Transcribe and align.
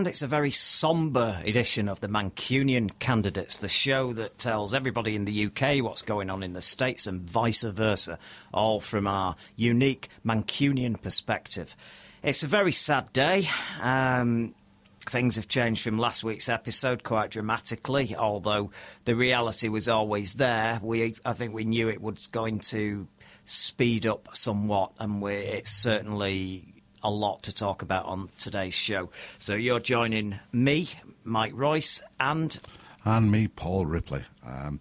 And 0.00 0.06
it's 0.06 0.22
a 0.22 0.26
very 0.26 0.50
sombre 0.50 1.42
edition 1.44 1.86
of 1.86 2.00
the 2.00 2.08
Mancunian 2.08 2.98
Candidates, 3.00 3.58
the 3.58 3.68
show 3.68 4.14
that 4.14 4.38
tells 4.38 4.72
everybody 4.72 5.14
in 5.14 5.26
the 5.26 5.44
UK 5.44 5.84
what's 5.84 6.00
going 6.00 6.30
on 6.30 6.42
in 6.42 6.54
the 6.54 6.62
States 6.62 7.06
and 7.06 7.20
vice 7.20 7.64
versa, 7.64 8.18
all 8.50 8.80
from 8.80 9.06
our 9.06 9.36
unique 9.56 10.08
Mancunian 10.24 10.96
perspective. 11.02 11.76
It's 12.22 12.42
a 12.42 12.46
very 12.46 12.72
sad 12.72 13.12
day. 13.12 13.50
Um, 13.82 14.54
things 15.00 15.36
have 15.36 15.48
changed 15.48 15.84
from 15.84 15.98
last 15.98 16.24
week's 16.24 16.48
episode 16.48 17.04
quite 17.04 17.30
dramatically, 17.30 18.16
although 18.16 18.70
the 19.04 19.14
reality 19.14 19.68
was 19.68 19.86
always 19.86 20.32
there. 20.32 20.80
We, 20.82 21.14
I 21.26 21.34
think 21.34 21.52
we 21.52 21.64
knew 21.64 21.90
it 21.90 22.00
was 22.00 22.26
going 22.26 22.60
to 22.70 23.06
speed 23.44 24.06
up 24.06 24.30
somewhat, 24.32 24.92
and 24.98 25.22
it's 25.24 25.70
certainly 25.70 26.69
a 27.02 27.10
lot 27.10 27.42
to 27.44 27.54
talk 27.54 27.82
about 27.82 28.06
on 28.06 28.28
today's 28.38 28.74
show. 28.74 29.10
So 29.38 29.54
you're 29.54 29.80
joining 29.80 30.38
me, 30.52 30.88
Mike 31.24 31.52
Royce, 31.54 32.02
and 32.18 32.58
and 33.04 33.30
me, 33.30 33.48
Paul 33.48 33.86
Ripley. 33.86 34.24
Um, 34.46 34.80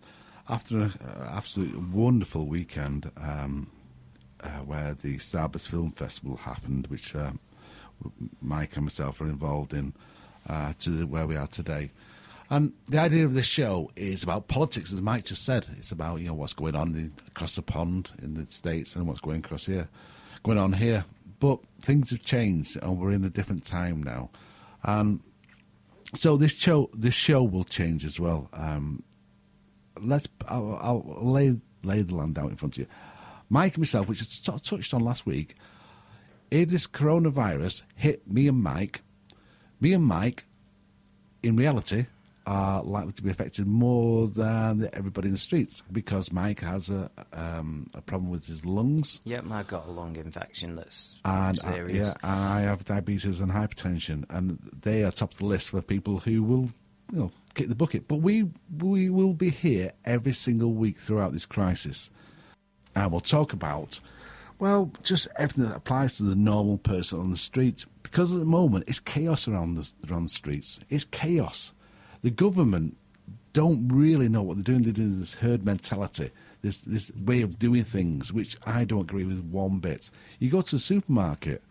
after 0.49 0.79
an 0.79 0.93
absolutely 1.31 1.79
wonderful 1.79 2.45
weekend 2.47 3.11
um, 3.17 3.69
uh, 4.41 4.59
where 4.59 4.93
the 4.93 5.17
Starburst 5.17 5.69
Film 5.69 5.91
Festival 5.91 6.37
happened, 6.37 6.87
which 6.87 7.15
uh, 7.15 7.31
Mike 8.41 8.75
and 8.75 8.85
myself 8.85 9.21
are 9.21 9.25
involved 9.25 9.73
in, 9.73 9.93
uh, 10.47 10.73
to 10.79 11.05
where 11.05 11.27
we 11.27 11.35
are 11.35 11.47
today. 11.47 11.91
And 12.49 12.73
the 12.87 12.97
idea 12.97 13.25
of 13.25 13.35
this 13.35 13.45
show 13.45 13.91
is 13.95 14.23
about 14.23 14.47
politics, 14.47 14.91
as 14.91 15.01
Mike 15.01 15.25
just 15.25 15.45
said. 15.45 15.67
It's 15.77 15.91
about 15.91 16.19
you 16.19 16.27
know 16.27 16.33
what's 16.33 16.53
going 16.53 16.75
on 16.75 16.95
in, 16.95 17.13
across 17.27 17.55
the 17.55 17.61
pond 17.61 18.11
in 18.21 18.33
the 18.33 18.51
states 18.51 18.95
and 18.95 19.07
what's 19.07 19.21
going 19.21 19.39
across 19.45 19.67
here, 19.67 19.87
going 20.43 20.57
on 20.57 20.73
here. 20.73 21.05
But 21.39 21.59
things 21.81 22.11
have 22.11 22.23
changed, 22.23 22.77
and 22.81 22.99
we're 22.99 23.11
in 23.11 23.23
a 23.23 23.29
different 23.29 23.65
time 23.65 24.03
now. 24.03 24.29
And 24.83 25.21
so 26.15 26.37
this 26.37 26.53
show, 26.53 26.89
this 26.93 27.13
show 27.13 27.43
will 27.43 27.63
change 27.63 28.03
as 28.03 28.19
well. 28.19 28.49
Um, 28.53 29.03
let's, 30.01 30.27
I'll, 30.47 30.77
I'll, 30.81 31.23
lay 31.23 31.55
lay 31.83 32.01
the 32.01 32.15
land 32.15 32.37
out 32.37 32.49
in 32.49 32.57
front 32.57 32.75
of 32.75 32.79
you. 32.79 32.87
Mike 33.49 33.75
and 33.75 33.81
myself, 33.81 34.07
which 34.07 34.21
I 34.21 34.57
touched 34.57 34.93
on 34.93 35.03
last 35.03 35.25
week, 35.25 35.55
if 36.51 36.69
this 36.69 36.87
coronavirus 36.87 37.83
hit 37.95 38.29
me 38.29 38.47
and 38.47 38.61
Mike, 38.61 39.01
me 39.79 39.93
and 39.93 40.03
Mike, 40.03 40.45
in 41.41 41.55
reality, 41.55 42.07
are 42.49 42.81
likely 42.81 43.11
to 43.11 43.21
be 43.21 43.29
affected 43.29 43.67
more 43.67 44.27
than 44.27 44.89
everybody 44.93 45.27
in 45.27 45.33
the 45.33 45.37
streets 45.37 45.83
because 45.91 46.31
Mike 46.31 46.61
has 46.61 46.89
a 46.89 47.11
um, 47.31 47.85
a 47.93 48.01
problem 48.01 48.31
with 48.31 48.47
his 48.47 48.65
lungs. 48.65 49.21
Yep, 49.23 49.45
I've 49.51 49.67
got 49.67 49.87
a 49.87 49.91
lung 49.91 50.15
infection 50.15 50.75
that's 50.75 51.17
and, 51.23 51.59
serious. 51.59 52.09
Uh, 52.09 52.17
yeah, 52.23 52.31
and 52.31 52.41
I 52.41 52.61
have 52.61 52.83
diabetes 52.83 53.39
and 53.39 53.51
hypertension, 53.51 54.25
and 54.31 54.57
they 54.81 55.03
are 55.03 55.11
top 55.11 55.33
of 55.33 55.37
the 55.37 55.45
list 55.45 55.69
for 55.69 55.81
people 55.83 56.21
who 56.21 56.41
will, 56.41 56.71
you 57.11 57.19
know, 57.19 57.31
kick 57.53 57.67
the 57.67 57.75
bucket. 57.75 58.07
But 58.07 58.17
we 58.17 58.49
we 58.79 59.11
will 59.11 59.33
be 59.33 59.51
here 59.51 59.91
every 60.03 60.33
single 60.33 60.73
week 60.73 60.97
throughout 60.97 61.33
this 61.33 61.45
crisis, 61.45 62.09
and 62.95 63.11
we'll 63.11 63.21
talk 63.21 63.53
about. 63.53 63.99
Well, 64.57 64.91
just 65.03 65.27
everything 65.37 65.69
that 65.69 65.77
applies 65.77 66.17
to 66.17 66.23
the 66.23 66.35
normal 66.35 66.79
person 66.79 67.19
on 67.19 67.31
the 67.31 67.37
street, 67.37 67.85
because 68.03 68.33
at 68.33 68.39
the 68.39 68.45
moment 68.45 68.85
it's 68.87 68.99
chaos 68.99 69.47
around 69.47 69.75
the, 69.75 69.89
around 70.09 70.23
the 70.23 70.29
streets. 70.29 70.81
It's 70.89 71.05
chaos 71.05 71.73
the 72.21 72.29
government 72.29 72.97
don't 73.53 73.87
really 73.87 74.29
know 74.29 74.41
what 74.41 74.55
they're 74.57 74.63
doing. 74.63 74.83
They're 74.83 74.93
doing 74.93 75.19
this 75.19 75.35
herd 75.35 75.65
mentality, 75.65 76.31
this 76.61 76.81
this 76.81 77.11
way 77.15 77.41
of 77.41 77.57
doing 77.57 77.83
things, 77.83 78.31
which 78.31 78.57
I 78.65 78.85
don't 78.85 79.01
agree 79.01 79.23
with 79.23 79.43
one 79.43 79.79
bit. 79.79 80.09
You 80.39 80.49
go 80.49 80.61
to 80.61 80.75
the 80.75 80.79
supermarket, 80.79 81.61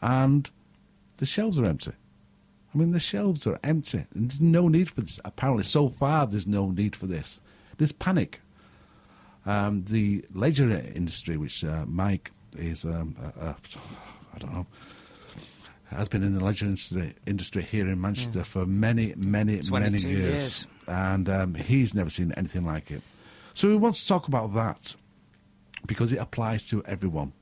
and 0.00 0.48
the 1.18 1.26
shelves 1.26 1.58
are 1.58 1.64
empty. 1.64 1.92
I 2.72 2.78
mean, 2.78 2.92
the 2.92 3.00
shelves 3.00 3.46
are 3.46 3.58
empty, 3.64 4.06
and 4.14 4.30
there's 4.30 4.40
no 4.40 4.68
need 4.68 4.90
for 4.90 5.00
this. 5.00 5.18
Apparently, 5.24 5.64
so 5.64 5.88
far, 5.88 6.26
there's 6.26 6.46
no 6.46 6.70
need 6.70 6.94
for 6.94 7.06
this. 7.06 7.40
There's 7.78 7.92
panic. 7.92 8.40
Um, 9.46 9.84
the 9.84 10.24
leisure 10.34 10.68
industry, 10.94 11.36
which 11.36 11.64
uh, 11.64 11.84
Mike 11.86 12.30
is, 12.56 12.84
um, 12.84 13.16
I 13.40 14.38
don't 14.38 14.52
know, 14.52 14.66
has 15.90 16.08
been 16.08 16.22
in 16.22 16.34
the 16.34 16.44
leisure 16.44 16.66
industry, 16.66 17.14
industry 17.26 17.62
here 17.62 17.88
in 17.88 18.00
Manchester 18.00 18.40
yeah. 18.40 18.44
for 18.44 18.64
many, 18.66 19.14
many, 19.16 19.60
many 19.70 19.98
years. 19.98 20.04
years. 20.04 20.66
And 20.86 21.28
um, 21.28 21.54
he's 21.54 21.94
never 21.94 22.10
seen 22.10 22.32
anything 22.36 22.64
like 22.64 22.90
it. 22.90 23.02
So 23.54 23.68
we 23.68 23.76
want 23.76 23.96
to 23.96 24.06
talk 24.06 24.28
about 24.28 24.54
that 24.54 24.94
because 25.86 26.12
it 26.12 26.18
applies 26.18 26.68
to 26.68 26.82
everyone. 26.84 27.32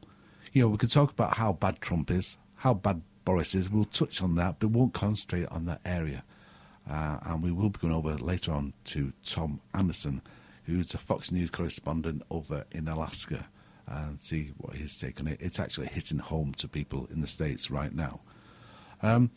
You 0.53 0.63
know, 0.63 0.69
we 0.69 0.79
could 0.79 0.91
talk 0.91 1.11
about 1.11 1.37
how 1.37 1.53
bad 1.53 1.81
Trump 1.81 2.11
is, 2.11 2.39
how 2.57 2.75
bad 2.75 3.03
Boris 3.25 3.55
is. 3.55 3.69
We'll 3.69 3.85
touch 3.85 4.23
on 4.23 4.35
that, 4.37 4.59
but 4.59 4.71
won't 4.71 4.95
concentrate 4.95 5.47
on 5.49 5.67
that 5.67 5.81
area. 5.85 6.25
Uh, 6.91 7.19
and 7.23 7.43
we 7.43 7.53
will 7.53 7.69
be 7.69 7.79
going 7.79 7.93
over 7.93 8.17
later 8.17 8.53
on 8.53 8.73
to 8.85 9.13
Tom 9.25 9.61
Anderson, 9.75 10.23
who's 10.65 10.95
a 10.95 10.99
Fox 10.99 11.31
News 11.31 11.51
correspondent 11.51 12.23
over 12.31 12.65
in 12.73 12.89
Alaska, 12.89 13.47
and 13.87 14.19
see 14.19 14.53
what 14.57 14.77
his 14.77 14.99
take 14.99 15.21
on 15.21 15.29
it. 15.29 15.39
It's 15.41 15.61
actually 15.61 15.89
hitting 15.89 16.19
home 16.19 16.55
to 16.55 16.67
people 16.67 17.07
in 17.13 17.21
the 17.21 17.27
States 17.27 17.71
right 17.71 17.95
now. 17.95 18.21
Um, 19.03 19.31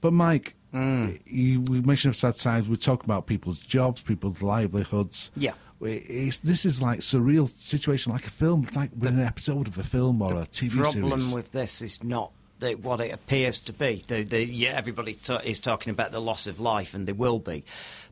but 0.00 0.12
Mike, 0.12 0.54
mm. 0.72 1.20
you, 1.26 1.60
we 1.62 1.80
mentioned 1.80 2.16
sad 2.16 2.36
times. 2.36 2.68
We 2.68 2.76
talk 2.76 3.04
about 3.04 3.26
people's 3.26 3.58
jobs, 3.58 4.02
people's 4.02 4.42
livelihoods. 4.42 5.30
Yeah. 5.36 5.52
It's, 5.82 6.38
this 6.38 6.66
is 6.66 6.82
like 6.82 7.00
surreal 7.00 7.48
situation, 7.48 8.12
like 8.12 8.26
a 8.26 8.30
film, 8.30 8.68
like 8.74 8.90
the, 8.98 9.08
an 9.08 9.20
episode 9.20 9.66
of 9.66 9.78
a 9.78 9.82
film 9.82 10.20
or 10.20 10.34
a 10.34 10.46
TV 10.46 10.72
problem 10.72 10.92
series. 10.92 10.94
The 10.94 11.00
problem 11.00 11.30
with 11.32 11.52
this 11.52 11.80
is 11.80 12.04
not 12.04 12.32
the, 12.58 12.74
what 12.74 13.00
it 13.00 13.12
appears 13.12 13.60
to 13.62 13.72
be. 13.72 14.04
The, 14.06 14.22
the, 14.22 14.44
yeah, 14.44 14.70
everybody 14.76 15.16
is 15.44 15.60
talking 15.60 15.90
about 15.90 16.12
the 16.12 16.20
loss 16.20 16.46
of 16.46 16.60
life, 16.60 16.92
and 16.94 17.08
there 17.08 17.14
will 17.14 17.38
be. 17.38 17.64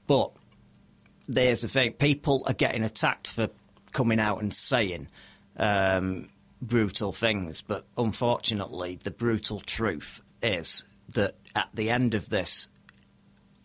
But 0.06 0.32
there's 1.28 1.60
the 1.60 1.68
thing: 1.68 1.92
people 1.92 2.42
are 2.46 2.54
getting 2.54 2.84
attacked 2.84 3.26
for 3.26 3.50
coming 3.92 4.18
out 4.18 4.40
and 4.40 4.52
saying 4.52 5.08
um, 5.58 6.30
brutal 6.62 7.12
things. 7.12 7.60
But 7.60 7.84
unfortunately, 7.98 8.98
the 9.02 9.10
brutal 9.10 9.60
truth 9.60 10.22
is 10.42 10.84
that 11.14 11.36
at 11.54 11.68
the 11.74 11.90
end 11.90 12.14
of 12.14 12.28
this, 12.28 12.68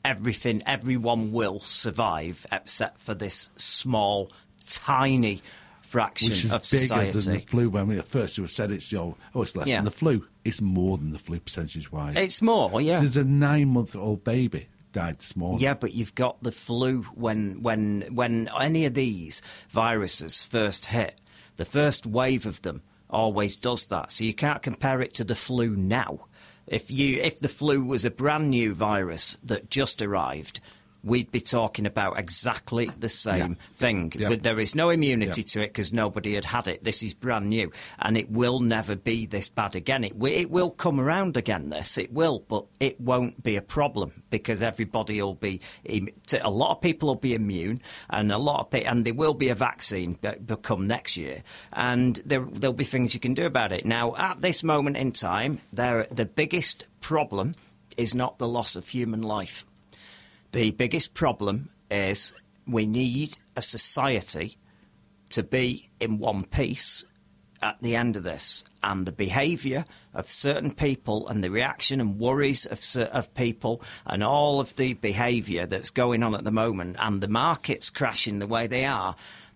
everything, 0.06 0.64
everyone 0.66 1.31
will 1.31 1.59
survive 1.59 2.46
except 2.52 3.02
for 3.02 3.14
this 3.14 3.50
small, 3.56 4.31
tiny 4.68 5.42
fraction 5.82 6.30
Which 6.30 6.46
is 6.46 6.53
of 6.53 6.62
bigger 6.64 6.78
society. 6.84 7.12
than 7.20 7.34
the 7.34 7.40
flu. 7.40 7.70
When 7.70 7.88
we 7.88 8.00
at 8.00 8.08
first 8.08 8.40
we 8.40 8.48
said 8.48 8.72
it's 8.72 8.92
you 8.92 8.98
know, 8.98 9.16
oh 9.36 9.44
it's 9.44 9.56
less 9.56 9.68
Yeah. 9.68 9.78
than 9.78 9.86
the 9.86 9.92
flu. 9.92 10.26
It's 10.44 10.62
more 10.62 10.98
than 10.98 11.12
the 11.12 11.20
flu 11.20 11.40
percentage 11.40 11.92
wise. 11.92 12.16
It's 12.18 12.42
more, 12.42 12.82
yeah. 12.82 13.00
There's 13.00 13.18
a 13.18 13.24
nine 13.24 13.70
month 13.70 13.96
old 13.96 14.24
baby 14.24 14.68
died 14.92 15.20
this 15.20 15.36
morning. 15.36 15.59
Yeah, 15.59 15.74
but 15.76 15.94
you've 15.94 16.16
got 16.16 16.42
the 16.44 16.52
flu 16.52 17.03
when 17.14 17.62
when 17.62 18.08
when 18.14 18.50
any 18.59 18.86
of 18.86 18.94
these 18.96 19.42
viruses 19.70 20.42
first 20.42 20.88
hit. 20.88 21.20
The 21.58 21.66
first 21.66 22.06
wave 22.08 22.46
of 22.47 22.62
them 22.64 22.82
always 23.09 23.56
does 23.56 23.85
that. 23.85 24.12
So 24.12 24.23
you 24.23 24.34
can't 24.34 24.62
compare 24.64 25.02
it 25.02 25.14
to 25.16 25.23
the 25.23 25.35
flu 25.35 25.76
now. 25.76 26.26
If 26.68 26.90
you 26.90 27.20
if 27.22 27.40
the 27.40 27.50
flu 27.50 27.84
was 27.84 28.06
a 28.06 28.12
brand 28.12 28.50
new 28.50 28.74
virus 28.74 29.38
that 29.44 29.70
just 29.70 30.02
arrived, 30.02 30.60
we'd 31.03 31.32
be 31.32 31.41
talking 31.41 31.85
about 31.85 32.17
exactly 32.17 32.90
the 33.00 33.09
same 33.09 33.52
Yeah. 33.59 33.78
thing. 33.78 34.14
Yeah. 34.17 34.29
But 34.29 34.44
there 34.44 34.59
is 34.59 34.73
no 34.73 34.90
immunity 34.90 35.41
Yeah. 35.41 35.47
to 35.53 35.61
it 35.64 35.67
because 35.67 35.91
nobody 35.91 36.35
had 36.35 36.46
had 36.46 36.67
it. 36.67 36.84
This 36.84 37.03
is 37.03 37.14
brand 37.14 37.50
new, 37.50 37.72
and 38.00 38.17
it 38.17 38.32
will 38.32 38.59
never 38.61 38.96
be 38.96 39.26
this 39.26 39.50
bad 39.50 39.76
again. 39.76 40.03
It 40.03 40.14
it 40.23 40.50
will 40.50 40.70
come 40.70 41.00
around 41.00 41.35
again. 41.38 41.70
This 41.70 41.97
it 41.97 42.14
will, 42.14 42.40
but 42.47 42.66
it 42.79 43.02
won't 43.02 43.44
be 43.44 43.55
a 43.58 43.61
problem 43.61 44.23
because 44.29 44.64
everybody 44.64 45.22
will 45.22 45.35
be. 45.35 45.59
A 45.90 46.50
lot 46.50 46.72
of 46.72 46.82
people 46.82 47.08
will 47.09 47.16
be 47.16 47.34
immune, 47.34 47.82
and 48.09 48.32
a 48.32 48.38
lot 48.38 48.61
of 48.61 48.70
pe- 48.72 48.84
and 48.85 49.05
there 49.05 49.14
will 49.14 49.34
be 49.34 49.50
a 49.50 49.55
vaccine 49.55 50.17
that 50.22 50.47
come 50.61 50.88
next 50.88 51.17
year, 51.17 51.44
and 51.73 52.22
there 52.26 52.46
there'll 52.50 52.73
be 52.73 52.84
things 52.85 53.14
you 53.14 53.20
can 53.20 53.34
do 53.34 53.46
about 53.46 53.72
it. 53.72 53.85
Now, 53.85 54.16
at 54.16 54.41
this 54.41 54.64
moment 54.64 54.96
in 54.97 55.11
time, 55.11 55.59
there 55.73 56.08
the 56.11 56.26
biggest 56.26 56.85
problem 57.02 57.55
is 57.97 58.16
not 58.16 58.38
the 58.40 58.47
loss 58.47 58.76
of 58.76 58.88
human 58.88 59.22
life. 59.22 59.66
The 60.53 60.70
biggest 60.70 61.16
problem 61.16 61.72
is 61.90 62.32
we 62.67 62.85
need 62.85 63.38
a 63.55 63.61
society 63.61 64.59
to 65.32 65.41
be 65.41 65.90
in 66.00 66.20
one 66.20 66.44
piece 66.44 67.03
at 67.64 67.79
the 67.79 67.96
end 67.96 68.17
of 68.17 68.23
this, 68.23 68.64
and 68.84 69.03
the 69.03 69.11
behaviour 69.11 69.84
of 70.14 70.29
certain 70.29 70.70
people 70.70 71.28
and 71.28 71.44
the 71.44 71.50
reaction 71.50 72.00
and 72.00 72.20
worries 72.20 72.67
of 72.67 72.84
of 73.11 73.34
people 73.34 73.82
and 74.05 74.23
all 74.23 74.59
of 74.59 74.76
the 74.76 74.94
behaviour 74.94 75.66
that's 75.66 75.90
going 75.90 76.22
on 76.22 76.35
at 76.35 76.44
the 76.44 76.52
moment, 76.52 76.97
and 77.00 77.20
the 77.20 77.28
markets 77.28 77.90
crashing 77.90 78.38
the 78.38 78.46
way 78.46 78.67
they 78.67 78.85
are. 78.85 79.16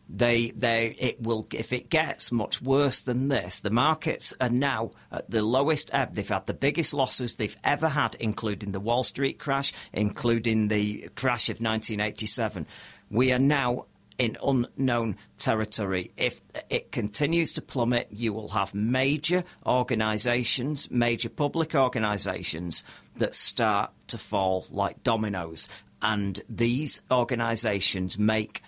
They, 0.09 0.51
they, 0.51 0.95
it 0.97 1.21
will. 1.21 1.47
If 1.53 1.73
it 1.73 1.89
gets 1.89 2.31
much 2.31 2.61
worse 2.61 3.01
than 3.01 3.27
this, 3.27 3.59
the 3.59 3.69
markets 3.69 4.33
are 4.39 4.49
now 4.49 4.91
at 5.11 5.29
the 5.29 5.41
lowest 5.41 5.89
ebb. 5.93 6.15
They've 6.15 6.27
had 6.27 6.45
the 6.45 6.53
biggest 6.53 6.93
losses 6.93 7.35
they've 7.35 7.57
ever 7.63 7.89
had, 7.89 8.15
including 8.15 8.71
the 8.71 8.79
Wall 8.79 9.03
Street 9.03 9.37
crash, 9.37 9.73
including 9.91 10.69
the 10.69 11.09
crash 11.15 11.49
of 11.49 11.55
1987. 11.55 12.65
We 13.09 13.33
are 13.33 13.39
now 13.39 13.85
in 14.17 14.37
unknown 14.43 15.15
territory. 15.37 16.11
If 16.17 16.41
it 16.69 16.91
continues 16.91 17.53
to 17.53 17.61
plummet, 17.61 18.07
you 18.11 18.33
will 18.33 18.49
have 18.49 18.73
major 18.73 19.43
organisations, 19.65 20.89
major 20.89 21.29
public 21.29 21.75
organisations 21.75 22.83
that 23.17 23.35
start 23.35 23.91
to 24.07 24.17
fall 24.17 24.65
like 24.71 25.03
dominoes. 25.03 25.67
And 26.01 26.39
these 26.49 27.01
organisations 27.11 28.17
make 28.17 28.61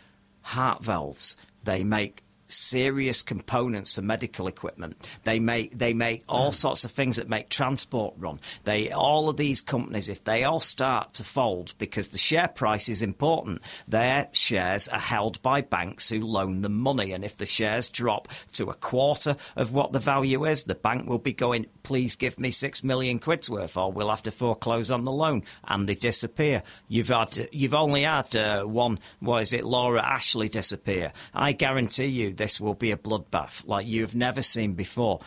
heart 0.50 0.84
valves, 0.84 1.38
they 1.64 1.84
make 1.84 2.24
serious 2.52 3.22
components 3.22 3.94
for 3.94 4.02
medical 4.02 4.48
equipment. 4.48 5.10
They 5.24 5.40
make 5.40 5.78
they 5.78 5.94
make 5.94 6.24
all 6.28 6.52
sorts 6.52 6.86
of 6.86 6.92
things 6.92 7.18
that 7.18 7.30
make 7.30 7.50
transport 7.50 8.16
run. 8.18 8.40
They 8.64 8.92
all 8.92 9.30
of 9.30 9.38
these 9.38 9.62
companies, 9.62 10.10
if 10.10 10.24
they 10.24 10.44
all 10.44 10.60
start 10.60 11.14
to 11.16 11.24
fold 11.24 11.74
because 11.78 12.10
the 12.10 12.18
share 12.18 12.48
price 12.48 12.90
is 12.90 13.02
important, 13.02 13.62
their 13.88 14.28
shares 14.32 14.88
are 14.88 15.00
held 15.00 15.42
by 15.42 15.62
banks 15.62 16.10
who 16.10 16.22
loan 16.22 16.62
them 16.62 16.78
money. 16.78 17.12
And 17.12 17.24
if 17.24 17.38
the 17.38 17.46
shares 17.46 17.90
drop 17.90 18.28
to 18.54 18.70
a 18.70 18.74
quarter 18.74 19.36
of 19.56 19.74
what 19.74 19.92
the 19.92 20.00
value 20.00 20.46
is, 20.46 20.64
the 20.64 20.76
bank 20.76 21.08
will 21.08 21.20
be 21.20 21.34
going, 21.34 21.68
please 21.84 22.16
give 22.16 22.40
me 22.40 22.52
six 22.52 22.84
million 22.84 23.20
quid's 23.20 23.50
worth, 23.50 23.78
or 23.78 23.92
we'll 23.92 24.10
have 24.10 24.24
to 24.24 24.32
foreclose 24.32 24.92
on 24.92 25.04
the 25.04 25.12
loan, 25.12 25.44
and 25.68 25.88
they 25.88 25.96
disappear. 25.96 26.64
You've 26.88 27.10
had 27.10 27.50
you've 27.52 27.74
only 27.74 28.04
had 28.04 28.36
uh, 28.36 28.64
one. 28.64 29.00
What 29.20 29.42
is 29.42 29.54
it? 29.54 29.64
Laura 29.64 30.04
Ashley 30.04 30.50
disappear. 30.50 31.12
I 31.34 31.52
guarantee 31.52 32.06
you 32.06 32.34
this 32.40 32.60
will 32.60 32.74
be 32.74 32.92
a 32.92 32.98
bloodbath 32.98 33.68
like 33.68 33.86
you've 33.86 34.16
never 34.16 34.42
seen 34.42 34.74
before. 34.74 35.20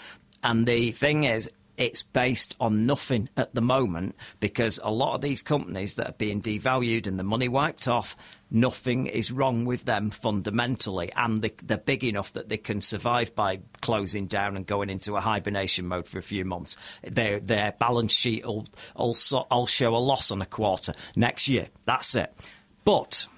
And 0.42 0.66
the 0.66 0.90
thing 0.90 1.22
is, 1.22 1.48
it's 1.76 2.02
based 2.02 2.54
on 2.60 2.86
nothing 2.86 3.28
at 3.36 3.54
the 3.54 3.60
moment 3.60 4.14
because 4.40 4.80
a 4.82 4.90
lot 4.90 5.14
of 5.14 5.20
these 5.20 5.42
companies 5.42 5.94
that 5.94 6.08
are 6.08 6.14
being 6.14 6.40
devalued 6.40 7.06
and 7.06 7.18
the 7.18 7.22
money 7.24 7.48
wiped 7.48 7.88
off, 7.88 8.16
nothing 8.50 9.06
is 9.06 9.32
wrong 9.32 9.64
with 9.64 9.84
them 9.84 10.10
fundamentally, 10.10 11.10
and 11.16 11.42
they, 11.42 11.74
are 11.74 11.78
big 11.78 12.04
enough 12.04 12.32
that 12.32 12.48
they 12.48 12.56
can 12.56 12.80
survive 12.80 13.34
by 13.34 13.60
closing 13.80 14.26
down 14.26 14.56
and 14.56 14.66
going 14.66 14.90
into 14.90 15.16
a 15.16 15.20
hibernation 15.20 15.86
mode 15.86 16.06
for 16.06 16.18
a 16.18 16.22
few 16.22 16.44
months. 16.44 16.76
Their 17.02 17.40
their 17.40 17.72
balance 17.72 18.12
sheet 18.12 18.44
will 18.44 18.66
also 18.94 19.46
will 19.50 19.66
show 19.66 19.94
a 19.94 19.98
loss 19.98 20.30
on 20.30 20.42
a 20.42 20.46
quarter 20.46 20.94
next 21.16 21.48
year. 21.48 21.68
That's 21.84 22.14
it. 22.14 22.34
But 22.84 23.28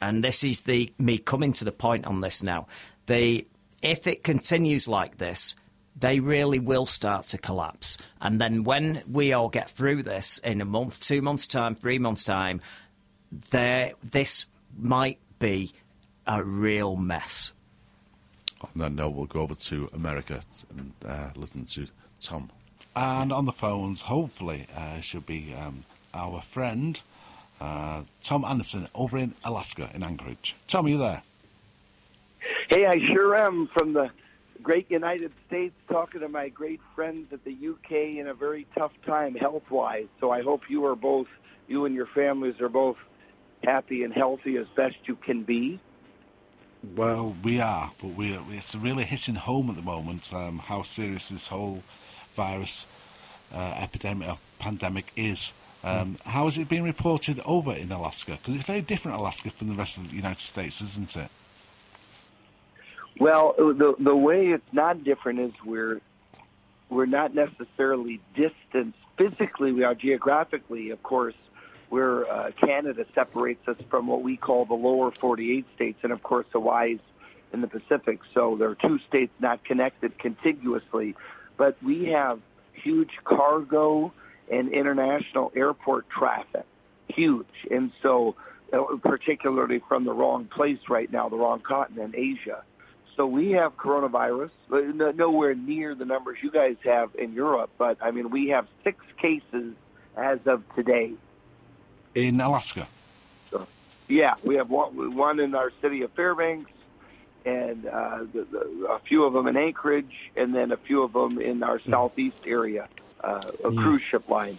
and 0.00 0.24
this 0.24 0.42
is 0.42 0.62
the 0.62 0.92
me 0.98 1.18
coming 1.18 1.52
to 1.54 1.64
the 1.64 1.72
point 1.72 2.06
on 2.06 2.20
this 2.20 2.42
now 2.42 2.66
they, 3.06 3.46
if 3.82 4.06
it 4.06 4.22
continues 4.22 4.88
like 4.88 5.18
this, 5.18 5.56
they 5.98 6.20
really 6.20 6.58
will 6.58 6.86
start 6.86 7.24
to 7.26 7.38
collapse. 7.38 7.98
And 8.20 8.40
then 8.40 8.64
when 8.64 9.02
we 9.10 9.32
all 9.32 9.48
get 9.48 9.70
through 9.70 10.02
this 10.02 10.38
in 10.38 10.60
a 10.60 10.64
month, 10.64 11.00
two 11.00 11.22
months' 11.22 11.46
time, 11.46 11.74
three 11.74 11.98
months' 11.98 12.24
time, 12.24 12.60
there 13.50 13.92
this 14.02 14.46
might 14.76 15.18
be 15.38 15.72
a 16.26 16.42
real 16.42 16.96
mess. 16.96 17.52
On 18.62 18.70
that 18.76 18.92
note, 18.92 19.10
we'll 19.10 19.26
go 19.26 19.40
over 19.40 19.54
to 19.54 19.90
America 19.92 20.40
and 20.70 20.92
uh, 21.06 21.30
listen 21.34 21.64
to 21.66 21.88
Tom. 22.20 22.50
And 22.94 23.32
on 23.32 23.46
the 23.46 23.52
phones, 23.52 24.02
hopefully, 24.02 24.66
uh, 24.76 25.00
should 25.00 25.26
be 25.26 25.54
um, 25.54 25.84
our 26.14 26.40
friend 26.40 27.00
uh, 27.60 28.02
Tom 28.22 28.44
Anderson 28.44 28.88
over 28.94 29.18
in 29.18 29.34
Alaska, 29.44 29.90
in 29.94 30.02
Anchorage. 30.02 30.56
Tom, 30.66 30.86
are 30.86 30.88
you 30.88 30.98
there? 30.98 31.22
Hey, 32.70 32.86
I 32.86 32.98
sure 33.12 33.36
am 33.36 33.68
from 33.76 33.92
the 33.92 34.10
great 34.62 34.90
United 34.90 35.32
States 35.46 35.74
talking 35.88 36.20
to 36.20 36.28
my 36.28 36.48
great 36.48 36.80
friends 36.94 37.32
at 37.32 37.44
the 37.44 37.52
UK 37.52 38.16
in 38.16 38.28
a 38.28 38.34
very 38.34 38.66
tough 38.76 38.92
time 39.04 39.34
health 39.34 39.70
wise. 39.70 40.06
So 40.20 40.30
I 40.30 40.42
hope 40.42 40.62
you 40.68 40.84
are 40.86 40.96
both, 40.96 41.26
you 41.68 41.84
and 41.84 41.94
your 41.94 42.06
families 42.06 42.60
are 42.60 42.68
both 42.68 42.96
happy 43.64 44.02
and 44.02 44.12
healthy 44.12 44.56
as 44.56 44.66
best 44.76 44.96
you 45.04 45.16
can 45.16 45.44
be. 45.44 45.80
Well, 46.96 47.36
we 47.44 47.60
are, 47.60 47.92
but 48.00 48.08
we 48.08 48.36
it's 48.50 48.74
really 48.74 49.04
hitting 49.04 49.36
home 49.36 49.70
at 49.70 49.76
the 49.76 49.82
moment 49.82 50.32
um, 50.32 50.58
how 50.58 50.82
serious 50.82 51.28
this 51.28 51.46
whole 51.46 51.82
virus 52.34 52.86
uh, 53.54 53.74
epidemic 53.78 54.28
or 54.28 54.38
pandemic 54.58 55.12
is. 55.16 55.52
Um. 55.84 56.18
How 56.24 56.46
is 56.46 56.58
it 56.58 56.68
been 56.68 56.84
reported 56.84 57.40
over 57.44 57.72
in 57.72 57.90
Alaska? 57.90 58.32
Because 58.32 58.54
it's 58.54 58.64
very 58.64 58.82
different 58.82 59.18
Alaska 59.18 59.50
from 59.50 59.68
the 59.68 59.74
rest 59.74 59.98
of 59.98 60.10
the 60.10 60.16
United 60.16 60.40
States, 60.40 60.80
isn't 60.80 61.16
it? 61.16 61.28
Well, 63.22 63.54
the 63.56 63.94
the 64.00 64.16
way 64.16 64.48
it's 64.48 64.72
not 64.72 65.04
different 65.04 65.38
is 65.38 65.52
we're 65.64 66.00
we're 66.88 67.06
not 67.06 67.32
necessarily 67.32 68.20
distant 68.34 68.96
physically. 69.16 69.70
We 69.70 69.84
are 69.84 69.94
geographically, 69.94 70.90
of 70.90 71.04
course. 71.04 71.36
Where 71.88 72.28
uh, 72.28 72.50
Canada 72.50 73.06
separates 73.14 73.68
us 73.68 73.76
from 73.90 74.08
what 74.08 74.22
we 74.22 74.36
call 74.36 74.64
the 74.64 74.74
lower 74.74 75.12
48 75.12 75.66
states, 75.76 76.00
and 76.02 76.10
of 76.10 76.20
course 76.24 76.46
Hawaii's 76.52 76.98
in 77.52 77.60
the 77.60 77.68
Pacific. 77.68 78.18
So 78.34 78.56
there 78.56 78.70
are 78.70 78.74
two 78.74 78.98
states 79.06 79.32
not 79.38 79.62
connected 79.62 80.18
contiguously, 80.18 81.14
but 81.56 81.80
we 81.80 82.06
have 82.06 82.40
huge 82.72 83.12
cargo 83.22 84.12
and 84.50 84.72
international 84.72 85.52
airport 85.54 86.10
traffic, 86.10 86.64
huge, 87.06 87.54
and 87.70 87.92
so 88.00 88.34
uh, 88.72 88.82
particularly 89.00 89.80
from 89.86 90.04
the 90.04 90.12
wrong 90.12 90.46
place 90.46 90.80
right 90.88 91.12
now, 91.12 91.28
the 91.28 91.36
wrong 91.36 91.60
continent, 91.60 92.16
Asia. 92.16 92.64
So 93.16 93.26
we 93.26 93.50
have 93.52 93.76
coronavirus, 93.76 94.50
nowhere 95.14 95.54
near 95.54 95.94
the 95.94 96.06
numbers 96.06 96.38
you 96.42 96.50
guys 96.50 96.76
have 96.84 97.14
in 97.14 97.34
Europe, 97.34 97.70
but 97.76 97.98
I 98.00 98.10
mean, 98.10 98.30
we 98.30 98.48
have 98.48 98.66
six 98.84 99.04
cases 99.18 99.74
as 100.16 100.38
of 100.46 100.62
today. 100.74 101.12
In 102.14 102.40
Alaska? 102.40 102.88
So, 103.50 103.66
yeah, 104.08 104.34
we 104.42 104.56
have 104.56 104.70
one, 104.70 105.14
one 105.14 105.40
in 105.40 105.54
our 105.54 105.72
city 105.82 106.02
of 106.02 106.12
Fairbanks, 106.12 106.70
and 107.44 107.86
uh, 107.86 108.20
the, 108.32 108.44
the, 108.50 108.86
a 108.88 108.98
few 109.00 109.24
of 109.24 109.34
them 109.34 109.46
in 109.46 109.56
Anchorage, 109.56 110.30
and 110.34 110.54
then 110.54 110.72
a 110.72 110.76
few 110.78 111.02
of 111.02 111.12
them 111.12 111.38
in 111.38 111.62
our 111.62 111.80
southeast 111.80 112.46
area, 112.46 112.88
uh, 113.22 113.42
a 113.64 113.72
yeah. 113.72 113.82
cruise 113.82 114.02
ship 114.02 114.28
line. 114.30 114.56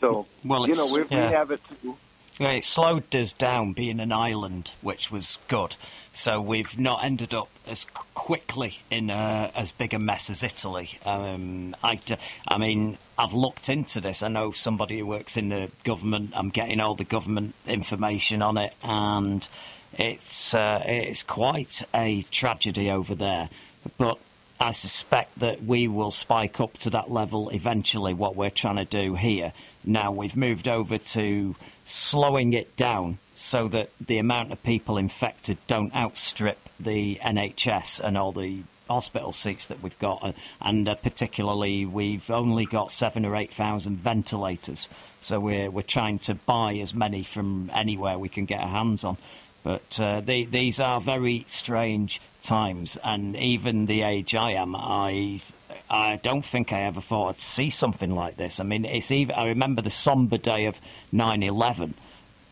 So, 0.00 0.24
well, 0.44 0.66
you 0.66 0.74
know, 0.74 0.90
we, 0.92 1.04
yeah. 1.10 1.26
we 1.26 1.34
have 1.34 1.50
it 1.50 1.60
too. 1.82 1.96
Yeah, 2.38 2.52
it 2.52 2.64
slowed 2.64 3.14
us 3.14 3.32
down 3.32 3.72
being 3.72 4.00
an 4.00 4.12
island, 4.12 4.72
which 4.80 5.10
was 5.10 5.38
good. 5.48 5.76
So 6.12 6.40
we've 6.40 6.78
not 6.78 7.04
ended 7.04 7.34
up 7.34 7.48
as 7.66 7.86
quickly 8.14 8.78
in 8.90 9.10
a, 9.10 9.50
as 9.54 9.72
big 9.72 9.92
a 9.92 9.98
mess 9.98 10.30
as 10.30 10.42
Italy. 10.42 10.98
Um, 11.04 11.76
I, 11.84 12.00
I 12.48 12.58
mean, 12.58 12.98
I've 13.18 13.34
looked 13.34 13.68
into 13.68 14.00
this. 14.00 14.22
I 14.22 14.28
know 14.28 14.52
somebody 14.52 14.98
who 14.98 15.06
works 15.06 15.36
in 15.36 15.50
the 15.50 15.70
government. 15.84 16.32
I'm 16.34 16.48
getting 16.48 16.80
all 16.80 16.94
the 16.94 17.04
government 17.04 17.54
information 17.66 18.42
on 18.42 18.56
it, 18.56 18.74
and 18.82 19.46
it's 19.92 20.54
uh, 20.54 20.82
it's 20.86 21.22
quite 21.22 21.82
a 21.94 22.22
tragedy 22.22 22.90
over 22.90 23.14
there. 23.14 23.50
But 23.98 24.18
I 24.58 24.72
suspect 24.72 25.38
that 25.40 25.62
we 25.62 25.88
will 25.88 26.10
spike 26.10 26.60
up 26.60 26.78
to 26.78 26.90
that 26.90 27.10
level 27.10 27.50
eventually. 27.50 28.14
What 28.14 28.36
we're 28.36 28.50
trying 28.50 28.76
to 28.76 28.84
do 28.84 29.14
here 29.14 29.52
now, 29.84 30.12
we've 30.12 30.36
moved 30.36 30.68
over 30.68 30.98
to 30.98 31.56
slowing 31.84 32.52
it 32.52 32.76
down 32.76 33.18
so 33.34 33.68
that 33.68 33.90
the 34.00 34.18
amount 34.18 34.52
of 34.52 34.62
people 34.62 34.98
infected 34.98 35.58
don't 35.66 35.94
outstrip 35.94 36.58
the 36.78 37.18
NHS 37.22 38.00
and 38.00 38.18
all 38.18 38.32
the 38.32 38.62
hospital 38.88 39.32
seats 39.32 39.66
that 39.66 39.82
we've 39.82 39.98
got, 39.98 40.34
and 40.60 40.88
uh, 40.88 40.94
particularly 40.96 41.86
we've 41.86 42.30
only 42.30 42.66
got 42.66 42.92
seven 42.92 43.24
or 43.24 43.36
eight 43.36 43.52
thousand 43.52 43.96
ventilators. 43.96 44.88
So 45.20 45.40
we're 45.40 45.70
we're 45.70 45.82
trying 45.82 46.18
to 46.20 46.34
buy 46.34 46.74
as 46.74 46.92
many 46.92 47.22
from 47.22 47.70
anywhere 47.72 48.18
we 48.18 48.28
can 48.28 48.44
get 48.44 48.60
our 48.60 48.68
hands 48.68 49.04
on. 49.04 49.16
But 49.62 50.00
uh, 50.00 50.20
they, 50.20 50.44
these 50.44 50.80
are 50.80 51.00
very 51.00 51.44
strange 51.46 52.20
times, 52.42 52.98
and 53.04 53.36
even 53.36 53.86
the 53.86 54.02
age 54.02 54.34
I 54.34 54.52
am, 54.52 54.74
I 54.74 55.40
I 55.88 56.16
don't 56.16 56.44
think 56.44 56.72
I 56.72 56.82
ever 56.82 57.00
thought 57.00 57.28
I'd 57.28 57.40
see 57.40 57.70
something 57.70 58.14
like 58.14 58.36
this. 58.36 58.60
I 58.60 58.64
mean, 58.64 58.84
it's 58.84 59.10
even. 59.10 59.34
I 59.34 59.46
remember 59.46 59.82
the 59.82 59.90
somber 59.90 60.38
day 60.38 60.66
of 60.66 60.80
9/11, 61.12 61.94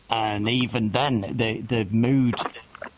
and 0.09 0.49
even 0.49 0.89
then, 0.89 1.21
the 1.35 1.61
the 1.61 1.85
mood 1.85 2.35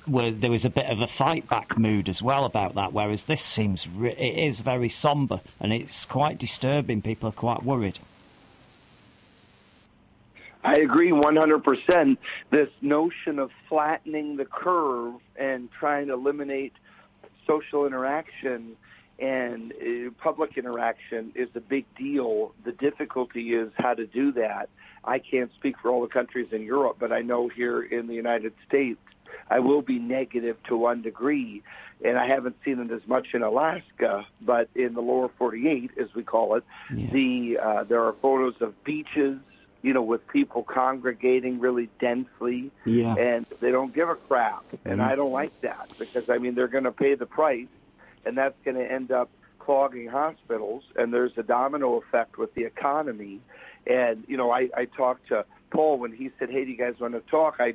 was 0.08 0.38
there 0.38 0.51
was 0.51 0.66
a 0.66 0.70
bit 0.70 0.88
of 0.88 1.00
a 1.00 1.08
fight 1.08 1.48
back 1.48 1.78
mood 1.78 2.10
as 2.10 2.22
well 2.22 2.46
about 2.46 2.75
that. 2.75 2.94
Whereas 2.94 3.25
this 3.25 3.42
seems 3.42 3.88
it 4.01 4.18
is 4.18 4.60
very 4.62 4.90
somber, 4.90 5.42
and 5.60 5.72
it's 5.74 6.06
quite 6.06 6.38
disturbing. 6.38 7.01
People 7.01 7.30
are 7.30 7.34
quite 7.34 7.63
worried. 7.63 8.00
I 10.63 10.74
agree 10.74 11.12
100%. 11.12 12.18
This 12.51 12.70
notion 12.82 13.40
of 13.40 13.50
flattening 13.68 14.38
the 14.38 14.46
curve 14.46 15.16
and 15.36 15.72
trying 15.72 16.08
to 16.08 16.13
eliminate 16.13 16.74
social 17.48 17.88
interaction 17.88 18.78
and 19.22 19.72
uh, 19.74 20.10
public 20.18 20.58
interaction 20.58 21.32
is 21.36 21.48
a 21.56 21.60
big 21.62 21.86
deal. 21.96 22.54
The 22.63 22.72
difficulty 22.72 23.51
is 23.54 23.72
how 23.75 23.94
to 23.94 24.08
do 24.08 24.32
that. 24.34 24.70
I 25.04 25.20
can't 25.20 25.54
speak 25.54 25.78
for 25.80 25.90
all 25.92 26.01
the 26.01 26.08
countries 26.08 26.48
in 26.51 26.63
Europe, 26.63 26.98
but 27.00 27.12
I 27.12 27.22
know 27.22 27.48
here 27.48 27.82
in 27.82 28.08
the 28.08 28.16
United 28.16 28.54
States, 28.68 29.00
I 29.50 29.60
will 29.60 29.82
be 29.82 30.00
negative 30.00 30.58
to 30.63 30.75
one 30.75 31.01
degree, 31.01 31.62
and 32.04 32.18
I 32.18 32.28
haven't 32.28 32.56
seen 32.66 32.80
it 32.80 32.92
as 32.92 33.06
much 33.08 33.28
in 33.34 33.44
Alaska, 33.44 34.25
but 34.42 34.70
in 34.75 34.94
the 34.94 35.01
lower 35.01 35.30
48, 35.38 35.92
as 36.00 36.13
we 36.16 36.24
call 36.24 36.56
it, 36.56 36.63
yeah. 36.94 37.10
the 37.12 37.60
uh, 37.62 37.84
there 37.84 38.04
are 38.04 38.13
photos 38.13 38.56
of 38.62 38.84
beaches 38.84 39.40
you 39.84 39.94
know, 39.94 40.01
with 40.04 40.28
people 40.28 40.62
congregating 40.62 41.60
really 41.60 41.90
densely, 42.00 42.70
Yeah. 42.86 43.16
and 43.16 43.46
they 43.62 43.72
don't 43.72 43.92
give 43.94 44.10
a 44.10 44.16
crap. 44.16 44.63
And 44.86 45.01
I 45.01 45.16
don't 45.16 45.32
like 45.32 45.60
that 45.62 45.92
because 45.98 46.30
I 46.30 46.38
mean 46.38 46.54
they're 46.54 46.68
going 46.68 46.84
to 46.84 46.92
pay 46.92 47.16
the 47.16 47.25
price, 47.25 47.68
and 48.25 48.38
that's 48.38 48.56
going 48.63 48.78
to 48.78 48.92
end 48.92 49.12
up 49.12 49.30
clogging 49.60 50.08
hospitals, 50.08 50.84
and 50.96 51.13
there's 51.13 51.32
a 51.38 51.44
domino 51.44 51.98
effect 51.98 52.38
with 52.38 52.54
the 52.56 52.63
economy. 52.63 53.40
And 53.88 54.24
you 54.28 54.38
know, 54.38 54.51
I, 54.51 54.70
I 54.75 54.86
talked 54.86 55.28
to 55.30 55.46
Paul 55.70 56.00
when 56.00 56.12
he 56.12 56.32
said, 56.40 56.50
"Hey, 56.50 56.66
do 56.66 56.72
you 56.72 56.78
guys 56.78 56.96
want 57.00 57.13
to 57.13 57.22
talk?" 57.32 57.58
I 57.60 57.74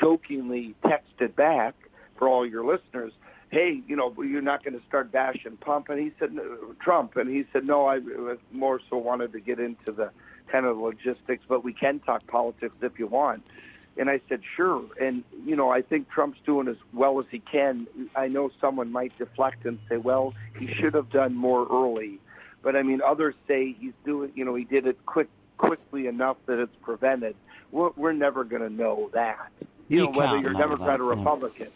jokingly 0.00 0.74
texted 0.84 1.34
back 1.34 1.74
for 2.16 2.28
all 2.28 2.46
your 2.46 2.64
listeners. 2.64 3.12
Hey, 3.50 3.82
you 3.88 3.96
know, 3.96 4.14
you're 4.22 4.42
not 4.42 4.62
going 4.62 4.78
to 4.78 4.86
start 4.86 5.10
bashing 5.10 5.56
Pump, 5.56 5.88
and 5.88 5.98
he 5.98 6.12
said 6.20 6.38
Trump, 6.80 7.16
and 7.16 7.28
he 7.28 7.44
said 7.52 7.66
no. 7.66 7.86
I 7.86 8.00
more 8.52 8.80
so 8.88 8.96
wanted 8.96 9.32
to 9.32 9.40
get 9.40 9.58
into 9.58 9.92
the 9.92 10.10
kind 10.48 10.66
of 10.66 10.78
logistics, 10.78 11.44
but 11.48 11.64
we 11.64 11.72
can 11.72 12.00
talk 12.00 12.26
politics 12.26 12.74
if 12.82 12.98
you 12.98 13.06
want. 13.06 13.44
And 14.00 14.08
I 14.08 14.18
said, 14.30 14.40
sure. 14.56 14.82
And, 14.98 15.24
you 15.44 15.54
know, 15.56 15.68
I 15.70 15.82
think 15.82 16.08
Trump's 16.08 16.40
doing 16.46 16.68
as 16.68 16.78
well 16.94 17.20
as 17.20 17.26
he 17.30 17.38
can. 17.38 17.86
I 18.16 18.28
know 18.28 18.50
someone 18.58 18.90
might 18.90 19.16
deflect 19.18 19.66
and 19.66 19.78
say, 19.90 19.98
well, 19.98 20.32
he 20.58 20.66
should 20.68 20.94
have 20.94 21.10
done 21.10 21.36
more 21.36 21.66
early. 21.70 22.18
But, 22.62 22.76
I 22.76 22.82
mean, 22.82 23.02
others 23.02 23.34
say 23.46 23.76
he's 23.78 23.92
doing, 24.06 24.32
you 24.34 24.46
know, 24.46 24.54
he 24.54 24.64
did 24.64 24.86
it 24.86 24.96
quick, 25.04 25.28
quickly 25.58 26.06
enough 26.06 26.38
that 26.46 26.58
it's 26.58 26.74
prevented. 26.80 27.36
We're, 27.72 27.90
we're 27.94 28.14
never 28.14 28.42
going 28.42 28.62
to 28.62 28.70
know 28.70 29.10
that. 29.12 29.50
You, 29.90 29.98
You 29.98 30.04
know, 30.06 30.18
whether 30.18 30.38
you're 30.38 30.54
Democrat 30.54 30.98
that, 30.98 31.04
or 31.04 31.14
no. 31.14 31.20
Republican. 31.20 31.68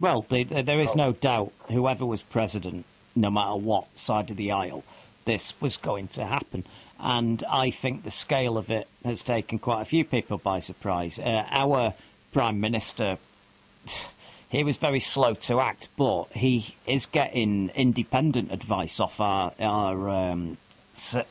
Well, 0.00 0.26
the, 0.28 0.42
the- 0.42 0.62
there 0.62 0.80
is 0.80 0.90
oh. 0.94 0.96
no 0.96 1.12
doubt, 1.12 1.52
whoever 1.68 2.04
was 2.04 2.24
president, 2.24 2.86
no 3.14 3.30
matter 3.30 3.54
what 3.54 3.86
side 3.96 4.32
of 4.32 4.36
the 4.36 4.50
aisle, 4.50 4.82
this 5.26 5.54
was 5.60 5.76
going 5.76 6.08
to 6.08 6.26
happen. 6.26 6.64
And 7.02 7.42
I 7.50 7.70
think 7.70 8.04
the 8.04 8.12
scale 8.12 8.56
of 8.56 8.70
it 8.70 8.86
has 9.04 9.24
taken 9.24 9.58
quite 9.58 9.82
a 9.82 9.84
few 9.84 10.04
people 10.04 10.38
by 10.38 10.60
surprise. 10.60 11.18
Uh, 11.18 11.44
our 11.50 11.94
Prime 12.32 12.60
Minister, 12.60 13.18
he 14.48 14.62
was 14.62 14.78
very 14.78 15.00
slow 15.00 15.34
to 15.34 15.60
act, 15.60 15.88
but 15.96 16.26
he 16.32 16.76
is 16.86 17.06
getting 17.06 17.70
independent 17.74 18.52
advice 18.52 19.00
off 19.00 19.20
our, 19.20 19.52
our 19.58 20.08
um, 20.08 20.58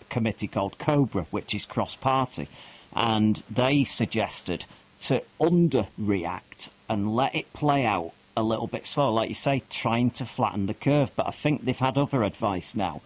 committee 0.10 0.50
called 0.50 0.78
Cobra, 0.78 1.25
which 1.32 1.56
is 1.56 1.66
cross 1.66 1.96
party. 1.96 2.50
And 2.94 3.42
they 3.50 3.86
suggested 3.86 4.66
to 5.04 5.24
underreact 5.40 6.70
and 6.90 7.16
let 7.16 7.34
it 7.34 7.54
play 7.54 7.86
out 7.86 8.12
a 8.36 8.44
little 8.44 8.68
bit 8.68 8.86
slower, 8.86 9.12
like 9.12 9.30
you 9.30 9.36
say, 9.36 9.62
trying 9.70 10.12
to 10.12 10.25
flatten 10.25 10.66
the 10.66 10.74
curve. 10.74 11.12
But 11.16 11.28
I 11.28 11.32
think 11.32 11.63
they've 11.63 11.78
had 11.78 11.98
other 11.98 12.24
advice 12.24 12.75
now 12.75 13.01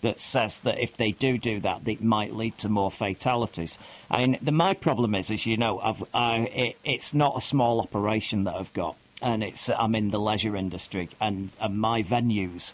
that 0.00 0.20
says 0.20 0.60
that 0.60 0.78
if 0.78 0.96
they 0.96 1.10
do 1.10 1.38
do 1.38 1.60
that, 1.60 1.86
it 1.86 2.02
might 2.02 2.34
lead 2.34 2.56
to 2.58 2.68
more 2.68 2.90
fatalities. 2.90 3.78
I 4.10 4.26
mean, 4.26 4.38
the, 4.40 4.52
my 4.52 4.74
problem 4.74 5.14
is, 5.14 5.30
as 5.30 5.46
you 5.46 5.56
know, 5.56 5.80
I've, 5.80 6.04
I, 6.14 6.36
it, 6.38 6.76
it's 6.84 7.12
not 7.12 7.36
a 7.36 7.40
small 7.40 7.80
operation 7.80 8.44
that 8.44 8.54
I've 8.54 8.72
got, 8.72 8.96
and 9.20 9.42
it's 9.42 9.68
I'm 9.68 9.94
in 9.94 10.10
the 10.10 10.20
leisure 10.20 10.56
industry, 10.56 11.10
and, 11.20 11.50
and 11.60 11.78
my 11.78 12.02
venues. 12.02 12.72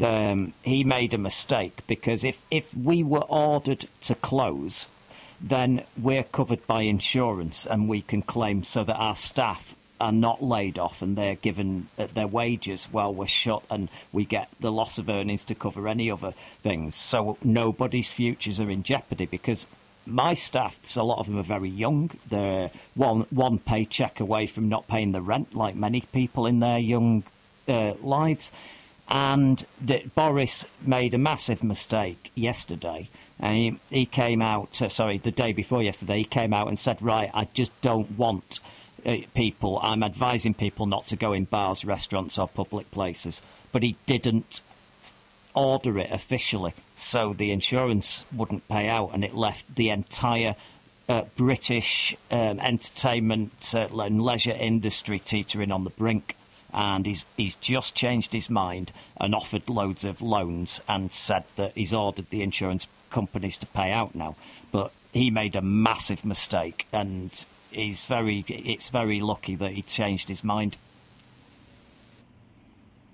Um, 0.00 0.52
he 0.62 0.84
made 0.84 1.14
a 1.14 1.18
mistake 1.18 1.80
because 1.88 2.22
if, 2.22 2.38
if 2.48 2.72
we 2.72 3.02
were 3.02 3.24
ordered 3.24 3.88
to 4.02 4.14
close, 4.14 4.86
then 5.40 5.84
we're 6.00 6.22
covered 6.22 6.64
by 6.68 6.82
insurance 6.82 7.66
and 7.66 7.88
we 7.88 8.02
can 8.02 8.22
claim 8.22 8.62
so 8.62 8.84
that 8.84 8.94
our 8.94 9.16
staff 9.16 9.74
are 10.00 10.12
not 10.12 10.42
laid 10.42 10.78
off 10.78 11.02
and 11.02 11.16
they're 11.16 11.34
given 11.34 11.88
uh, 11.98 12.06
their 12.14 12.26
wages 12.26 12.86
while 12.90 13.12
we're 13.12 13.26
shut 13.26 13.62
and 13.70 13.88
we 14.12 14.24
get 14.24 14.48
the 14.58 14.72
loss 14.72 14.98
of 14.98 15.08
earnings 15.08 15.44
to 15.44 15.54
cover 15.54 15.86
any 15.86 16.10
other 16.10 16.32
things. 16.62 16.96
So 16.96 17.36
nobody's 17.44 18.10
futures 18.10 18.58
are 18.58 18.70
in 18.70 18.82
jeopardy 18.82 19.26
because 19.26 19.66
my 20.06 20.34
staff, 20.34 20.96
a 20.96 21.02
lot 21.02 21.18
of 21.18 21.26
them 21.26 21.38
are 21.38 21.42
very 21.42 21.68
young. 21.68 22.10
They're 22.28 22.70
one 22.94 23.26
one 23.30 23.58
paycheck 23.58 24.18
away 24.18 24.46
from 24.46 24.68
not 24.68 24.88
paying 24.88 25.12
the 25.12 25.20
rent, 25.20 25.54
like 25.54 25.76
many 25.76 26.00
people 26.00 26.46
in 26.46 26.60
their 26.60 26.78
young 26.78 27.22
uh, 27.68 27.94
lives. 28.02 28.50
And 29.08 29.64
Boris 30.14 30.66
made 30.82 31.14
a 31.14 31.18
massive 31.18 31.62
mistake 31.62 32.30
yesterday. 32.34 33.10
And 33.38 33.56
he, 33.56 33.78
he 33.90 34.06
came 34.06 34.40
out, 34.40 34.80
uh, 34.80 34.88
sorry, 34.88 35.18
the 35.18 35.30
day 35.30 35.52
before 35.52 35.82
yesterday, 35.82 36.18
he 36.18 36.24
came 36.24 36.52
out 36.52 36.68
and 36.68 36.78
said, 36.78 37.00
right, 37.02 37.30
I 37.34 37.44
just 37.52 37.72
don't 37.80 38.16
want 38.16 38.60
people, 39.34 39.78
I'm 39.82 40.02
advising 40.02 40.54
people 40.54 40.86
not 40.86 41.08
to 41.08 41.16
go 41.16 41.32
in 41.32 41.44
bars, 41.44 41.84
restaurants, 41.84 42.38
or 42.38 42.48
public 42.48 42.90
places. 42.90 43.42
But 43.72 43.82
he 43.82 43.96
didn't 44.06 44.62
order 45.54 45.98
it 45.98 46.10
officially, 46.10 46.74
so 46.94 47.32
the 47.32 47.50
insurance 47.50 48.24
wouldn't 48.32 48.68
pay 48.68 48.88
out, 48.88 49.10
and 49.12 49.24
it 49.24 49.34
left 49.34 49.74
the 49.74 49.90
entire 49.90 50.54
uh, 51.08 51.24
British 51.36 52.16
um, 52.30 52.60
entertainment 52.60 53.74
uh, 53.74 53.88
and 53.98 54.22
leisure 54.22 54.52
industry 54.52 55.18
teetering 55.18 55.72
on 55.72 55.84
the 55.84 55.90
brink. 55.90 56.36
And 56.72 57.04
he's 57.04 57.26
he's 57.36 57.56
just 57.56 57.96
changed 57.96 58.32
his 58.32 58.48
mind 58.48 58.92
and 59.16 59.34
offered 59.34 59.68
loads 59.68 60.04
of 60.04 60.22
loans 60.22 60.80
and 60.88 61.12
said 61.12 61.42
that 61.56 61.72
he's 61.74 61.92
ordered 61.92 62.30
the 62.30 62.42
insurance 62.42 62.86
companies 63.10 63.56
to 63.56 63.66
pay 63.66 63.90
out 63.90 64.14
now. 64.14 64.36
But 64.70 64.92
he 65.12 65.30
made 65.30 65.56
a 65.56 65.62
massive 65.62 66.24
mistake, 66.24 66.86
and 66.92 67.44
he's 67.70 68.04
very 68.04 68.44
it's 68.48 68.88
very 68.88 69.20
lucky 69.20 69.54
that 69.56 69.72
he 69.72 69.82
changed 69.82 70.28
his 70.28 70.42
mind. 70.44 70.76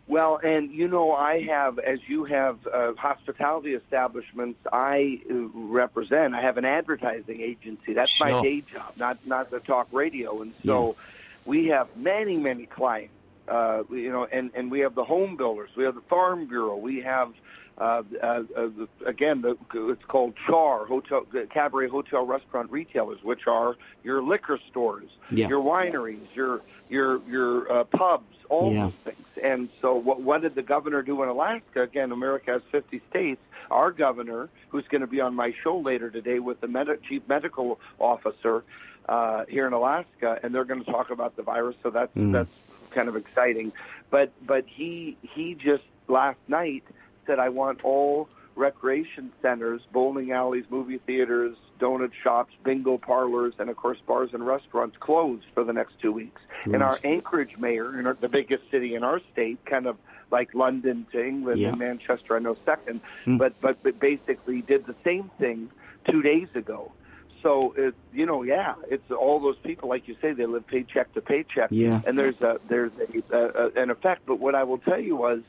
Well, 0.09 0.39
and 0.43 0.71
you 0.71 0.87
know, 0.87 1.13
I 1.13 1.43
have, 1.43 1.81
as 1.81 1.99
you 2.07 2.25
have 2.25 2.65
uh, 2.67 2.93
hospitality 2.97 3.75
establishments, 3.75 4.61
I 4.73 5.21
uh, 5.29 5.35
represent. 5.35 6.35
I 6.35 6.43
have 6.43 6.59
an 6.59 6.65
advertising 6.65 7.41
agency. 7.41 7.93
That's 7.93 8.21
my 8.21 8.41
day 8.41 8.61
job, 8.61 8.93
not 8.97 9.19
not 9.27 9.51
the 9.51 9.59
talk 9.59 9.89
radio. 9.91 10.43
And 10.43 10.55
so, 10.65 10.97
we 11.45 11.67
have 11.69 11.97
many, 11.97 12.37
many 12.37 12.67
clients. 12.67 13.15
Uh, 13.49 13.83
you 13.91 14.13
know, 14.13 14.25
and 14.25 14.53
and 14.55 14.71
we 14.71 14.81
have 14.81 14.95
the 14.95 15.05
home 15.05 15.37
builders. 15.37 15.71
We 15.77 15.85
have 15.85 15.97
the 15.97 16.01
farm 16.03 16.47
bureau. 16.47 16.77
We 16.77 17.01
have. 17.01 17.33
Uh, 17.79 18.03
uh, 18.23 18.43
uh, 18.57 18.69
again, 19.05 19.43
the, 19.43 19.57
it's 19.91 20.05
called 20.05 20.35
CHARR, 20.47 20.87
hotel, 20.87 21.27
cabaret, 21.51 21.89
hotel, 21.89 22.25
restaurant 22.25 22.71
retailers, 22.71 23.23
which 23.23 23.47
are 23.47 23.77
your 24.03 24.23
liquor 24.23 24.59
stores, 24.71 25.09
Yeah. 25.31 25.49
your 25.49 25.63
wineries, 25.63 26.35
your 26.35 26.63
your 26.89 27.21
your 27.29 27.71
uh, 27.71 27.85
pubs, 27.85 28.35
all 28.49 28.73
Yeah. 28.73 28.85
those 28.85 28.93
things. 29.15 29.27
And 29.43 29.69
so, 29.83 29.95
what, 29.97 30.23
what 30.23 30.41
did 30.41 30.55
the 30.55 30.63
governor 30.63 31.03
do 31.03 31.23
in 31.23 31.29
Alaska? 31.29 31.83
Again, 31.83 32.13
America 32.13 32.53
has 32.53 32.63
50 32.73 33.03
states. 33.11 33.43
Our 33.71 33.91
governor, 33.91 34.49
who's 34.71 34.87
going 34.89 35.03
to 35.03 35.07
be 35.07 35.21
on 35.21 35.35
my 35.35 35.53
show 35.63 35.77
later 35.79 36.09
today 36.09 36.39
with 36.39 36.61
the 36.63 36.69
med- 36.69 37.03
chief 37.07 37.23
medical 37.29 37.79
officer 37.99 38.65
uh, 39.09 39.45
here 39.49 39.67
in 39.67 39.73
Alaska, 39.75 40.39
and 40.43 40.55
they're 40.55 40.65
going 40.65 40.83
to 40.83 40.91
talk 40.91 41.11
about 41.11 41.37
the 41.37 41.43
virus. 41.43 41.77
So 41.83 41.91
that's 41.91 42.13
that's 42.15 42.49
kind 42.93 43.09
of 43.11 43.17
exciting. 43.17 43.73
But 44.09 44.31
but 44.47 44.65
he 44.67 45.19
he 45.21 45.55
just 45.55 45.83
last 46.09 46.39
night 46.49 46.85
said, 47.27 47.39
I 47.39 47.49
want 47.51 47.85
all 47.85 48.29
recreation 48.55 49.33
centers, 49.43 49.83
bowling 49.93 50.33
alleys, 50.33 50.65
movie 50.71 50.99
theaters, 50.99 51.57
donut 51.79 52.13
shops, 52.15 52.55
bingo 52.65 52.97
parlors, 52.97 53.55
and 53.59 53.69
of 53.69 53.77
course 53.77 53.99
bars 54.07 54.31
and 54.33 54.47
restaurants 54.47 54.97
closed 54.99 55.45
for 55.55 55.63
the 55.63 55.73
next 55.75 56.01
two 56.01 56.13
weeks. 56.13 56.41
And 56.65 56.83
our 56.83 56.99
Anchorage 57.05 57.59
mayor, 57.59 57.99
in 57.99 58.07
our, 58.07 58.15
the 58.15 58.29
biggest 58.31 58.71
city 58.71 58.95
in 58.95 59.05
our 59.05 59.21
state, 59.33 59.65
kind 59.67 59.87
of 59.87 59.97
like 60.31 60.55
London 60.55 61.07
to 61.13 61.25
England 61.25 61.61
Yeah. 61.61 61.69
and 61.69 61.79
Manchester, 61.79 62.35
I 62.35 62.39
know 62.41 62.57
second, 62.65 63.01
hmm. 63.25 63.37
but, 63.37 63.61
but 63.61 63.83
but 63.83 64.01
basically 64.01 64.63
did 64.63 64.87
the 64.87 64.97
same 65.05 65.31
thing 65.39 65.71
two 66.11 66.23
days 66.23 66.49
ago. 66.55 66.93
So 67.43 67.75
it, 67.77 67.95
you 68.13 68.27
know, 68.27 68.43
yeah, 68.43 68.75
it's 68.89 69.09
all 69.11 69.39
those 69.39 69.59
people, 69.59 69.89
like 69.89 70.09
you 70.09 70.17
say, 70.21 70.33
they 70.33 70.47
live 70.47 70.67
paycheck 70.67 71.13
to 71.15 71.21
paycheck, 71.21 71.69
Yeah. 71.71 72.01
and 72.07 72.19
there's 72.19 72.41
a 72.41 72.59
there's 72.69 72.91
a, 72.99 73.37
a, 73.37 73.67
a, 73.67 73.83
an 73.83 73.91
effect. 73.91 74.23
But 74.27 74.41
what 74.41 74.55
I 74.55 74.65
will 74.65 74.79
tell 74.79 74.99
you 74.99 75.15
was 75.15 75.43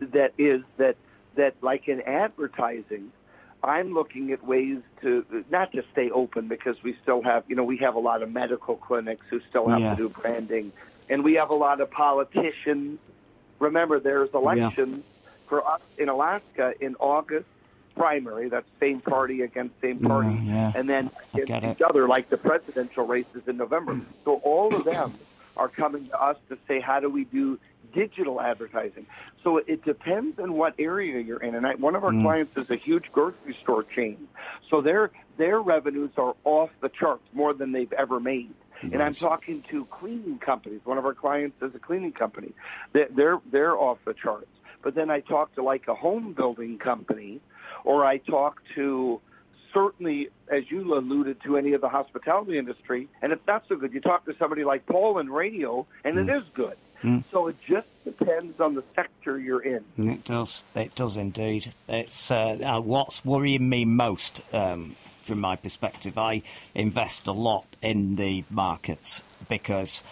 that 0.00 0.34
is 0.38 0.62
that 0.76 0.96
that 1.36 1.54
like 1.62 1.88
in 1.88 2.00
advertising, 2.02 3.12
I'm 3.62 3.94
looking 3.94 4.32
at 4.32 4.44
ways 4.44 4.78
to 5.02 5.24
not 5.50 5.72
just 5.72 5.88
stay 5.92 6.10
open 6.10 6.48
because 6.48 6.82
we 6.82 6.96
still 7.02 7.22
have 7.22 7.44
you 7.48 7.56
know 7.56 7.64
we 7.64 7.78
have 7.78 7.94
a 7.94 8.00
lot 8.00 8.22
of 8.22 8.32
medical 8.32 8.76
clinics 8.76 9.24
who 9.30 9.40
still 9.48 9.68
have 9.68 9.80
Yeah. 9.80 9.90
to 9.94 9.96
do 9.96 10.08
branding, 10.08 10.72
and 11.08 11.22
we 11.24 11.34
have 11.34 11.50
a 11.50 11.54
lot 11.54 11.80
of 11.80 11.90
politicians. 11.90 12.98
Remember, 13.58 14.00
there's 14.00 14.30
elections 14.34 15.04
for 15.46 15.66
us 15.66 15.80
in 15.98 16.08
Alaska 16.08 16.74
in 16.80 16.96
August 16.96 17.46
primary. 17.94 18.48
That's 18.48 18.66
same 18.80 19.00
party 19.00 19.42
against 19.42 19.80
same 19.80 19.98
party, 20.00 20.40
yeah. 20.44 20.72
and 20.74 20.88
then 20.88 21.10
against 21.34 21.66
each 21.66 21.82
other, 21.82 22.08
like 22.08 22.30
the 22.30 22.38
presidential 22.38 23.06
races 23.06 23.42
in 23.46 23.56
November. 23.58 24.00
So 24.24 24.36
all 24.36 24.74
of 24.74 24.84
them 24.84 25.12
are 25.56 25.68
coming 25.68 26.06
to 26.08 26.20
us 26.20 26.38
to 26.48 26.56
say, 26.66 26.80
how 26.80 27.00
do 27.00 27.10
we 27.10 27.24
do 27.24 27.58
digital 27.92 28.40
advertising? 28.40 29.06
So 29.42 29.58
it 29.58 29.84
depends 29.84 30.38
on 30.38 30.54
what 30.54 30.74
area 30.78 31.20
you're 31.20 31.42
in. 31.42 31.54
And 31.54 31.66
I, 31.66 31.74
one 31.74 31.94
of 31.94 32.04
our 32.04 32.12
clients 32.12 32.56
is 32.56 32.70
a 32.70 32.76
huge 32.76 33.10
grocery 33.12 33.56
store 33.60 33.82
chain, 33.84 34.28
so 34.70 34.80
their 34.80 35.10
their 35.36 35.60
revenues 35.60 36.10
are 36.16 36.34
off 36.44 36.70
the 36.80 36.88
charts 36.88 37.24
more 37.32 37.54
than 37.54 37.72
they've 37.72 37.92
ever 37.92 38.20
made. 38.20 38.54
And 38.82 39.00
I'm 39.00 39.14
talking 39.14 39.62
to 39.70 39.84
cleaning 39.84 40.38
companies. 40.38 40.80
One 40.84 40.98
of 40.98 41.06
our 41.06 41.14
clients 41.14 41.62
is 41.62 41.72
a 41.74 41.78
cleaning 41.78 42.12
company. 42.12 42.52
They're 42.92 43.08
they're, 43.10 43.38
they're 43.50 43.76
off 43.76 43.98
the 44.04 44.14
charts. 44.14 44.48
But 44.82 44.96
then 44.96 45.10
I 45.10 45.20
talk 45.20 45.54
to 45.54 45.62
like 45.62 45.86
a 45.86 45.94
home 45.94 46.32
building 46.32 46.78
company, 46.78 47.40
or 47.84 48.04
I 48.04 48.18
talk 48.18 48.60
to 48.74 49.20
certainly, 49.72 50.28
as 50.50 50.70
you 50.70 50.94
alluded 50.94 51.40
to, 51.42 51.56
any 51.56 51.72
of 51.72 51.80
the 51.80 51.88
hospitality 51.88 52.58
industry, 52.58 53.08
and 53.22 53.32
it's 53.32 53.46
not 53.46 53.64
so 53.68 53.76
good. 53.76 53.92
You 53.92 54.00
talk 54.00 54.24
to 54.26 54.34
somebody 54.38 54.64
like 54.64 54.86
Paul 54.86 55.18
in 55.18 55.30
radio, 55.30 55.86
and 56.04 56.16
mm. 56.16 56.28
it 56.28 56.36
is 56.36 56.42
good. 56.54 56.76
Mm. 57.02 57.24
So 57.30 57.48
it 57.48 57.56
just 57.66 57.86
depends 58.04 58.60
on 58.60 58.74
the 58.74 58.84
sector 58.94 59.38
you're 59.38 59.60
in. 59.62 59.84
It 59.98 60.24
does. 60.24 60.62
It 60.74 60.94
does 60.94 61.16
indeed. 61.16 61.72
It's 61.88 62.30
uh, 62.30 62.58
uh, 62.62 62.80
what's 62.80 63.24
worrying 63.24 63.68
me 63.68 63.84
most. 63.84 64.42
Um, 64.52 64.96
from 65.22 65.40
my 65.40 65.54
perspective, 65.54 66.18
I 66.18 66.42
invest 66.74 67.28
a 67.28 67.32
lot 67.32 67.64
in 67.80 68.16
the 68.16 68.44
markets 68.50 69.22
because 69.48 70.02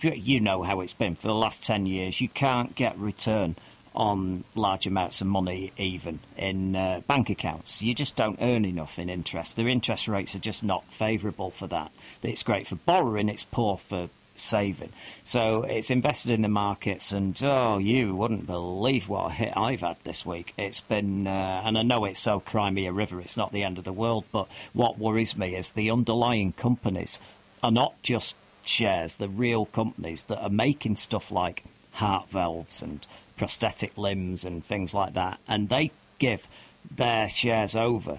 you 0.00 0.40
know 0.40 0.62
how 0.62 0.80
it's 0.80 0.92
been 0.92 1.14
for 1.14 1.28
the 1.28 1.34
last 1.34 1.62
10 1.62 1.86
years. 1.86 2.20
You 2.20 2.28
can't 2.28 2.74
get 2.74 2.98
return 2.98 3.56
on 3.94 4.44
large 4.54 4.86
amounts 4.86 5.20
of 5.20 5.26
money, 5.26 5.72
even 5.76 6.18
in 6.36 6.74
uh, 6.74 7.00
bank 7.06 7.30
accounts. 7.30 7.80
You 7.80 7.94
just 7.94 8.16
don't 8.16 8.38
earn 8.40 8.64
enough 8.64 8.98
in 8.98 9.08
interest. 9.08 9.54
The 9.56 9.68
interest 9.68 10.08
rates 10.08 10.34
are 10.34 10.40
just 10.40 10.64
not 10.64 10.84
favourable 10.92 11.50
for 11.50 11.68
that. 11.68 11.92
It's 12.22 12.42
great 12.42 12.66
for 12.66 12.76
borrowing, 12.76 13.28
it's 13.28 13.44
poor 13.44 13.78
for 13.78 14.08
saving. 14.36 14.92
So 15.24 15.62
it's 15.62 15.90
invested 15.90 16.30
in 16.30 16.42
the 16.42 16.48
markets, 16.48 17.12
and 17.12 17.38
oh, 17.42 17.78
you 17.78 18.14
wouldn't 18.14 18.46
believe 18.46 19.08
what 19.08 19.30
a 19.30 19.34
hit 19.34 19.56
I've 19.56 19.80
had 19.80 19.96
this 20.04 20.26
week. 20.26 20.54
It's 20.56 20.80
been, 20.80 21.26
uh, 21.26 21.62
and 21.64 21.78
I 21.78 21.82
know 21.82 22.04
it's 22.04 22.20
so 22.20 22.40
Crimea 22.40 22.92
River, 22.92 23.20
it's 23.20 23.36
not 23.36 23.52
the 23.52 23.62
end 23.62 23.78
of 23.78 23.84
the 23.84 23.92
world, 23.92 24.24
but 24.32 24.48
what 24.72 24.98
worries 24.98 25.36
me 25.36 25.56
is 25.56 25.70
the 25.70 25.90
underlying 25.90 26.52
companies 26.52 27.20
are 27.62 27.70
not 27.70 27.94
just 28.02 28.36
shares, 28.64 29.16
the 29.16 29.28
real 29.28 29.66
companies 29.66 30.24
that 30.24 30.42
are 30.42 30.50
making 30.50 30.96
stuff 30.96 31.30
like 31.30 31.64
heart 31.92 32.28
valves 32.30 32.82
and 32.82 33.06
prosthetic 33.36 33.96
limbs 33.96 34.44
and 34.44 34.64
things 34.64 34.94
like 34.94 35.14
that, 35.14 35.38
and 35.46 35.68
they 35.68 35.90
give 36.18 36.46
their 36.90 37.28
shares 37.28 37.74
over 37.74 38.18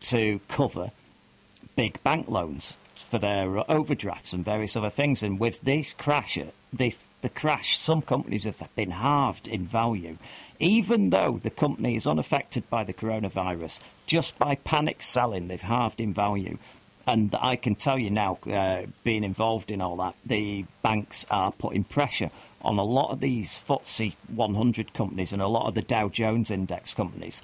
to 0.00 0.40
cover 0.48 0.90
big 1.74 2.02
bank 2.02 2.28
loans 2.28 2.76
for 3.02 3.18
their 3.18 3.70
overdrafts 3.70 4.32
and 4.32 4.44
various 4.44 4.76
other 4.76 4.90
things. 4.90 5.22
And 5.22 5.38
with 5.38 5.60
this 5.62 5.92
crash, 5.92 6.38
this, 6.72 7.08
the 7.22 7.28
crash, 7.28 7.78
some 7.78 8.02
companies 8.02 8.44
have 8.44 8.62
been 8.74 8.90
halved 8.90 9.48
in 9.48 9.66
value, 9.66 10.18
even 10.58 11.10
though 11.10 11.38
the 11.42 11.50
company 11.50 11.96
is 11.96 12.06
unaffected 12.06 12.68
by 12.70 12.84
the 12.84 12.94
coronavirus. 12.94 13.80
Just 14.06 14.38
by 14.38 14.56
panic 14.56 15.02
selling, 15.02 15.48
they've 15.48 15.60
halved 15.60 16.00
in 16.00 16.14
value. 16.14 16.58
And 17.06 17.34
I 17.40 17.56
can 17.56 17.76
tell 17.76 17.98
you 17.98 18.10
now, 18.10 18.38
uh, 18.50 18.86
being 19.04 19.22
involved 19.22 19.70
in 19.70 19.80
all 19.80 19.96
that, 19.96 20.16
the 20.24 20.64
banks 20.82 21.24
are 21.30 21.52
putting 21.52 21.84
pressure 21.84 22.30
on 22.62 22.78
a 22.78 22.84
lot 22.84 23.12
of 23.12 23.20
these 23.20 23.60
FTSE 23.68 24.14
100 24.34 24.92
companies 24.92 25.32
and 25.32 25.40
a 25.40 25.46
lot 25.46 25.68
of 25.68 25.74
the 25.74 25.82
Dow 25.82 26.08
Jones 26.08 26.50
index 26.50 26.94
companies 26.94 27.42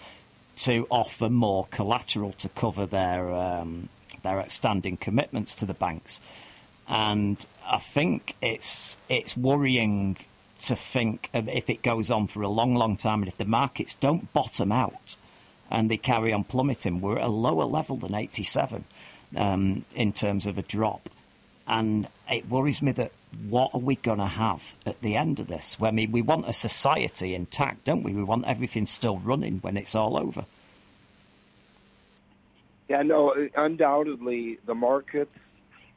to 0.57 0.87
offer 0.91 1.29
more 1.29 1.67
collateral 1.71 2.33
to 2.33 2.49
cover 2.51 2.87
their 2.87 3.33
um, 3.33 3.89
their 4.23 4.41
outstanding 4.41 4.97
commitments 4.97 5.55
to 5.57 5.67
the 5.67 5.75
banks. 5.75 6.21
And 6.89 7.45
I 7.67 7.79
think 7.79 8.37
it's 8.43 8.97
it's 9.09 9.37
worrying 9.37 10.17
to 10.61 10.77
think 10.77 11.29
if 11.33 11.69
it 11.69 11.83
goes 11.83 12.11
on 12.11 12.27
for 12.27 12.43
a 12.43 12.49
long, 12.49 12.75
long 12.75 12.97
time 12.97 13.23
and 13.23 13.29
if 13.29 13.37
the 13.37 13.45
markets 13.45 13.95
don't 13.95 14.33
bottom 14.33 14.71
out 14.71 15.17
and 15.71 15.91
they 15.91 15.97
carry 15.97 16.33
on 16.33 16.45
plummeting, 16.45 17.01
we're 17.01 17.19
at 17.19 17.25
a 17.25 17.29
lower 17.29 17.65
level 17.65 17.97
than 17.97 18.15
87 18.15 18.85
um, 19.37 19.85
in 19.95 20.13
terms 20.13 20.47
of 20.47 20.59
a 20.59 20.63
drop. 20.63 21.09
And 21.67 22.09
it 22.31 22.49
worries 22.49 22.83
me 22.83 22.93
that 22.93 23.13
what 23.49 23.71
are 23.73 23.81
we 23.81 23.97
going 23.97 24.19
to 24.19 24.27
have 24.27 24.75
at 24.85 25.01
the 25.01 25.17
end 25.17 25.41
of 25.41 25.49
this? 25.49 25.77
I 25.81 25.91
mean, 25.91 26.13
we 26.13 26.23
want 26.23 26.49
a 26.49 26.53
society 26.53 27.35
intact, 27.35 27.85
don't 27.85 28.03
we? 28.03 28.13
We 28.13 28.23
want 28.23 28.47
everything 28.47 28.87
still 28.87 29.19
running 29.19 29.59
when 29.61 29.77
it's 29.77 29.95
all 29.95 30.17
over. 30.19 30.45
Yeah, 32.93 33.01
no, 33.01 33.33
undoubtedly 33.57 34.59
the 34.67 34.75
markets 34.75 35.35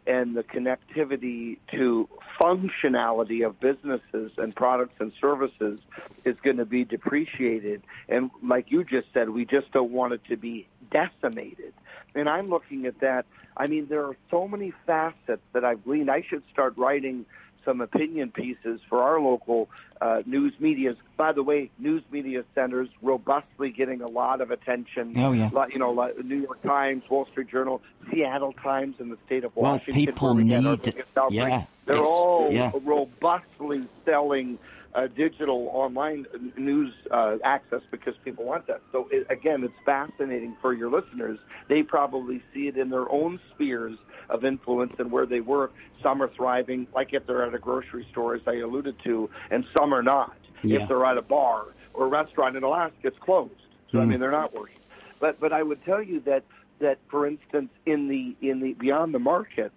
and 0.08 0.34
the 0.34 0.44
connectivity 0.44 1.58
to 1.72 2.08
functionality 2.42 3.46
of 3.46 3.60
businesses 3.60 4.32
and 4.38 4.56
products 4.56 4.96
and 5.00 5.12
services 5.20 5.82
is 6.24 6.38
going 6.42 6.56
to 6.56 6.64
be 6.64 6.86
depreciated. 6.86 7.82
And 8.08 8.32
like 8.42 8.72
you 8.72 8.86
just 8.86 9.08
said, 9.14 9.30
we 9.30 9.44
just 9.44 9.74
don't 9.74 9.92
want 9.92 10.14
it 10.14 10.22
to 10.30 10.38
be 10.38 10.70
decimated. 10.90 11.74
And 12.16 12.30
I'm 12.30 12.46
looking 12.46 12.86
at 12.86 13.02
that. 13.02 13.26
I 13.58 13.68
mean, 13.68 13.88
there 13.90 14.06
are 14.06 14.16
so 14.32 14.48
many 14.48 14.72
facets 14.88 15.44
that 15.52 15.66
I've 15.66 15.84
gleaned. 15.84 16.10
I 16.10 16.22
should 16.22 16.44
start 16.54 16.76
writing 16.78 17.26
some 17.66 17.82
opinion 17.82 18.32
pieces 18.32 18.80
for 18.88 19.02
our 19.02 19.20
local 19.20 19.70
uh, 20.00 20.22
news 20.26 20.54
medias. 20.60 20.96
By 21.18 21.34
the 21.34 21.44
way, 21.44 21.72
news 21.80 22.04
media 22.12 22.44
centers 22.54 22.88
robustly 23.02 23.72
getting 23.72 24.02
a 24.02 24.08
lot 24.08 24.42
of 24.42 24.52
attention. 24.52 25.14
Oh 25.18 25.32
yeah, 25.32 25.50
you 25.72 25.80
know, 25.80 26.12
New 26.24 26.42
York 26.42 26.62
Times, 26.62 27.04
Wall 27.10 27.26
Street 27.32 27.50
Journal, 27.50 27.82
Seattle 28.12 28.54
Times, 28.54 28.96
in 29.00 29.10
the 29.10 29.18
state 29.26 29.44
of 29.44 29.56
Washington. 29.56 29.94
Well, 29.96 30.06
people 30.06 30.36
we 30.36 30.44
need 30.44 30.88
it. 30.88 31.06
Yeah, 31.32 31.66
they're 31.86 32.00
all 32.00 32.52
yeah. 32.52 32.72
robustly 32.84 33.88
selling. 34.06 34.60
Uh, 34.94 35.08
digital 35.08 35.70
online 35.74 36.26
news 36.56 36.94
uh, 37.12 37.36
access 37.44 37.82
because 37.92 38.16
people 38.24 38.46
want 38.46 38.66
that. 38.66 38.80
So 38.94 39.10
it, 39.12 39.28
again, 39.30 39.62
it's 39.66 39.74
fascinating 39.86 40.56
for 40.62 40.72
your 40.72 40.90
listeners. 40.90 41.38
They 41.68 41.84
probably 41.84 42.42
see 42.54 42.70
it 42.70 42.78
in 42.78 42.92
their 42.92 43.12
own 43.12 43.42
spheres 43.54 43.98
of 44.30 44.46
influence 44.46 44.94
and 45.00 45.12
where 45.12 45.26
they 45.26 45.42
work. 45.42 45.74
Some 46.02 46.22
are 46.22 46.30
thriving, 46.30 46.88
like 46.94 47.14
if 47.14 47.26
they're 47.26 47.46
at 47.46 47.54
a 47.54 47.60
grocery 47.60 48.08
store, 48.12 48.36
as 48.36 48.42
I 48.48 48.56
alluded 48.58 48.98
to, 49.04 49.30
and 49.50 49.66
some 49.78 49.94
are 49.94 50.04
not. 50.04 50.36
Yeah. 50.64 50.82
If 50.82 50.88
they're 50.88 51.06
at 51.06 51.18
a 51.18 51.22
bar 51.22 51.66
or 51.94 52.06
a 52.06 52.10
restaurant 52.10 52.56
in 52.56 52.64
Alaska, 52.64 52.98
it's 53.04 53.20
closed. 53.20 53.54
So 53.92 53.98
mm. 53.98 54.02
I 54.02 54.06
mean, 54.06 54.20
they're 54.20 54.32
not 54.32 54.54
working. 54.54 54.80
But 55.20 55.40
but 55.40 55.54
I 55.54 55.64
would 55.64 55.84
tell 55.86 56.02
you 56.02 56.20
that 56.22 56.44
that 56.80 57.00
for 57.08 57.28
instance, 57.28 57.70
in 57.86 58.08
the 58.08 58.36
in 58.42 58.60
the 58.60 58.74
beyond 58.74 59.14
the 59.14 59.20
markets, 59.20 59.76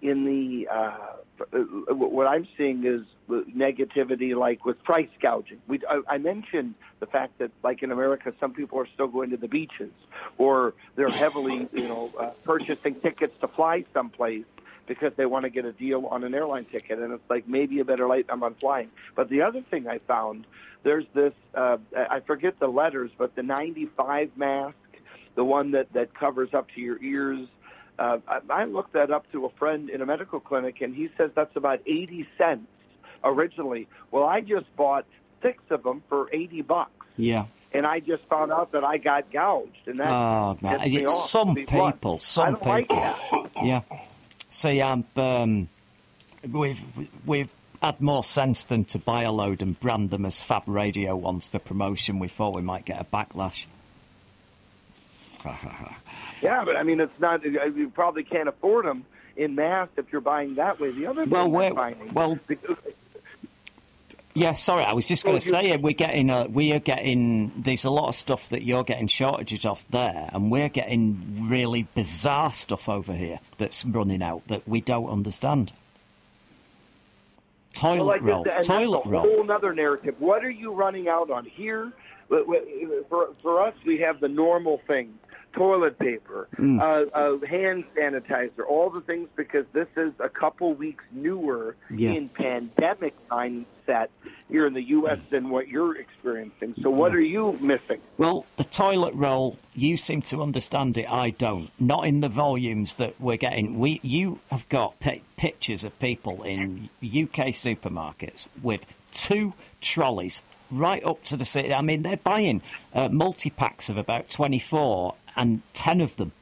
in 0.00 0.24
the 0.24 0.68
uh, 0.68 1.16
what 1.50 2.26
I'm 2.26 2.46
seeing 2.56 2.84
is 2.84 3.02
negativity, 3.28 4.36
like 4.36 4.64
with 4.64 4.82
price 4.82 5.08
gouging. 5.20 5.60
We, 5.66 5.80
I, 5.88 6.02
I 6.08 6.18
mentioned 6.18 6.74
the 7.00 7.06
fact 7.06 7.38
that, 7.38 7.50
like 7.62 7.82
in 7.82 7.90
America, 7.90 8.32
some 8.40 8.52
people 8.52 8.78
are 8.78 8.88
still 8.94 9.08
going 9.08 9.30
to 9.30 9.36
the 9.36 9.48
beaches, 9.48 9.92
or 10.38 10.74
they're 10.96 11.08
heavily, 11.08 11.68
you 11.72 11.88
know, 11.88 12.12
uh, 12.18 12.30
purchasing 12.44 12.96
tickets 12.96 13.34
to 13.40 13.48
fly 13.48 13.84
someplace 13.92 14.44
because 14.86 15.12
they 15.16 15.26
want 15.26 15.44
to 15.44 15.50
get 15.50 15.64
a 15.64 15.72
deal 15.72 16.06
on 16.06 16.24
an 16.24 16.34
airline 16.34 16.64
ticket, 16.64 16.98
and 16.98 17.12
it's 17.12 17.30
like 17.30 17.48
maybe 17.48 17.80
a 17.80 17.84
better 17.84 18.06
than 18.08 18.24
I'm 18.28 18.42
on 18.42 18.54
flying. 18.54 18.90
But 19.14 19.28
the 19.28 19.42
other 19.42 19.62
thing 19.62 19.88
I 19.88 19.98
found, 19.98 20.46
there's 20.82 21.06
this, 21.14 21.32
uh, 21.54 21.78
I 21.96 22.20
forget 22.20 22.58
the 22.58 22.68
letters, 22.68 23.10
but 23.16 23.34
the 23.34 23.42
95 23.42 24.36
mask, 24.36 24.76
the 25.34 25.44
one 25.44 25.70
that 25.70 25.92
that 25.94 26.14
covers 26.14 26.52
up 26.52 26.68
to 26.74 26.80
your 26.80 27.02
ears 27.02 27.48
uh, 27.98 28.18
I, 28.26 28.40
I 28.50 28.64
looked 28.64 28.94
that 28.94 29.10
up 29.10 29.30
to 29.32 29.46
a 29.46 29.50
friend 29.50 29.90
in 29.90 30.00
a 30.00 30.06
medical 30.06 30.40
clinic, 30.40 30.80
and 30.80 30.94
he 30.94 31.08
says 31.16 31.30
that's 31.34 31.56
about 31.56 31.80
80 31.86 32.26
cents 32.38 32.66
originally. 33.24 33.88
Well, 34.10 34.24
I 34.24 34.40
just 34.40 34.74
bought 34.76 35.06
six 35.42 35.62
of 35.70 35.82
them 35.82 36.02
for 36.08 36.28
80 36.32 36.62
bucks. 36.62 36.90
Yeah. 37.16 37.46
And 37.72 37.86
I 37.86 38.00
just 38.00 38.24
found 38.24 38.52
out 38.52 38.72
that 38.72 38.84
I 38.84 38.98
got 38.98 39.32
gouged, 39.32 39.86
and 39.86 39.98
that 39.98 40.10
oh 40.10 40.58
man, 40.60 40.80
it's 40.82 41.30
some 41.30 41.54
people, 41.54 42.18
some 42.18 42.56
people, 42.56 42.68
like 42.68 42.90
yeah. 43.62 43.80
See, 44.50 44.82
um, 44.82 45.06
um, 45.16 45.70
we've 46.46 46.82
we've 47.24 47.48
had 47.82 47.98
more 48.02 48.22
sense 48.22 48.64
than 48.64 48.84
to 48.86 48.98
buy 48.98 49.22
a 49.22 49.32
load 49.32 49.62
and 49.62 49.80
brand 49.80 50.10
them 50.10 50.26
as 50.26 50.42
Fab 50.42 50.64
Radio 50.66 51.16
ones 51.16 51.48
for 51.48 51.58
promotion. 51.58 52.18
We 52.18 52.28
thought 52.28 52.54
we 52.54 52.60
might 52.60 52.84
get 52.84 53.00
a 53.00 53.04
backlash. 53.04 53.64
Yeah, 56.42 56.64
but 56.64 56.76
I 56.76 56.82
mean, 56.82 57.00
it's 57.00 57.18
not. 57.20 57.44
You 57.44 57.60
uh, 57.60 57.90
probably 57.94 58.24
can't 58.24 58.48
afford 58.48 58.84
them 58.86 59.04
in 59.36 59.54
mass 59.54 59.88
if 59.96 60.10
you're 60.12 60.20
buying 60.20 60.56
that 60.56 60.80
way. 60.80 60.90
The 60.90 61.06
other 61.06 61.24
well, 61.24 61.48
we're, 61.48 61.72
buying, 61.72 62.12
well, 62.12 62.38
yeah. 64.34 64.54
Sorry, 64.54 64.84
I 64.84 64.92
was 64.92 65.06
just 65.06 65.24
going 65.24 65.38
to 65.38 65.46
say 65.46 65.76
we're 65.76 65.92
getting 65.92 66.30
a, 66.30 66.44
we 66.44 66.72
are 66.72 66.80
getting. 66.80 67.52
There's 67.56 67.84
a 67.84 67.90
lot 67.90 68.08
of 68.08 68.14
stuff 68.14 68.48
that 68.50 68.62
you're 68.62 68.84
getting 68.84 69.06
shortages 69.06 69.64
of 69.64 69.84
there, 69.90 70.28
and 70.32 70.50
we're 70.50 70.68
getting 70.68 71.48
really 71.48 71.86
bizarre 71.94 72.52
stuff 72.52 72.88
over 72.88 73.12
here 73.12 73.38
that's 73.58 73.84
running 73.84 74.22
out 74.22 74.46
that 74.48 74.66
we 74.66 74.80
don't 74.80 75.08
understand. 75.08 75.72
Toilet 77.74 77.96
well, 77.98 78.06
like 78.06 78.22
roll, 78.22 78.44
this, 78.44 78.66
toilet 78.66 79.06
roll. 79.06 79.22
Whole 79.22 79.42
another 79.42 79.72
narrative. 79.74 80.16
What 80.18 80.44
are 80.44 80.50
you 80.50 80.72
running 80.72 81.08
out 81.08 81.30
on 81.30 81.44
here? 81.44 81.92
For, 82.28 83.30
for 83.42 83.60
us, 83.60 83.74
we 83.86 83.98
have 83.98 84.20
the 84.20 84.28
normal 84.28 84.80
things 84.86 85.12
toilet 85.52 85.98
paper, 85.98 86.48
mm. 86.58 86.80
uh, 86.80 87.10
uh, 87.16 87.46
hand 87.46 87.84
sanitizer, 87.96 88.66
all 88.68 88.90
the 88.90 89.00
things 89.00 89.28
because 89.36 89.66
this 89.72 89.88
is 89.96 90.12
a 90.18 90.28
couple 90.28 90.74
weeks 90.74 91.04
newer 91.12 91.76
yeah. 91.90 92.10
in 92.10 92.28
pandemic 92.28 93.14
mindset 93.28 94.08
here 94.48 94.66
in 94.66 94.74
the 94.74 94.82
U.S. 94.82 95.18
than 95.30 95.50
what 95.50 95.68
you're 95.68 95.96
experiencing. 95.96 96.74
So, 96.82 96.90
what 96.90 97.12
yeah. 97.12 97.18
are 97.18 97.22
you 97.22 97.52
missing? 97.60 98.00
Well, 98.18 98.46
the 98.56 98.64
toilet 98.64 99.14
roll, 99.14 99.58
you 99.74 99.96
seem 99.96 100.22
to 100.22 100.42
understand 100.42 100.98
it. 100.98 101.10
I 101.10 101.30
don't. 101.30 101.70
Not 101.78 102.06
in 102.06 102.20
the 102.20 102.28
volumes 102.28 102.94
that 102.94 103.20
we're 103.20 103.36
getting. 103.36 103.78
We, 103.78 104.00
you 104.02 104.40
have 104.50 104.68
got 104.68 104.98
p- 105.00 105.22
pictures 105.36 105.84
of 105.84 105.98
people 105.98 106.42
in 106.42 106.88
UK 107.02 107.52
supermarkets 107.54 108.46
with 108.62 108.86
two 109.12 109.54
trolleys 109.80 110.42
right 110.70 111.04
up 111.04 111.22
to 111.24 111.36
the 111.36 111.44
city. 111.44 111.72
I 111.72 111.82
mean, 111.82 112.02
they're 112.02 112.16
buying 112.16 112.62
uh, 112.94 113.08
multi 113.08 113.50
packs 113.50 113.88
of 113.90 113.96
about 113.96 114.28
24 114.30 115.14
and 115.36 115.62
10 115.74 116.00
of 116.00 116.16
them 116.16 116.32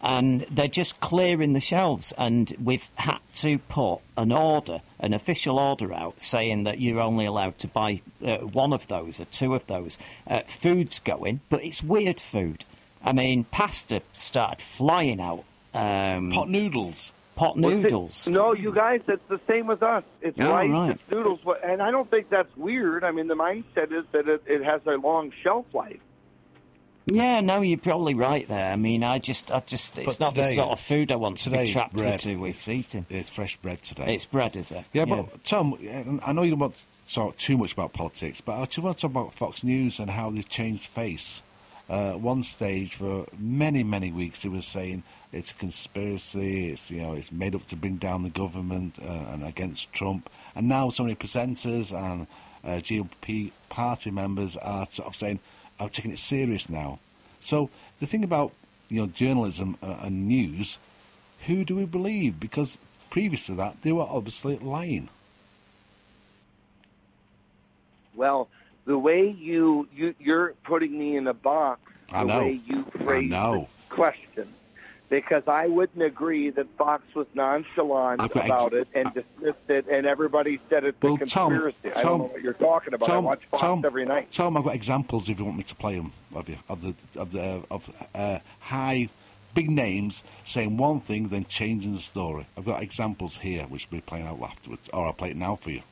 and 0.00 0.42
they're 0.42 0.68
just 0.68 1.00
clearing 1.00 1.54
the 1.54 1.60
shelves. 1.60 2.12
And 2.16 2.52
we've 2.62 2.88
had 2.94 3.18
to 3.34 3.58
put 3.58 3.98
an 4.16 4.30
order, 4.30 4.80
an 5.00 5.12
official 5.12 5.58
order 5.58 5.92
out, 5.92 6.22
saying 6.22 6.62
that 6.64 6.80
you're 6.80 7.00
only 7.00 7.24
allowed 7.24 7.58
to 7.58 7.66
buy 7.66 8.00
uh, 8.24 8.36
one 8.36 8.72
of 8.72 8.86
those 8.86 9.20
or 9.20 9.24
two 9.24 9.56
of 9.56 9.66
those. 9.66 9.98
Uh, 10.24 10.42
food's 10.46 11.00
going, 11.00 11.40
but 11.48 11.64
it's 11.64 11.82
weird 11.82 12.20
food. 12.20 12.64
I 13.02 13.12
mean, 13.12 13.42
pasta 13.44 14.02
started 14.12 14.62
flying 14.62 15.20
out. 15.20 15.42
Um, 15.74 16.30
Pot 16.30 16.48
noodles. 16.48 17.12
pot 17.34 17.56
Well, 17.58 17.70
th- 17.72 17.82
noodles. 17.82 18.28
No, 18.28 18.52
you 18.52 18.72
guys, 18.72 19.00
it's 19.08 19.26
the 19.28 19.40
same 19.48 19.66
with 19.66 19.82
us. 19.82 20.04
It's 20.22 20.38
Oh, 20.38 20.48
rice, 20.48 20.70
right. 20.70 20.90
it's 20.92 21.10
noodles, 21.10 21.40
and 21.64 21.82
I 21.82 21.90
don't 21.90 22.08
think 22.08 22.30
that's 22.30 22.56
weird. 22.56 23.02
I 23.02 23.10
mean, 23.10 23.26
the 23.26 23.34
mindset 23.34 23.90
is 23.90 24.04
that 24.12 24.28
it, 24.28 24.42
it 24.46 24.62
has 24.64 24.80
a 24.86 24.92
long 24.96 25.32
shelf 25.42 25.66
life. 25.74 25.98
Yeah, 27.10 27.40
no, 27.40 27.60
you're 27.60 27.78
probably 27.78 28.14
right 28.14 28.46
there. 28.48 28.70
I 28.72 28.76
mean, 28.76 29.02
I 29.02 29.18
just, 29.18 29.50
I 29.50 29.60
just, 29.60 29.98
it's 29.98 30.16
But 30.16 30.24
not 30.26 30.34
the 30.34 30.44
sort 30.44 30.70
of 30.70 30.80
food 30.80 31.10
I 31.12 31.16
want 31.16 31.38
to 31.38 31.44
today 31.44 31.64
be 31.64 31.72
trapped 31.72 31.94
bread. 31.94 32.20
two 32.20 32.38
weeks 32.40 32.68
eating. 32.68 33.06
It's 33.08 33.30
fresh 33.30 33.56
bread 33.56 33.82
today. 33.82 34.14
It's 34.14 34.24
bread, 34.24 34.56
is 34.56 34.72
it? 34.72 34.84
Yeah, 34.92 35.04
but 35.04 35.44
Tom, 35.44 35.76
I 36.26 36.32
know 36.32 36.42
you 36.42 36.50
don't 36.50 36.58
want 36.60 36.76
to 36.76 37.14
talk 37.14 37.36
too 37.36 37.56
much 37.56 37.72
about 37.72 37.92
politics, 37.92 38.40
but 38.40 38.56
I 38.60 38.64
just 38.66 38.78
want 38.78 38.98
to 38.98 39.02
talk 39.02 39.10
about 39.10 39.34
Fox 39.34 39.64
News 39.64 39.98
and 39.98 40.10
how 40.10 40.30
they've 40.30 40.48
changed 40.48 40.86
face. 40.86 41.42
Uh, 41.88 42.12
one 42.12 42.42
stage, 42.42 42.94
for 42.96 43.24
many, 43.38 43.82
many 43.82 44.12
weeks, 44.12 44.44
it 44.44 44.50
was 44.50 44.66
saying 44.66 45.02
it's 45.32 45.50
a 45.50 45.54
conspiracy. 45.54 46.68
It's 46.68 46.90
you 46.90 47.00
know 47.00 47.14
it's 47.14 47.32
made 47.32 47.54
up 47.54 47.66
to 47.68 47.76
bring 47.76 47.96
down 47.96 48.24
the 48.24 48.28
government 48.30 48.98
uh, 49.02 49.06
and 49.06 49.42
against 49.42 49.90
Trump. 49.92 50.28
And 50.54 50.68
now 50.68 50.90
so 50.90 51.04
many 51.04 51.14
presenters 51.16 51.96
and 51.96 52.26
uh, 52.62 52.80
GOP 52.82 53.52
party 53.70 54.10
members 54.10 54.56
are 54.58 54.86
sort 54.90 55.08
of 55.08 55.16
saying, 55.16 55.38
"I'm 55.80 55.88
taking 55.88 56.10
it 56.12 56.18
serious 56.18 56.68
now." 56.68 56.98
So 57.40 57.70
the 57.98 58.06
thing 58.06 58.24
about 58.24 58.52
you 58.88 59.00
know 59.00 59.06
journalism 59.06 59.76
uh, 59.82 59.98
and 60.02 60.26
news, 60.26 60.78
who 61.46 61.64
do 61.64 61.76
we 61.76 61.84
believe? 61.84 62.40
Because 62.40 62.78
previous 63.10 63.46
to 63.46 63.54
that, 63.54 63.82
they 63.82 63.92
were 63.92 64.02
obviously 64.08 64.58
lying. 64.58 65.08
Well, 68.14 68.48
the 68.84 68.98
way 68.98 69.28
you, 69.30 69.86
you 69.94 70.14
you're 70.18 70.54
putting 70.64 70.98
me 70.98 71.16
in 71.16 71.26
a 71.26 71.34
box, 71.34 71.80
I 72.10 72.22
the 72.22 72.26
know. 72.28 72.38
way 72.40 72.60
you 72.66 72.84
I 72.94 72.98
phrase 73.04 73.30
know. 73.30 73.68
the 73.88 73.94
question, 73.94 74.48
because 75.08 75.42
I 75.46 75.66
wouldn't 75.66 76.02
agree 76.02 76.50
that 76.50 76.66
Fox 76.76 77.02
was 77.14 77.26
nonchalant 77.34 78.20
I've 78.20 78.30
got 78.32 78.40
ex- 78.40 78.46
about 78.46 78.72
it 78.74 78.88
and 78.94 79.12
dismissed 79.14 79.68
it, 79.68 79.86
and 79.88 80.06
everybody 80.06 80.60
said 80.68 80.84
it's 80.84 81.00
Well, 81.00 81.14
a 81.14 81.26
Tom, 81.26 81.52
conspiracy. 81.52 81.76
I 81.96 82.02
don't 82.02 82.18
know 82.18 82.24
what 82.24 82.42
you're 82.42 82.52
talking 82.52 82.94
about. 82.94 83.08
I 83.08 83.12
Tom, 83.12 83.24
watch 83.24 83.44
Fox 83.50 83.60
Tom, 83.60 83.84
every 83.84 84.04
night. 84.04 84.30
Tom, 84.30 84.56
I've 84.56 84.64
got 84.64 84.74
examples 84.74 85.28
if 85.28 85.38
you 85.38 85.44
want 85.44 85.56
me 85.56 85.64
to 85.64 85.74
play 85.74 85.96
them 85.96 86.12
of 86.34 86.48
you 86.48 86.58
of 86.68 86.82
the 86.82 86.94
of 87.18 87.32
the 87.32 87.62
of 87.70 87.90
uh, 88.14 88.38
high 88.60 89.08
big 89.54 89.70
names 89.70 90.22
saying 90.44 90.76
one 90.76 91.00
thing 91.00 91.28
then 91.28 91.44
changing 91.46 91.94
the 91.94 92.00
story. 92.00 92.46
I've 92.56 92.64
got 92.66 92.82
examples 92.82 93.38
here 93.38 93.64
which 93.64 93.88
we'll 93.90 93.98
be 94.00 94.02
playing 94.02 94.26
out 94.26 94.40
afterwards, 94.42 94.88
or 94.92 95.06
I'll 95.06 95.12
play 95.12 95.30
it 95.30 95.36
now 95.36 95.56
for 95.56 95.70
you. 95.70 95.82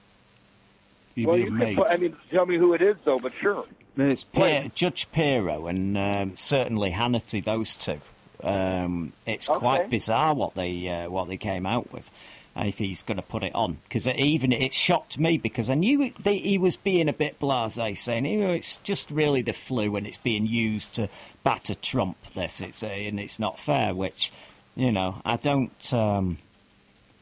You'd 1.14 1.26
well, 1.28 1.36
be 1.36 1.42
you 1.42 1.46
could 1.46 1.54
amazed. 1.54 1.78
put, 1.78 1.88
I 1.88 1.96
mean, 1.96 2.16
tell 2.30 2.44
me 2.44 2.58
who 2.58 2.74
it 2.74 2.82
is, 2.82 2.96
though. 3.04 3.18
But 3.18 3.32
sure. 3.40 3.64
It's 3.96 4.22
Play. 4.24 4.60
Pier, 4.60 4.70
Judge 4.74 5.10
Pirro 5.10 5.66
and 5.66 5.96
um, 5.96 6.36
certainly 6.36 6.90
Hannity, 6.90 7.42
those 7.42 7.74
two. 7.74 8.00
Um, 8.42 9.12
it's 9.26 9.48
Okay. 9.48 9.58
quite 9.58 9.90
bizarre 9.90 10.34
what 10.34 10.54
they 10.54 10.88
uh, 10.88 11.08
what 11.10 11.28
they 11.28 11.36
came 11.36 11.66
out 11.66 11.92
with. 11.92 12.10
If 12.58 12.78
he's 12.78 13.02
going 13.02 13.18
to 13.18 13.22
put 13.22 13.42
it 13.42 13.54
on, 13.54 13.76
because 13.82 14.08
even 14.08 14.50
it 14.50 14.72
shocked 14.72 15.18
me 15.18 15.36
because 15.36 15.68
I 15.68 15.74
knew 15.74 16.00
it, 16.00 16.16
they, 16.18 16.38
he 16.38 16.56
was 16.56 16.74
being 16.74 17.06
a 17.06 17.12
bit 17.12 17.38
blasé, 17.38 17.94
saying, 17.98 18.24
"You 18.24 18.38
know, 18.40 18.52
it's 18.52 18.78
just 18.78 19.10
really 19.10 19.42
the 19.42 19.52
flu 19.52 19.94
and 19.94 20.06
it's 20.06 20.16
being 20.16 20.46
used 20.46 20.94
to 20.94 21.10
batter 21.44 21.74
Trump." 21.74 22.16
This, 22.34 22.62
it's 22.62 22.82
uh, 22.82 22.86
and 22.86 23.20
it's 23.20 23.38
not 23.38 23.58
fair. 23.58 23.94
Which, 23.94 24.32
you 24.74 24.90
know, 24.90 25.20
I 25.22 25.36
don't, 25.36 25.92
um, 25.92 26.38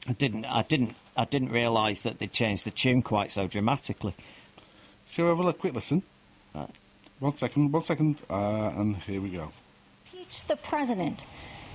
I 0.08 0.12
didn't, 0.12 0.44
I 0.44 0.62
didn't, 0.62 0.94
I 1.16 1.24
didn't 1.24 1.50
realise 1.50 2.02
that 2.02 2.20
they 2.20 2.28
changed 2.28 2.64
the 2.64 2.70
tune 2.70 3.02
quite 3.02 3.32
so 3.32 3.48
dramatically. 3.48 4.14
So 5.06 5.24
we 5.24 5.36
have 5.36 5.46
a 5.48 5.52
quick 5.52 5.74
listen? 5.74 6.04
Right. 6.54 6.70
One 7.18 7.36
second, 7.36 7.72
one 7.72 7.82
second, 7.82 8.22
uh, 8.30 8.68
and 8.76 8.98
here 8.98 9.20
we 9.20 9.30
go. 9.30 9.50
Impeach 10.24 10.44
the 10.44 10.56
president. 10.56 11.26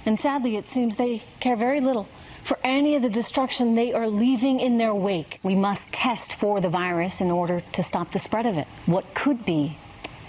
And 0.06 0.20
sadly, 0.20 0.56
it 0.56 0.68
seems 0.68 0.96
they 0.96 1.24
care 1.40 1.56
very 1.56 1.80
little 1.80 2.08
for 2.44 2.58
any 2.64 2.96
of 2.96 3.02
the 3.02 3.10
destruction 3.10 3.76
they 3.76 3.94
are 3.94 4.08
leaving 4.08 4.60
in 4.60 4.78
their 4.78 4.96
wake. 4.96 5.40
We 5.44 5.56
must 5.56 5.94
test 5.94 6.34
for 6.34 6.62
the 6.62 6.70
virus 6.70 7.22
in 7.22 7.30
order 7.30 7.62
to 7.74 7.84
stop 7.84 8.12
the 8.12 8.20
spread 8.20 8.46
of 8.46 8.58
it. 8.58 8.68
What 8.86 9.14
could 9.14 9.46
be 9.46 9.78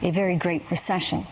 a 0.02 0.11
very 0.11 0.37
great 0.37 0.62
recession. 0.70 1.26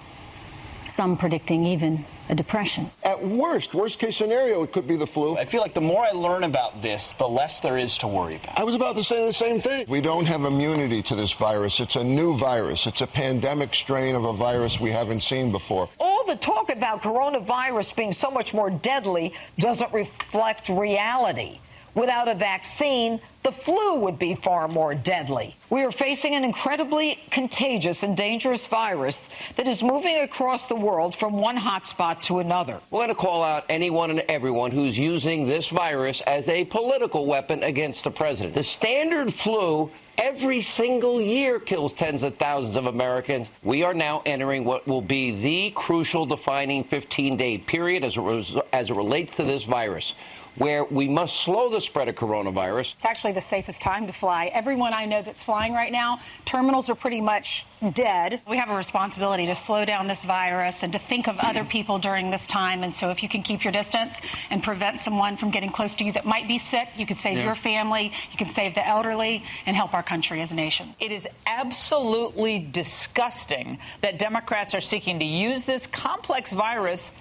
Some 0.87 1.17
predicting 1.17 1.67
even 1.67 2.05
a 2.29 2.35
depression. 2.35 2.91
At 3.03 3.25
worst, 3.25 3.75
worst 3.75 3.99
case 3.99 4.17
scenario, 4.17 4.63
it 4.63 4.73
could 4.73 4.87
be 4.87 4.97
the 4.97 5.07
flu. 5.07 5.37
I 5.37 5.45
feel 5.45 5.61
like 5.61 5.75
the 5.75 5.81
more 5.81 6.05
I 6.05 6.11
learn 6.11 6.45
about 6.45 6.83
this, 6.83 7.13
the 7.13 7.29
less 7.29 7.61
there 7.61 7.79
is 7.79 7.97
to 7.99 8.09
worry 8.09 8.37
about. 8.37 8.59
I 8.59 8.65
was 8.65 8.75
about 8.75 8.97
to 8.97 9.05
say 9.05 9.25
the 9.27 9.33
same 9.33 9.61
thing. 9.61 9.87
We 9.89 10.01
don't 10.01 10.27
have 10.27 10.45
immunity 10.45 11.03
to 11.03 11.15
this 11.15 11.33
virus. 11.33 11.81
It's 11.81 11.97
a 11.97 12.05
new 12.05 12.37
virus. 12.37 12.87
It's 12.87 13.01
a 13.01 13.07
pandemic 13.07 13.75
strain 13.75 14.15
of 14.15 14.25
a 14.25 14.33
virus 14.33 14.79
we 14.81 14.91
haven't 14.91 15.23
seen 15.23 15.51
before. 15.53 15.89
all 16.01 16.25
the 16.27 16.37
talk 16.37 16.71
about 16.71 17.03
coronavirus 17.03 17.97
being 17.97 18.13
so 18.13 18.31
much 18.31 18.53
more 18.53 18.71
deadly 18.71 19.33
doesn't 19.59 19.93
reflect 19.93 20.69
reality. 20.69 21.61
Without 21.95 22.29
a 22.29 22.35
vaccine, 22.35 23.21
the 23.43 23.53
flu 23.53 24.01
would 24.01 24.19
be 24.19 24.35
far 24.35 24.69
more 24.69 24.95
deadly. 24.95 25.57
We 25.71 25.83
are 25.83 25.91
facing 25.91 26.35
an 26.35 26.45
incredibly 26.45 27.19
contagious 27.31 28.03
and 28.03 28.17
dangerous 28.17 28.67
virus 28.67 29.27
that 29.57 29.67
is 29.67 29.83
moving 29.83 30.19
across 30.21 30.67
the 30.67 30.77
world 30.77 31.17
from 31.17 31.35
one 31.35 31.57
hotspot 31.57 32.21
to 32.23 32.41
another. 32.41 32.81
We're 32.91 33.01
going 33.01 33.09
to 33.09 33.15
call 33.15 33.43
out 33.43 33.65
anyone 33.69 34.11
and 34.11 34.21
everyone 34.29 34.71
who's 34.71 34.99
using 34.99 35.47
this 35.47 35.69
virus 35.69 36.21
as 36.23 36.49
a 36.49 36.65
political 36.67 37.27
weapon 37.27 37.63
against 37.63 38.05
the 38.05 38.11
president. 38.11 38.55
The 38.55 38.63
standard 38.63 39.33
flu 39.33 39.91
every 40.19 40.61
single 40.61 41.21
year 41.21 41.61
kills 41.61 41.93
tens 41.93 42.25
of 42.25 42.37
thousands 42.37 42.77
of 42.77 42.87
Americans. 42.87 43.51
We 43.63 43.85
are 43.85 43.95
now 43.95 44.23
entering 44.27 44.65
what 44.65 44.87
will 44.87 45.01
be 45.01 45.31
the 45.41 45.71
crucial 45.71 46.27
defining 46.27 46.85
15 46.85 47.37
day 47.37 47.59
period 47.59 48.05
as 48.05 48.17
it, 48.17 48.65
as 48.73 48.91
it 48.91 48.97
relates 48.97 49.37
to 49.37 49.45
this 49.45 49.65
virus. 49.65 50.15
Where 50.57 50.85
we 50.85 51.09
must 51.09 51.37
slow 51.43 51.69
the 51.69 51.81
spread 51.81 52.09
of 52.09 52.15
coronavirus 52.15 52.95
It's 52.95 53.05
actually 53.05 53.33
the 53.33 53.41
safest 53.41 53.83
time 53.83 54.07
to 54.07 54.13
fly. 54.13 54.47
Everyone 54.47 54.93
I 54.93 55.05
know 55.05 55.23
that's 55.23 55.43
flying 55.43 55.73
right 55.73 55.93
now, 55.93 56.21
terminals 56.45 56.91
are 56.91 56.95
pretty 56.95 57.21
much 57.21 57.67
dead. 57.93 58.41
We 58.49 58.57
have 58.57 58.71
a 58.71 58.75
responsibility 58.75 59.47
to 59.47 59.55
slow 59.55 59.85
down 59.85 60.07
this 60.09 60.25
virus 60.25 60.83
and 60.83 60.93
to 60.93 60.99
think 60.99 61.29
of 61.29 61.39
other 61.39 61.65
people 61.65 61.99
during 61.99 62.31
this 62.31 62.47
time. 62.47 62.83
And 62.83 62.93
so, 62.93 63.11
if 63.11 63.23
you 63.23 63.29
can 63.29 63.43
keep 63.43 63.65
your 63.65 63.73
distance 63.73 64.21
and 64.51 64.63
prevent 64.63 64.99
someone 64.99 65.37
from 65.37 65.51
getting 65.51 65.71
close 65.71 65.95
to 65.97 66.05
you 66.05 66.13
that 66.13 66.27
might 66.27 66.49
be 66.49 66.59
sick, 66.59 66.89
you 66.97 67.07
could 67.07 67.17
save 67.17 67.39
your 67.45 67.55
family, 67.55 68.13
you 68.31 68.37
can 68.37 68.49
save 68.49 68.75
the 68.75 68.87
elderly, 68.87 69.45
and 69.67 69.77
help 69.77 69.95
our 69.95 70.03
country 70.03 70.41
as 70.41 70.53
a 70.53 70.57
nation. 70.57 70.95
It 70.99 71.13
is 71.13 71.27
absolutely 71.47 72.59
disgusting 72.59 73.79
that 74.01 74.19
Democrats 74.19 74.75
are 74.75 74.81
seeking 74.81 75.19
to 75.21 75.25
use 75.25 75.65
this 75.65 75.87
complex 75.87 76.53
virus 76.53 77.13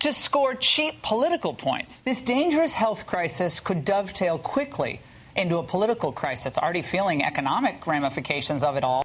to 0.00 0.12
score 0.12 0.54
cheap 0.54 1.02
political 1.02 1.54
points. 1.54 2.00
This 2.00 2.22
dangerous 2.22 2.74
health 2.74 3.06
crisis 3.06 3.60
could 3.60 3.84
dovetail 3.84 4.38
quickly 4.38 5.00
into 5.36 5.58
a 5.58 5.62
political 5.62 6.12
crisis, 6.12 6.58
already 6.58 6.82
feeling 6.82 7.22
economic 7.22 7.86
ramifications 7.86 8.62
of 8.62 8.76
it 8.76 8.84
all. 8.84 9.04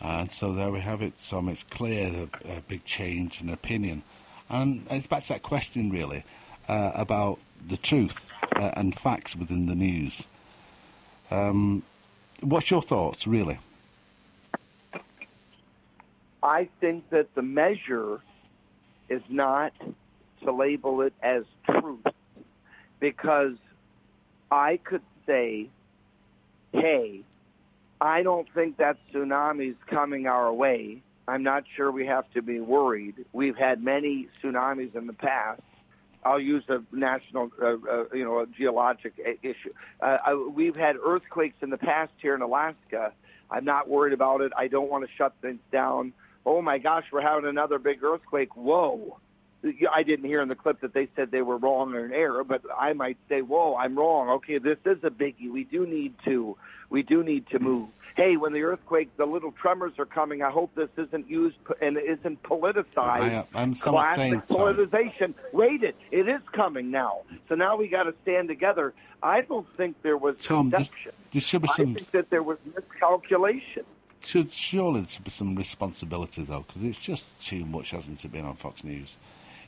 And 0.00 0.30
so 0.30 0.52
there 0.52 0.70
we 0.70 0.80
have 0.80 1.02
it, 1.02 1.14
Tom. 1.28 1.48
It's 1.48 1.64
clear 1.64 2.28
a, 2.44 2.52
uh, 2.52 2.60
big 2.68 2.84
change 2.84 3.40
in 3.40 3.50
opinion. 3.50 4.02
And, 4.48 4.86
and 4.88 4.98
it's 4.98 5.06
back 5.06 5.24
to 5.24 5.34
that 5.34 5.42
question, 5.42 5.90
really, 5.90 6.24
uh, 6.68 6.92
about 6.94 7.38
the 7.66 7.76
truth 7.76 8.28
uh, 8.56 8.70
and 8.76 8.94
facts 8.94 9.34
within 9.34 9.66
the 9.66 9.74
news. 9.74 10.24
Um, 11.30 11.82
what's 12.40 12.70
your 12.70 12.82
thoughts, 12.82 13.26
really? 13.26 13.58
I 16.42 16.68
think 16.80 17.10
that 17.10 17.34
the 17.34 17.42
measure 17.42 18.20
is 19.08 19.22
not 19.28 19.72
to 20.44 20.52
label 20.52 21.02
it 21.02 21.12
as 21.22 21.44
truth 21.68 22.04
because 23.00 23.54
I 24.50 24.78
could 24.78 25.02
say, 25.26 25.68
hey, 26.72 27.22
I 28.00 28.22
don't 28.22 28.48
think 28.52 28.76
that 28.78 28.96
tsunami's 29.12 29.76
coming 29.86 30.26
our 30.26 30.52
way. 30.52 31.02
I'm 31.26 31.42
not 31.42 31.64
sure 31.76 31.90
we 31.90 32.06
have 32.06 32.30
to 32.32 32.42
be 32.42 32.60
worried. 32.60 33.24
We've 33.32 33.56
had 33.56 33.82
many 33.82 34.28
tsunamis 34.40 34.94
in 34.94 35.06
the 35.06 35.12
past. 35.12 35.60
I'll 36.24 36.40
use 36.40 36.64
a 36.68 36.82
national, 36.92 37.50
uh, 37.60 37.66
uh, 37.66 38.04
you 38.12 38.24
know, 38.24 38.40
a 38.40 38.46
geologic 38.46 39.14
issue. 39.42 39.72
Uh, 40.00 40.18
I, 40.24 40.34
we've 40.34 40.76
had 40.76 40.96
earthquakes 40.96 41.56
in 41.62 41.70
the 41.70 41.78
past 41.78 42.12
here 42.20 42.34
in 42.34 42.42
Alaska. 42.42 43.12
I'm 43.50 43.64
not 43.64 43.88
worried 43.88 44.12
about 44.12 44.40
it. 44.40 44.52
I 44.56 44.68
don't 44.68 44.90
want 44.90 45.04
to 45.04 45.10
shut 45.16 45.34
things 45.40 45.60
down. 45.70 46.12
Oh 46.48 46.62
my 46.62 46.78
gosh, 46.78 47.04
we're 47.12 47.20
having 47.20 47.44
another 47.48 47.78
big 47.78 48.02
earthquake. 48.02 48.56
Whoa. 48.56 49.18
I 49.92 50.02
didn't 50.02 50.24
hear 50.24 50.40
in 50.40 50.48
the 50.48 50.54
clip 50.54 50.80
that 50.80 50.94
they 50.94 51.08
said 51.14 51.30
they 51.30 51.42
were 51.42 51.58
wrong 51.58 51.92
or 51.94 52.04
an 52.06 52.12
error, 52.12 52.42
but 52.42 52.62
I 52.76 52.94
might 52.94 53.18
say, 53.28 53.42
"Whoa, 53.42 53.76
I'm 53.76 53.98
wrong." 53.98 54.30
Okay, 54.30 54.56
this 54.58 54.78
is 54.86 54.98
a 55.02 55.10
biggie. 55.10 55.50
We 55.52 55.64
do 55.64 55.84
need 55.86 56.14
to, 56.24 56.56
we 56.88 57.02
do 57.02 57.22
need 57.22 57.48
to 57.48 57.58
move. 57.58 57.88
hey, 58.16 58.36
when 58.36 58.52
the 58.52 58.62
earthquake, 58.62 59.14
the 59.16 59.26
little 59.26 59.52
tremors 59.52 59.92
are 59.98 60.06
coming. 60.06 60.42
I 60.42 60.50
hope 60.50 60.74
this 60.74 60.88
isn't 60.96 61.28
used 61.30 61.56
and 61.82 61.96
isn't 61.98 62.42
politicized. 62.42 62.96
I- 62.96 63.34
uh, 63.34 63.44
I'm 63.54 63.74
somewhat 63.76 64.14
Classic 64.14 64.20
saying, 64.20 64.40
politicization. 64.48 65.34
Wait 65.52 65.82
it, 65.84 65.94
it 66.10 66.28
is 66.28 66.40
coming 66.52 66.90
now. 66.90 67.20
So 67.48 67.54
now 67.54 67.76
we 67.76 67.86
got 67.88 68.04
to 68.04 68.14
stand 68.22 68.48
together. 68.48 68.92
I 69.22 69.42
don't 69.42 69.66
think 69.76 70.02
there 70.02 70.16
was 70.16 70.36
Tom, 70.38 70.70
this- 70.70 70.88
deception. 70.88 71.12
there 71.32 71.40
should 71.42 71.62
be 71.62 71.68
I 71.68 71.74
some- 71.76 71.94
think 71.94 72.10
that 72.12 72.30
there 72.30 72.42
was 72.42 72.58
miscalculation. 72.74 73.84
Should 74.24 74.50
surely 74.50 75.00
there 75.00 75.08
should 75.08 75.24
be 75.24 75.30
some 75.30 75.54
responsibility 75.54 76.42
though, 76.42 76.64
because 76.66 76.82
it's 76.84 76.98
just 76.98 77.38
too 77.40 77.64
much, 77.64 77.90
hasn't 77.92 78.24
it, 78.24 78.32
been 78.32 78.44
on 78.44 78.56
Fox 78.56 78.84
News? 78.84 79.16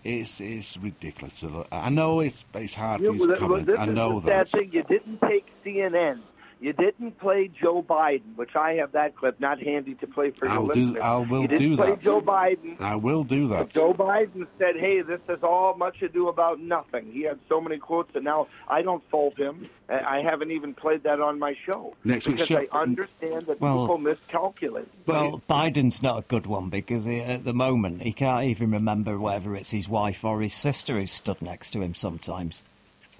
It's 0.02 0.40
it's 0.40 0.76
ridiculous. 0.76 1.44
I 1.70 1.90
know 1.90 2.20
it's 2.20 2.44
it's 2.54 2.74
hard 2.74 3.00
You- 3.02 3.06
for 3.08 3.12
you 3.14 3.18
to 3.20 3.26
well, 3.32 3.36
comment. 3.40 3.66
this 3.66 3.78
I 3.78 3.86
know 3.86 4.20
the 4.20 4.28
sad 4.28 4.46
that. 4.46 4.48
thing. 4.48 4.70
You 4.72 4.82
didn't 4.82 5.20
take 5.20 5.46
CNN. 5.64 6.20
You 6.62 6.75
didn't 6.75 7.18
play 7.18 7.49
Joe 7.49 7.83
Biden, 7.83 8.37
which 8.37 8.55
I 8.55 8.75
have 8.75 8.92
that 8.92 9.16
clip 9.16 9.40
not 9.40 9.62
handy 9.62 9.94
to 9.94 10.07
play 10.07 10.31
for 10.31 10.46
I'll 10.46 10.66
do. 10.66 10.88
listeners. 10.88 11.03
I 11.03 11.16
will 11.18 11.40
you 11.42 11.49
didn't 11.49 11.70
do 11.70 11.77
play 11.77 11.90
that. 11.90 12.03
Joe 12.03 12.20
Biden. 12.20 12.79
I 12.81 12.96
will 12.96 13.25
do 13.25 13.49
that. 13.49 13.70
Joe 13.70 13.94
Biden 13.94 14.46
said, 14.59 14.77
"Hey, 14.77 15.01
this 15.01 15.20
has 15.27 15.38
all 15.42 15.75
much 15.79 16.03
ado 16.03 16.29
about 16.29 16.61
nothing." 16.61 17.11
He 17.12 17.23
had 17.23 17.38
so 17.49 17.62
many 17.62 17.79
quotes, 17.79 18.14
and 18.14 18.25
now 18.25 18.49
I 18.68 18.83
don't 18.83 19.03
fault 19.11 19.38
him. 19.38 19.70
I 19.88 20.18
I 20.20 20.23
haven't 20.23 20.51
even 20.51 20.75
played 20.75 21.03
that 21.05 21.18
on 21.20 21.38
my 21.38 21.55
show 21.64 21.94
Next 22.05 22.29
week's 22.29 22.42
because 22.42 22.49
show- 22.49 22.66
I 22.73 22.79
understand 22.79 23.42
that 23.46 23.59
Well- 23.59 23.85
people 23.87 23.99
miscalculate. 23.99 24.88
Well, 25.07 25.40
Biden's 25.49 26.03
not 26.03 26.18
a 26.18 26.23
good 26.29 26.46
one 26.46 26.68
because 26.68 27.07
he, 27.07 27.20
at 27.20 27.44
the 27.44 27.55
moment 27.55 28.03
he 28.03 28.12
can't 28.12 28.44
even 28.44 28.70
remember 28.70 29.18
whether 29.18 29.57
it's 29.57 29.70
his 29.70 29.88
wife 29.88 30.25
or 30.27 30.42
his 30.42 30.53
sister 30.53 30.99
who 31.01 31.07
stood 31.07 31.40
next 31.40 31.70
to 31.70 31.81
him 31.81 31.94
sometimes. 31.94 32.62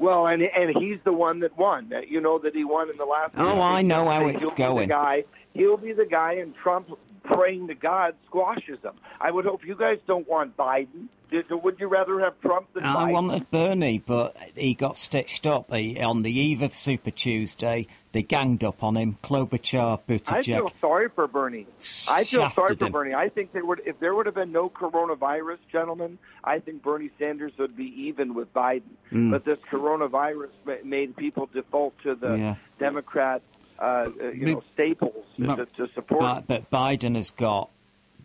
Well, 0.00 0.26
and 0.26 0.42
and 0.42 0.74
he's 0.78 0.98
the 1.04 1.12
one 1.12 1.40
that 1.40 1.58
won. 1.58 1.90
That 1.90 2.08
You 2.08 2.22
know 2.22 2.38
that 2.38 2.54
he 2.54 2.64
won 2.64 2.90
in 2.90 2.96
the 2.96 3.04
last. 3.04 3.34
Oh. 3.36 3.60
I 3.60 3.82
know 3.82 4.08
how 4.08 4.26
it's 4.28 4.48
be 4.48 4.62
the 4.62 4.86
guy. 4.88 5.24
He'll 5.52 5.76
be 5.76 5.92
the 5.92 6.06
guy, 6.06 6.34
and 6.34 6.54
Trump 6.56 6.88
praying 7.32 7.68
to 7.68 7.74
God 7.74 8.14
squashes 8.26 8.78
them. 8.78 8.94
I 9.20 9.30
would 9.30 9.44
hope 9.44 9.64
you 9.64 9.74
guys 9.74 9.98
don't 10.06 10.28
want 10.28 10.56
Biden. 10.56 11.08
Would 11.50 11.78
you 11.78 11.86
rather 11.88 12.20
have 12.20 12.40
Trump 12.40 12.72
than 12.74 12.82
Biden 12.82 12.96
I 12.96 13.08
Biden? 13.08 13.12
wanted 13.12 13.50
Bernie, 13.50 14.02
but 14.04 14.36
he 14.56 14.74
got 14.74 14.96
stitched 14.96 15.46
up 15.46 15.72
He, 15.72 16.00
on 16.00 16.22
the 16.22 16.32
eve 16.38 16.62
of 16.62 16.74
Super 16.74 17.10
Tuesday. 17.10 17.86
They 18.12 18.22
ganged 18.22 18.64
up 18.64 18.82
on 18.82 18.96
him. 18.96 19.18
Klobuchar, 19.22 20.00
Buttigieg. 20.08 20.32
I 20.38 20.42
feel 20.42 20.72
sorry 20.80 21.08
for 21.14 21.28
Bernie. 21.28 21.66
I 22.10 22.24
feel 22.24 22.50
sorry 22.50 22.74
for 22.74 22.86
him. 22.86 22.90
Bernie. 22.92 23.14
I 23.14 23.28
think 23.28 23.52
there 23.52 23.64
would, 23.64 23.82
if 23.86 24.00
there 24.00 24.14
would 24.16 24.26
have 24.26 24.34
been 24.34 24.50
no 24.50 24.68
coronavirus, 24.68 25.58
gentlemen, 25.70 26.18
I 26.42 26.58
think 26.58 26.82
Bernie 26.82 27.10
Sanders 27.22 27.52
would 27.58 27.76
be 27.76 27.84
even 28.08 28.34
with 28.34 28.52
Biden. 28.52 28.82
Mm. 29.12 29.30
But 29.30 29.44
this 29.44 29.58
coronavirus 29.70 30.50
made 30.84 31.14
people 31.16 31.48
default 31.52 31.94
to 32.02 32.16
the 32.16 32.36
Yeah. 32.36 32.54
Democrat, 32.80 33.42
uh, 33.80 33.84
uh, 34.20 34.28
you 34.30 34.46
know, 34.46 34.62
staples 34.74 35.24
Ma- 35.38 35.56
to, 35.56 35.66
to 35.66 35.88
support. 35.94 36.20
But, 36.20 36.46
but 36.46 36.70
Biden 36.70 37.16
has 37.16 37.30
got. 37.30 37.70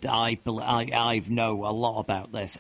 I, 0.08 0.38
I 0.46 0.90
I 0.94 1.24
know 1.28 1.66
a 1.66 1.72
lot 1.72 2.00
about 2.00 2.32
this. 2.32 2.60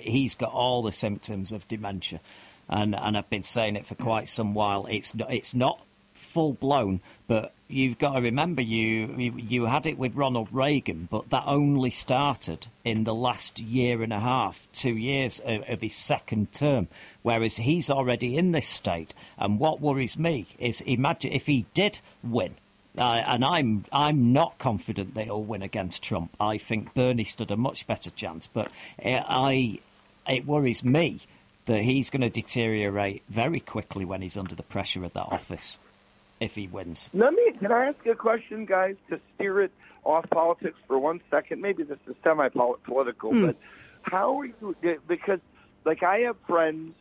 He's 0.00 0.34
got 0.34 0.52
all 0.52 0.82
the 0.82 0.92
symptoms 0.92 1.52
of 1.52 1.66
dementia, 1.68 2.20
and 2.68 2.94
and 2.94 3.18
I've 3.18 3.28
been 3.28 3.42
saying 3.42 3.76
it 3.76 3.86
for 3.86 3.96
quite 3.96 4.28
some 4.28 4.54
while. 4.54 4.86
It's 4.86 5.12
it's 5.28 5.54
not 5.54 5.80
full 6.14 6.52
blown, 6.52 7.00
but 7.26 7.52
you've 7.68 7.98
got 7.98 8.14
to 8.14 8.20
remember 8.20 8.62
you, 8.62 9.14
you 9.16 9.32
you 9.36 9.64
had 9.66 9.86
it 9.86 9.98
with 9.98 10.16
Ronald 10.16 10.48
Reagan, 10.50 11.06
but 11.10 11.30
that 11.30 11.44
only 11.46 11.90
started 11.90 12.66
in 12.84 13.04
the 13.04 13.14
last 13.14 13.60
year 13.60 14.02
and 14.02 14.12
a 14.12 14.20
half, 14.20 14.66
two 14.72 14.96
years 14.96 15.38
of, 15.40 15.62
of 15.68 15.82
his 15.82 15.94
second 15.94 16.52
term. 16.52 16.88
Whereas 17.22 17.58
he's 17.58 17.90
already 17.90 18.36
in 18.36 18.52
this 18.52 18.68
state, 18.68 19.14
and 19.36 19.60
what 19.60 19.80
worries 19.80 20.18
me 20.18 20.46
is 20.58 20.80
imagine 20.82 21.32
if 21.32 21.46
he 21.46 21.66
did 21.74 22.00
win. 22.24 22.56
Uh, 22.96 23.22
and 23.26 23.44
I'm 23.44 23.84
I'm 23.92 24.32
not 24.32 24.58
confident 24.58 25.14
that 25.14 25.24
he'll 25.24 25.42
win 25.42 25.62
against 25.62 26.02
Trump. 26.02 26.34
I 26.40 26.58
think 26.58 26.94
Bernie 26.94 27.24
stood 27.24 27.50
a 27.50 27.56
much 27.56 27.86
better 27.86 28.10
chance, 28.10 28.46
but 28.46 28.72
uh, 29.04 29.22
I 29.28 29.78
it 30.26 30.46
worries 30.46 30.82
me 30.82 31.20
that 31.66 31.82
he's 31.82 32.08
going 32.08 32.22
to 32.22 32.30
deteriorate 32.30 33.22
very 33.28 33.60
quickly 33.60 34.06
when 34.06 34.22
he's 34.22 34.38
under 34.38 34.54
the 34.54 34.62
pressure 34.62 35.04
of 35.04 35.12
that 35.12 35.26
office 35.30 35.78
if 36.40 36.54
he 36.54 36.66
wins. 36.68 37.10
Let 37.12 37.32
me. 37.32 37.52
Can 37.58 37.72
I 37.72 37.86
ask 37.88 38.06
a 38.06 38.14
question, 38.14 38.64
guys, 38.66 38.96
to 39.10 39.20
steer 39.34 39.60
it 39.62 39.72
off 40.04 40.28
politics 40.30 40.78
for 40.86 40.98
one 40.98 41.20
second? 41.30 41.60
Maybe 41.60 41.82
this 41.82 41.98
is 42.06 42.14
semi-political, 42.24 43.32
Hmm. 43.32 43.46
but 43.46 43.56
how 44.02 44.40
are 44.40 44.44
you? 44.46 44.76
Because, 45.06 45.40
like, 45.84 46.02
I 46.02 46.18
have 46.20 46.36
friends 46.46 46.94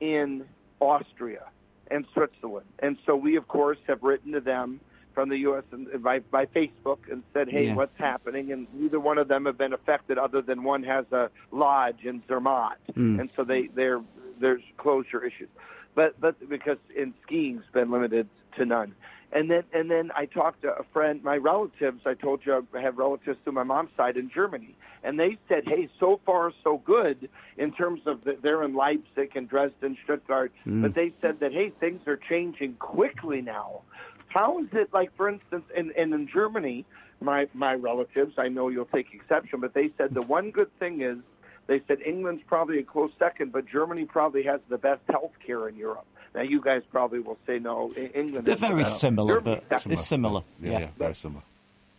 in 0.00 0.44
Austria 0.80 1.44
and 1.90 2.06
Switzerland, 2.14 2.66
and 2.78 2.96
so 3.06 3.16
we, 3.16 3.36
of 3.36 3.48
course, 3.48 3.78
have 3.86 4.02
written 4.02 4.32
to 4.32 4.40
them 4.40 4.80
from 5.14 5.30
the 5.30 5.38
U.S. 5.38 5.64
and 5.72 6.02
by, 6.02 6.20
by 6.20 6.46
Facebook 6.46 6.98
and 7.10 7.22
said, 7.32 7.48
"Hey, 7.48 7.66
Yeah. 7.66 7.74
what's 7.74 7.96
happening?" 7.98 8.52
And 8.52 8.66
neither 8.74 9.00
one 9.00 9.18
of 9.18 9.26
them 9.26 9.46
have 9.46 9.58
been 9.58 9.72
affected, 9.72 10.16
other 10.18 10.40
than 10.42 10.62
one 10.62 10.84
has 10.84 11.06
a 11.12 11.30
lodge 11.50 12.04
in 12.04 12.22
Zermatt, 12.28 12.76
Mm. 12.94 13.20
and 13.20 13.30
so 13.34 13.42
they 13.44 13.66
they're 13.68 14.00
there's 14.38 14.62
closure 14.76 15.24
issues, 15.24 15.48
but 15.96 16.20
but 16.20 16.36
because 16.48 16.78
in 16.94 17.14
skiing's 17.24 17.64
been 17.72 17.90
limited 17.90 18.28
to 18.58 18.64
none. 18.66 18.94
And 19.30 19.50
then 19.50 19.64
and 19.74 19.90
then 19.90 20.10
I 20.16 20.24
talked 20.24 20.62
to 20.62 20.68
a 20.68 20.84
friend, 20.92 21.22
my 21.22 21.36
relatives. 21.36 22.00
I 22.06 22.14
told 22.14 22.40
you 22.46 22.66
I 22.74 22.80
have 22.80 22.96
relatives 22.96 23.38
through 23.44 23.52
my 23.52 23.62
mom's 23.62 23.90
side 23.94 24.16
in 24.16 24.30
Germany, 24.30 24.74
and 25.04 25.20
they 25.20 25.36
said, 25.48 25.64
"Hey, 25.66 25.90
so 26.00 26.18
far 26.24 26.50
so 26.64 26.78
good 26.78 27.28
in 27.58 27.72
terms 27.72 28.00
of 28.06 28.24
the, 28.24 28.38
they're 28.42 28.62
in 28.62 28.74
Leipzig 28.74 29.32
and 29.34 29.46
Dresden, 29.46 29.98
Stuttgart." 30.04 30.52
Mm. 30.66 30.80
But 30.80 30.94
they 30.94 31.12
said 31.20 31.40
that 31.40 31.52
hey, 31.52 31.72
things 31.78 32.00
are 32.06 32.16
changing 32.16 32.74
quickly 32.76 33.42
now. 33.42 33.82
How 34.28 34.60
is 34.60 34.68
it 34.72 34.92
like, 34.92 35.14
for 35.16 35.28
instance, 35.28 35.64
in, 35.74 35.90
in, 35.92 36.12
in 36.12 36.26
Germany, 36.26 36.86
my 37.20 37.48
my 37.52 37.74
relatives, 37.74 38.34
I 38.38 38.48
know 38.48 38.68
you'll 38.68 38.86
take 38.86 39.12
exception, 39.12 39.60
but 39.60 39.74
they 39.74 39.90
said 39.98 40.14
the 40.14 40.22
one 40.22 40.50
good 40.50 40.70
thing 40.78 41.02
is 41.02 41.18
they 41.66 41.82
said 41.86 41.98
England's 42.00 42.42
probably 42.46 42.78
a 42.78 42.82
close 42.82 43.10
second, 43.18 43.52
but 43.52 43.66
Germany 43.66 44.06
probably 44.06 44.42
has 44.44 44.60
the 44.70 44.78
best 44.78 45.02
health 45.10 45.32
care 45.44 45.68
in 45.68 45.76
Europe. 45.76 46.06
Now, 46.34 46.42
you 46.42 46.60
guys 46.60 46.82
probably 46.90 47.20
will 47.20 47.38
say 47.46 47.58
no, 47.58 47.90
England. 48.14 48.44
They're 48.46 48.56
very 48.56 48.82
best. 48.84 49.00
similar, 49.00 49.40
Germany's 49.40 49.62
but 49.68 49.78
second. 49.80 49.92
it's 49.92 50.06
similar. 50.06 50.42
Yeah, 50.62 50.70
yeah, 50.78 50.88
very 50.96 51.14
similar. 51.14 51.42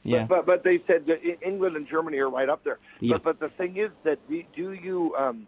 Yeah. 0.03 0.25
But, 0.25 0.45
but 0.45 0.45
but 0.45 0.63
they 0.63 0.79
said 0.87 1.05
that 1.07 1.19
England 1.45 1.75
and 1.75 1.87
Germany 1.87 2.17
are 2.19 2.29
right 2.29 2.47
up 2.47 2.63
there. 2.63 2.77
Yeah. 3.01 3.17
But 3.17 3.23
but 3.23 3.39
the 3.39 3.49
thing 3.49 3.77
is 3.77 3.89
that 4.03 4.19
do 4.29 4.43
do 4.55 4.71
you 4.73 5.13
um, 5.17 5.47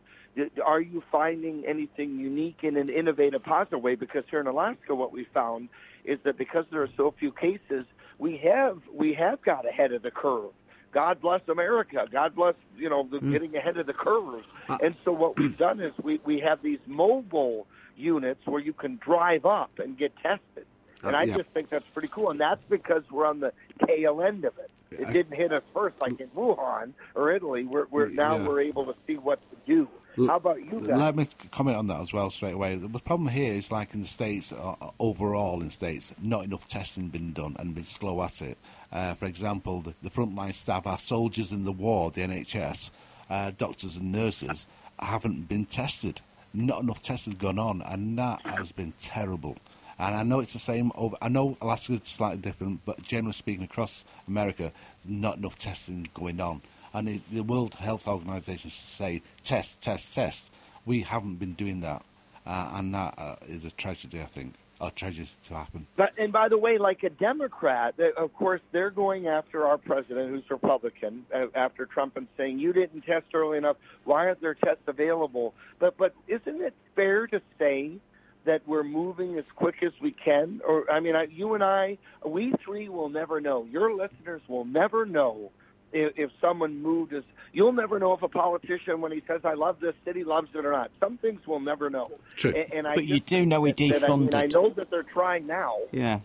are 0.65 0.81
you 0.81 1.03
finding 1.11 1.63
anything 1.65 2.17
unique 2.19 2.59
in 2.63 2.75
an 2.77 2.89
innovative, 2.89 3.43
positive 3.43 3.81
way? 3.81 3.95
Because 3.95 4.23
here 4.29 4.39
in 4.41 4.47
Alaska, 4.47 4.93
what 4.95 5.11
we 5.13 5.25
found 5.33 5.69
is 6.03 6.19
that 6.23 6.37
because 6.37 6.65
there 6.71 6.81
are 6.81 6.89
so 6.97 7.13
few 7.17 7.31
cases, 7.31 7.85
we 8.17 8.37
have 8.43 8.79
we 8.93 9.13
have 9.13 9.41
got 9.41 9.65
ahead 9.67 9.93
of 9.93 10.01
the 10.01 10.11
curve. 10.11 10.51
God 10.91 11.21
bless 11.21 11.39
America. 11.47 12.05
God 12.11 12.35
bless 12.35 12.55
you 12.77 12.89
know 12.89 13.07
the 13.09 13.19
Mm. 13.19 13.31
getting 13.31 13.55
ahead 13.55 13.77
of 13.77 13.87
the 13.87 13.93
curve. 13.93 14.43
Uh, 14.67 14.77
and 14.83 14.95
so 15.05 15.13
what 15.13 15.37
we've 15.39 15.57
done 15.57 15.79
is 15.79 15.93
we 16.03 16.19
we 16.25 16.39
have 16.41 16.61
these 16.61 16.79
mobile 16.87 17.67
units 18.01 18.41
where 18.45 18.61
you 18.61 18.73
can 18.73 18.97
drive 18.97 19.45
up 19.45 19.71
and 19.79 19.97
get 19.97 20.13
tested. 20.17 20.65
And 21.03 21.15
Uh, 21.15 21.19
I 21.19 21.23
yeah. 21.23 21.37
just 21.37 21.49
think 21.49 21.69
that's 21.69 21.87
pretty 21.93 22.09
cool, 22.09 22.29
and 22.29 22.39
that's 22.39 22.61
because 22.69 23.03
we're 23.11 23.25
on 23.25 23.39
the 23.39 23.51
tail 23.87 24.21
end 24.21 24.45
of 24.45 24.53
it. 24.59 24.71
It 24.91 25.07
I- 25.07 25.11
didn't 25.13 25.35
hit 25.35 25.51
us 25.51 25.63
first, 25.73 25.95
like 26.01 26.19
in 26.19 26.27
Wuhan 26.29 26.93
or 27.15 27.31
Italy. 27.31 27.63
We're, 27.63 27.87
we're 27.89 28.09
now 28.09 28.37
Yeah. 28.37 28.47
we're 28.47 28.61
able 28.61 28.85
to 28.85 28.95
see 29.07 29.15
what 29.17 29.39
to 29.49 29.55
do. 29.65 29.87
How 30.27 30.35
about 30.35 30.59
you 30.63 30.77
guys? 30.79 30.87
Let 30.89 31.15
me 31.15 31.25
comment 31.51 31.77
on 31.77 31.87
that 31.87 32.01
as 32.01 32.11
well 32.11 32.29
straight 32.29 32.53
away. 32.53 32.75
The 32.75 32.99
problem 32.99 33.29
here 33.29 33.53
is 33.53 33.71
like 33.71 33.93
in 33.95 34.01
the 34.01 34.07
states, 34.07 34.51
uh, 34.51 34.75
overall 34.99 35.61
in 35.61 35.71
states, 35.71 36.13
not 36.21 36.43
enough 36.43 36.67
testing 36.67 37.07
been 37.07 37.31
done 37.31 37.55
and 37.57 37.73
been 37.73 37.85
slow 37.85 38.21
at 38.21 38.41
it. 38.41 38.57
Uh, 38.91 39.13
for 39.13 39.25
example, 39.25 39.79
the, 39.81 39.93
the 40.03 40.09
frontline 40.11 40.53
staff, 40.53 40.85
our 40.85 40.99
soldiers 40.99 41.51
in 41.53 41.63
the 41.63 41.71
war, 41.71 42.11
the 42.11 42.21
NHS, 42.21 42.91
uh, 43.29 43.51
doctors 43.57 43.95
and 43.95 44.11
nurses 44.11 44.67
haven't 44.99 45.47
been 45.47 45.65
tested. 45.65 46.19
Not 46.53 46.83
enough 46.83 47.01
testing 47.01 47.33
has 47.33 47.41
gone 47.41 47.59
on, 47.59 47.81
and 47.81 48.17
that 48.17 48.45
has 48.45 48.71
been 48.71 48.93
terrible. 48.99 49.57
And 49.97 50.15
I 50.15 50.23
know 50.23 50.39
it's 50.39 50.53
the 50.53 50.59
same 50.59 50.91
over. 50.95 51.15
I 51.21 51.29
know 51.29 51.57
Alaska's 51.61 52.01
slightly 52.03 52.39
different, 52.39 52.81
but 52.85 53.01
generally 53.03 53.33
speaking, 53.33 53.63
across 53.63 54.03
America, 54.27 54.71
not 55.05 55.37
enough 55.37 55.57
testing 55.57 56.09
going 56.13 56.41
on. 56.41 56.61
And 56.93 57.07
it, 57.07 57.21
the 57.31 57.41
World 57.41 57.75
Health 57.75 58.07
Organization 58.07 58.69
should 58.69 58.83
say 58.83 59.21
test, 59.43 59.79
test, 59.79 60.13
test. 60.13 60.51
We 60.85 61.01
haven't 61.01 61.35
been 61.35 61.53
doing 61.53 61.81
that, 61.81 62.03
uh, 62.45 62.71
and 62.73 62.93
that 62.95 63.13
uh, 63.17 63.35
is 63.47 63.63
a 63.63 63.71
tragedy. 63.71 64.19
I 64.19 64.25
think, 64.25 64.55
a 64.81 64.89
tragedy 64.91 65.29
to 65.43 65.53
happen. 65.53 65.85
But 65.95 66.11
and 66.17 66.33
by 66.33 66.49
the 66.49 66.57
way, 66.57 66.77
like 66.77 67.03
a 67.03 67.09
Democrat, 67.09 67.95
of 68.17 68.33
course 68.33 68.61
they're 68.71 68.89
going 68.89 69.27
after 69.27 69.65
our 69.65 69.77
president, 69.77 70.29
who's 70.31 70.43
Republican, 70.49 71.25
after 71.55 71.85
Trump, 71.85 72.17
and 72.17 72.27
saying 72.35 72.59
you 72.59 72.73
didn't 72.73 73.01
test 73.01 73.27
early 73.33 73.57
enough. 73.57 73.77
Why 74.03 74.25
aren't 74.27 74.41
there 74.41 74.55
tests 74.55 74.83
available? 74.87 75.53
But 75.79 75.97
but 75.97 76.15
isn't 76.27 76.61
it 76.61 76.73
fair 76.95 77.27
to 77.27 77.41
say 77.59 77.97
that 78.45 78.67
we're 78.67 78.83
moving 78.83 79.37
as 79.37 79.45
quick 79.55 79.75
as 79.83 79.91
we 80.01 80.11
can? 80.11 80.61
Or 80.67 80.89
I 80.89 80.99
mean, 80.99 81.15
I, 81.15 81.25
you 81.25 81.53
and 81.53 81.63
I, 81.63 81.99
we 82.25 82.53
three 82.65 82.89
will 82.89 83.09
never 83.09 83.39
know. 83.39 83.67
Your 83.69 83.93
listeners 83.93 84.41
will 84.47 84.65
never 84.65 85.05
know. 85.05 85.51
If, 85.93 86.13
if 86.17 86.31
someone 86.39 86.81
moved 86.81 87.13
as 87.13 87.23
you'll 87.53 87.73
never 87.73 87.99
know 87.99 88.13
if 88.13 88.21
a 88.23 88.27
politician 88.29 89.01
when 89.01 89.11
he 89.11 89.21
says 89.27 89.41
I 89.43 89.53
love 89.53 89.79
this 89.79 89.95
city 90.05 90.23
loves 90.23 90.49
it 90.55 90.65
or 90.65 90.71
not. 90.71 90.91
Some 90.99 91.17
things 91.17 91.41
we'll 91.45 91.59
never 91.59 91.89
know. 91.89 92.09
True. 92.37 92.51
And, 92.55 92.73
and 92.73 92.87
I 92.87 92.95
But 92.95 93.05
you 93.05 93.19
do 93.19 93.45
know 93.45 93.63
he 93.65 93.73
defunded. 93.73 93.91
that- 93.91 94.01
that- 94.01 94.11
I, 94.11 94.15
mean, 94.15 94.35
I 94.35 94.45
know 94.47 94.69
that 94.69 94.89
they're 94.89 95.03
trying 95.03 95.47
now. 95.47 95.75
Yeah. 95.91 96.19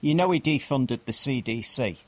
You 0.00 0.14
know, 0.14 0.30
he 0.30 0.40
defunded 0.40 1.00
the 1.06 1.12
CDC. 1.12 1.98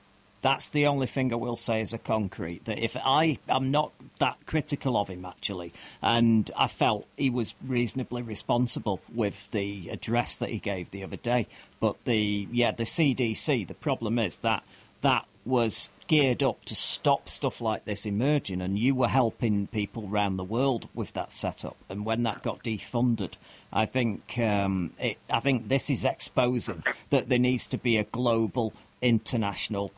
That's 0.43 0.69
the 0.69 0.87
only 0.87 1.07
thing 1.07 1.33
I 1.33 1.37
will 1.37 1.57
say 1.57 1.81
as 1.81 1.93
a 1.93 1.99
concrete. 1.99 2.67
That 2.67 2.79
if 2.79 2.97
I 3.05 3.39
am 3.49 3.71
not 3.71 3.93
that 4.19 4.37
critical 4.47 4.97
of 4.97 5.09
him 5.09 5.25
actually, 5.25 5.73
and 6.03 6.49
I 6.57 6.69
felt 6.69 7.07
he 7.17 7.31
was 7.31 7.55
reasonably 7.67 8.23
responsible 8.23 9.01
with 9.13 9.51
the 9.51 9.89
address 9.89 10.37
that 10.37 10.51
he 10.51 10.59
gave 10.59 10.91
the 10.91 11.03
other 11.03 11.17
day. 11.17 11.49
But 11.81 11.97
the 12.05 12.47
yeah, 12.53 12.71
the 12.71 12.85
CDC. 12.85 13.67
The 13.67 13.75
problem 13.75 14.19
is 14.19 14.39
that 14.39 14.63
that 15.01 15.25
was 15.45 15.91
geared 16.07 16.43
up 16.43 16.65
to 16.67 16.75
stop 16.75 17.29
stuff 17.29 17.61
like 17.61 17.85
this 17.85 18.07
emerging, 18.07 18.61
and 18.61 18.79
you 18.79 18.95
were 18.95 19.09
helping 19.09 19.67
people 19.67 20.09
around 20.11 20.37
the 20.37 20.45
world 20.45 20.89
with 20.95 21.13
that 21.15 21.33
setup. 21.33 21.77
And 21.89 22.05
when 22.05 22.23
that 22.25 22.43
got 22.43 22.63
defunded, 22.63 23.33
I 23.73 23.87
think 23.87 24.39
um, 24.39 24.93
it, 24.99 25.19
I 25.31 25.41
think 25.41 25.69
this 25.69 25.91
is 25.91 26.05
exposing 26.05 26.83
that 27.11 27.29
there 27.29 27.39
needs 27.39 27.67
to 27.69 27.79
be 27.79 27.97
a 27.97 28.05
global, 28.05 28.73
international 29.03 29.93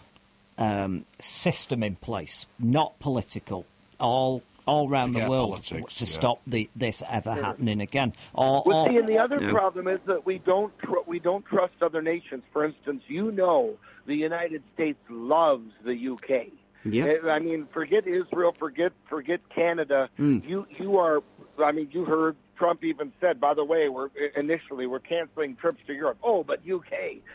um, 0.57 1.05
system 1.19 1.83
in 1.83 1.97
place, 1.97 2.47
not 2.59 2.99
political, 2.99 3.67
all 4.01 4.43
all 4.69 4.89
around 4.89 5.13
the 5.15 5.29
world 5.29 5.51
politics, 5.51 5.97
to 5.97 6.05
yeah. 6.05 6.09
stop 6.19 6.41
the, 6.47 6.69
this 6.77 7.03
ever 7.11 7.35
happening 7.35 7.81
again. 7.81 8.13
Or, 8.35 8.63
Well, 8.67 8.83
or- 8.85 8.89
see, 8.91 8.97
and 8.99 9.09
the 9.09 9.19
other 9.19 9.41
Yeah. 9.41 9.51
problem 9.53 9.89
is 9.89 10.01
that 10.07 10.27
we 10.27 10.39
don't 10.39 10.77
tr- 10.79 11.05
we 11.07 11.19
don't 11.19 11.45
trust 11.47 11.75
other 11.83 12.03
nations. 12.03 12.43
For 12.53 12.65
instance, 12.65 13.03
you 13.09 13.33
know, 13.33 13.77
the 14.07 14.15
United 14.15 14.63
States 14.75 14.99
loves 15.09 15.73
the 15.85 15.95
UK. 15.95 16.53
Yeah. 16.85 17.05
Eh, 17.07 17.29
I 17.29 17.39
mean, 17.41 17.67
forget 17.73 18.07
Israel, 18.07 18.55
forget 18.59 18.93
forget 19.09 19.41
Canada. 19.49 20.09
Mm. 20.19 20.49
You 20.49 20.67
you 20.79 20.99
are. 20.99 21.23
I 21.63 21.73
mean, 21.73 21.89
you 21.91 22.05
heard 22.05 22.37
Trump 22.57 22.85
even 22.85 23.13
said, 23.21 23.41
by 23.41 23.53
the 23.55 23.65
way, 23.65 23.89
we're 23.89 24.11
initially 24.37 24.87
we're 24.87 25.01
canceling 25.01 25.57
trips 25.57 25.81
to 25.89 25.93
Europe. 25.93 26.19
Oh, 26.23 26.45
but 26.45 26.61
UK, 26.61 26.93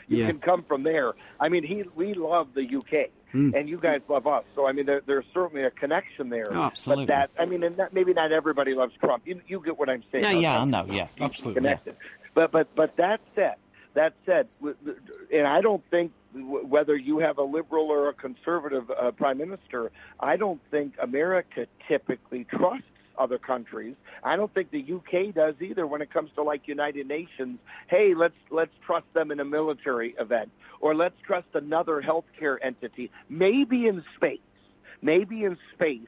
you 0.08 0.20
Yeah. 0.20 0.28
can 0.28 0.40
come 0.40 0.64
from 0.64 0.84
there. 0.84 1.14
I 1.40 1.50
mean, 1.50 1.64
he 1.64 1.84
we 1.96 2.14
love 2.14 2.54
the 2.54 2.64
UK. 2.64 3.10
Mm. 3.34 3.54
And 3.60 3.68
you 3.68 3.80
guys 3.80 4.02
love 4.08 4.28
us, 4.28 4.44
so 4.56 4.68
I 4.68 4.74
mean, 4.74 4.86
there, 4.86 5.02
there's 5.06 5.26
certainly 5.34 5.64
a 5.64 5.72
connection 5.72 6.30
there. 6.30 6.48
Oh, 6.52 6.62
absolutely. 6.64 7.06
But 7.08 7.14
that, 7.36 7.42
I 7.42 7.46
mean, 7.46 7.64
and 7.64 7.76
that, 7.78 7.92
maybe 7.94 8.14
not 8.14 8.32
everybody 8.32 8.76
loves 8.76 8.94
Trump. 9.00 9.24
You, 9.26 9.42
you 9.48 9.60
get 9.64 9.78
what 9.80 9.90
I'm 9.90 10.04
saying? 10.12 10.24
Yeah, 10.24 10.30
I'm- 10.30 10.42
yeah, 10.42 10.60
I 10.62 10.66
know, 10.66 10.86
yeah. 10.94 11.08
Absolutely. 11.20 11.62
connected. 11.62 11.96
But 12.36 12.52
but 12.52 12.76
but 12.76 12.96
that 12.98 13.22
said, 13.36 13.56
that 13.96 14.14
said, 14.26 14.48
and 15.34 15.48
I 15.48 15.62
don't 15.62 15.84
think 15.90 16.12
whether 16.36 16.96
you 16.96 17.20
have 17.20 17.38
a 17.38 17.44
liberal 17.44 17.92
or 17.92 18.10
a 18.10 18.14
conservative 18.14 18.90
uh, 18.92 19.12
prime 19.12 19.38
minister, 19.38 19.92
I 20.20 20.36
don't 20.36 20.60
think 20.72 20.94
America 21.02 21.68
typically 21.88 22.44
trusts 22.46 22.88
other 23.18 23.38
countries. 23.38 23.96
I 24.24 24.36
don't 24.36 24.54
think 24.54 24.72
the 24.72 24.84
UK 24.84 25.34
does 25.34 25.56
either 25.62 25.86
when 25.88 26.02
it 26.02 26.12
comes 26.12 26.32
to 26.36 26.44
like 26.44 26.68
United 26.68 27.08
Nations. 27.08 27.60
Hey, 27.88 28.14
let's 28.16 28.36
let's 28.50 28.72
trust 28.86 29.06
them 29.14 29.32
in 29.32 29.40
a 29.40 29.46
military 29.46 30.16
event, 30.20 30.52
or 30.80 30.96
let's 30.96 31.16
trust 31.26 31.48
another 31.54 32.02
healthcare 32.02 32.58
entity, 32.62 33.12
maybe 33.30 33.88
in 33.88 34.04
space, 34.16 34.40
maybe 35.02 35.44
in 35.44 35.58
space 35.74 36.08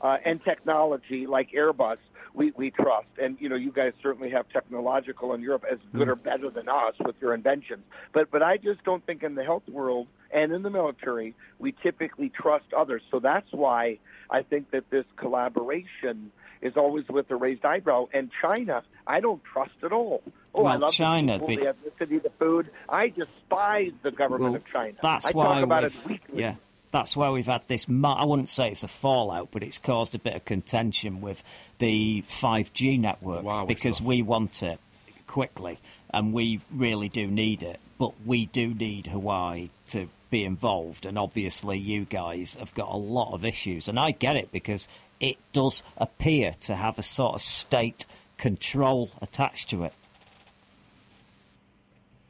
uh, 0.00 0.16
and 0.24 0.42
technology 0.44 1.26
like 1.26 1.50
Airbus, 1.50 1.96
we, 2.32 2.52
we 2.56 2.70
trust. 2.70 3.08
And 3.20 3.36
you 3.40 3.48
know, 3.48 3.56
you 3.56 3.72
guys 3.72 3.92
certainly 4.02 4.30
have 4.30 4.48
technological 4.48 5.34
in 5.34 5.40
Europe 5.40 5.64
as 5.70 5.78
good 5.92 6.08
or 6.08 6.16
better 6.16 6.50
than 6.50 6.68
us 6.68 6.94
with 7.04 7.16
your 7.20 7.34
inventions. 7.34 7.82
But 8.12 8.30
but 8.30 8.42
I 8.42 8.56
just 8.56 8.84
don't 8.84 9.04
think 9.04 9.22
in 9.22 9.34
the 9.34 9.44
health 9.44 9.68
world 9.68 10.06
and 10.34 10.52
in 10.52 10.62
the 10.62 10.70
military 10.70 11.34
we 11.58 11.72
typically 11.82 12.28
trust 12.28 12.66
others. 12.76 13.00
So 13.10 13.20
that's 13.20 13.50
why 13.52 13.98
I 14.30 14.42
think 14.42 14.70
that 14.72 14.90
this 14.90 15.04
collaboration 15.16 16.32
is 16.60 16.76
always 16.76 17.06
with 17.08 17.30
a 17.30 17.36
raised 17.36 17.64
eyebrow. 17.64 18.08
And 18.12 18.30
China, 18.42 18.82
I 19.06 19.20
don't 19.20 19.42
trust 19.44 19.72
at 19.82 19.92
all. 19.92 20.22
Oh, 20.54 20.64
I 20.64 20.76
love 20.76 20.92
China, 20.92 21.38
the, 21.38 21.46
people, 21.46 21.64
but- 21.66 21.76
the 21.98 22.04
ethnicity, 22.06 22.22
the 22.22 22.30
food. 22.30 22.70
I 22.88 23.08
despise 23.08 23.92
the 24.02 24.10
government 24.10 24.52
Well, 24.52 24.54
of 24.56 24.66
China. 24.72 24.96
That's 25.02 25.26
I 25.26 25.30
why 25.32 25.44
talk 25.44 25.62
about 25.62 25.84
it 25.84 25.92
we've- 26.06 26.08
weekly. 26.14 26.40
Yeah, 26.42 26.54
that's 26.90 27.16
why 27.16 27.30
we've 27.30 27.46
had 27.46 27.66
this. 27.68 27.86
I 27.88 28.24
wouldn't 28.24 28.48
say 28.48 28.70
it's 28.70 28.82
a 28.82 28.88
fallout, 28.88 29.48
but 29.52 29.62
it's 29.62 29.78
caused 29.78 30.14
a 30.14 30.18
bit 30.18 30.34
of 30.34 30.44
contention 30.44 31.20
with 31.20 31.42
the 31.78 32.22
5G 32.28 32.98
network 32.98 33.42
Wow, 33.44 33.66
because 33.66 34.00
we 34.00 34.22
want 34.22 34.62
it 34.62 34.78
quickly 35.26 35.78
and 36.10 36.32
we 36.32 36.60
really 36.72 37.08
do 37.08 37.26
need 37.26 37.62
it. 37.62 37.78
But 37.98 38.12
we 38.24 38.46
do 38.46 38.72
need 38.74 39.06
Huawei 39.06 39.70
to 39.88 40.08
be 40.34 40.44
involved, 40.44 41.06
and 41.06 41.16
obviously 41.16 41.78
you 41.78 42.04
guys 42.04 42.56
have 42.58 42.74
got 42.74 42.88
a 42.88 42.96
lot 42.96 43.32
of 43.34 43.44
issues, 43.44 43.86
and 43.88 44.00
I 44.00 44.10
get 44.10 44.34
it 44.34 44.50
because 44.50 44.88
it 45.20 45.36
does 45.52 45.84
appear 45.96 46.54
to 46.62 46.74
have 46.74 46.98
a 46.98 47.04
sort 47.04 47.36
of 47.36 47.40
state 47.40 48.04
control 48.36 49.12
attached 49.22 49.70
to 49.70 49.84
it. 49.84 49.92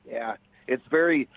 Yeah, 0.07 0.37
it's 0.69 0.87
very 0.91 1.31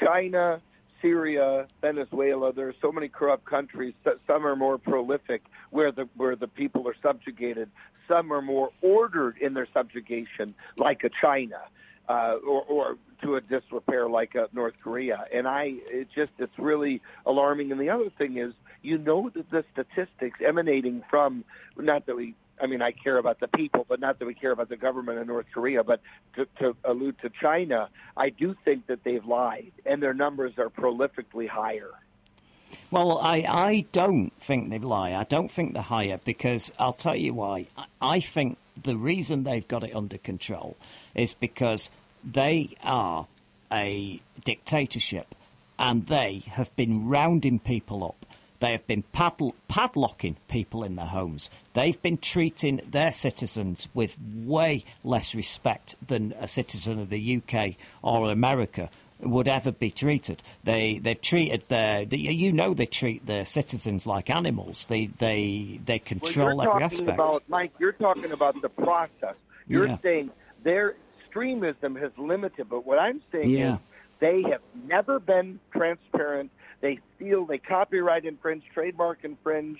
China, 0.00 0.62
Syria, 1.02 1.66
Venezuela. 1.82 2.50
There 2.54 2.68
are 2.68 2.80
so 2.80 2.90
many 2.90 3.08
corrupt 3.08 3.44
countries. 3.44 3.92
Some 4.26 4.46
are 4.46 4.56
more 4.56 4.78
prolific, 4.78 5.42
where 5.68 5.92
the 5.92 6.08
where 6.16 6.34
the 6.34 6.48
people 6.48 6.88
are 6.88 6.96
subjugated. 7.02 7.68
Some 8.08 8.32
are 8.32 8.40
more 8.40 8.70
ordered 8.80 9.36
in 9.36 9.52
their 9.52 9.68
subjugation, 9.74 10.54
like 10.78 11.04
a 11.04 11.10
China, 11.20 11.60
uh, 12.08 12.36
or, 12.46 12.62
or 12.62 12.96
to 13.22 13.36
a 13.36 13.40
disrepair 13.40 14.08
like 14.08 14.34
a 14.34 14.48
North 14.52 14.74
Korea. 14.82 15.24
And 15.32 15.46
I, 15.46 15.74
it 15.88 16.08
just 16.14 16.32
it's 16.38 16.58
really 16.58 17.02
alarming. 17.24 17.72
And 17.72 17.80
the 17.80 17.90
other 17.90 18.10
thing 18.16 18.36
is, 18.38 18.52
you 18.82 18.98
know 18.98 19.30
that 19.34 19.50
the 19.50 19.64
statistics 19.72 20.38
emanating 20.46 21.02
from 21.10 21.44
not 21.76 22.06
that 22.06 22.16
we 22.16 22.34
I 22.60 22.66
mean, 22.66 22.80
I 22.80 22.92
care 22.92 23.18
about 23.18 23.40
the 23.40 23.48
people, 23.48 23.84
but 23.88 24.00
not 24.00 24.18
that 24.18 24.24
we 24.24 24.34
care 24.34 24.50
about 24.50 24.68
the 24.68 24.76
government 24.76 25.18
in 25.18 25.26
North 25.26 25.46
Korea. 25.52 25.84
But 25.84 26.00
to, 26.36 26.46
to 26.58 26.76
allude 26.84 27.18
to 27.20 27.30
China, 27.30 27.90
I 28.16 28.30
do 28.30 28.56
think 28.64 28.86
that 28.86 29.04
they've 29.04 29.24
lied, 29.24 29.72
and 29.84 30.02
their 30.02 30.14
numbers 30.14 30.54
are 30.58 30.70
prolifically 30.70 31.48
higher. 31.48 31.90
Well, 32.90 33.18
I, 33.18 33.44
I 33.48 33.86
don't 33.92 34.32
think 34.40 34.70
they 34.70 34.78
lie. 34.78 35.12
I 35.12 35.24
don't 35.24 35.50
think 35.50 35.74
they're 35.74 35.82
higher 35.82 36.18
because 36.24 36.72
I'll 36.78 36.92
tell 36.92 37.16
you 37.16 37.34
why. 37.34 37.66
I, 37.76 37.86
I 38.00 38.20
think 38.20 38.58
the 38.80 38.96
reason 38.96 39.44
they've 39.44 39.66
got 39.66 39.84
it 39.84 39.94
under 39.94 40.18
control 40.18 40.76
is 41.14 41.34
because 41.34 41.90
they 42.30 42.70
are 42.82 43.26
a 43.72 44.20
dictatorship 44.44 45.34
and 45.78 46.06
they 46.06 46.42
have 46.46 46.74
been 46.76 47.06
rounding 47.08 47.58
people 47.58 48.04
up. 48.04 48.26
They 48.58 48.72
have 48.72 48.86
been 48.86 49.04
padl- 49.14 49.52
padlocking 49.70 50.36
people 50.48 50.82
in 50.82 50.96
their 50.96 51.06
homes. 51.06 51.50
They've 51.74 52.00
been 52.00 52.16
treating 52.16 52.80
their 52.90 53.12
citizens 53.12 53.86
with 53.92 54.16
way 54.34 54.84
less 55.04 55.34
respect 55.34 55.94
than 56.06 56.32
a 56.40 56.48
citizen 56.48 56.98
of 56.98 57.10
the 57.10 57.36
UK 57.42 57.74
or 58.02 58.30
America 58.30 58.88
would 59.20 59.46
ever 59.48 59.72
be 59.72 59.90
treated. 59.90 60.42
They 60.64 60.98
they've 60.98 61.20
treated 61.20 61.64
their 61.68 62.04
the, 62.06 62.18
you 62.18 62.50
know 62.52 62.72
they 62.74 62.86
treat 62.86 63.26
their 63.26 63.44
citizens 63.44 64.06
like 64.06 64.30
animals. 64.30 64.86
They 64.86 65.06
they 65.06 65.78
they 65.84 65.94
Well, 65.94 66.00
control 66.04 66.54
you're 66.62 66.62
every 66.62 66.80
talking 66.80 66.84
aspect. 66.84 67.08
about 67.10 67.42
Mike. 67.48 67.72
You're 67.78 67.92
talking 67.92 68.32
about 68.32 68.60
the 68.62 68.68
process. 68.70 69.34
You're 69.68 69.86
Yeah. 69.88 69.98
saying 70.02 70.30
their 70.62 70.96
extremism 71.36 71.96
has 71.96 72.12
limited, 72.16 72.68
but 72.68 72.86
what 72.86 72.98
I'm 72.98 73.20
saying 73.32 73.50
Yeah. 73.50 73.74
is 73.74 73.80
they 74.20 74.42
have 74.50 74.62
never 74.86 75.18
been 75.18 75.60
transparent. 75.72 76.50
They 76.80 76.98
steal, 77.16 77.44
they 77.46 77.58
copyright 77.58 78.24
infringe, 78.24 78.64
trademark 78.72 79.18
infringe. 79.24 79.78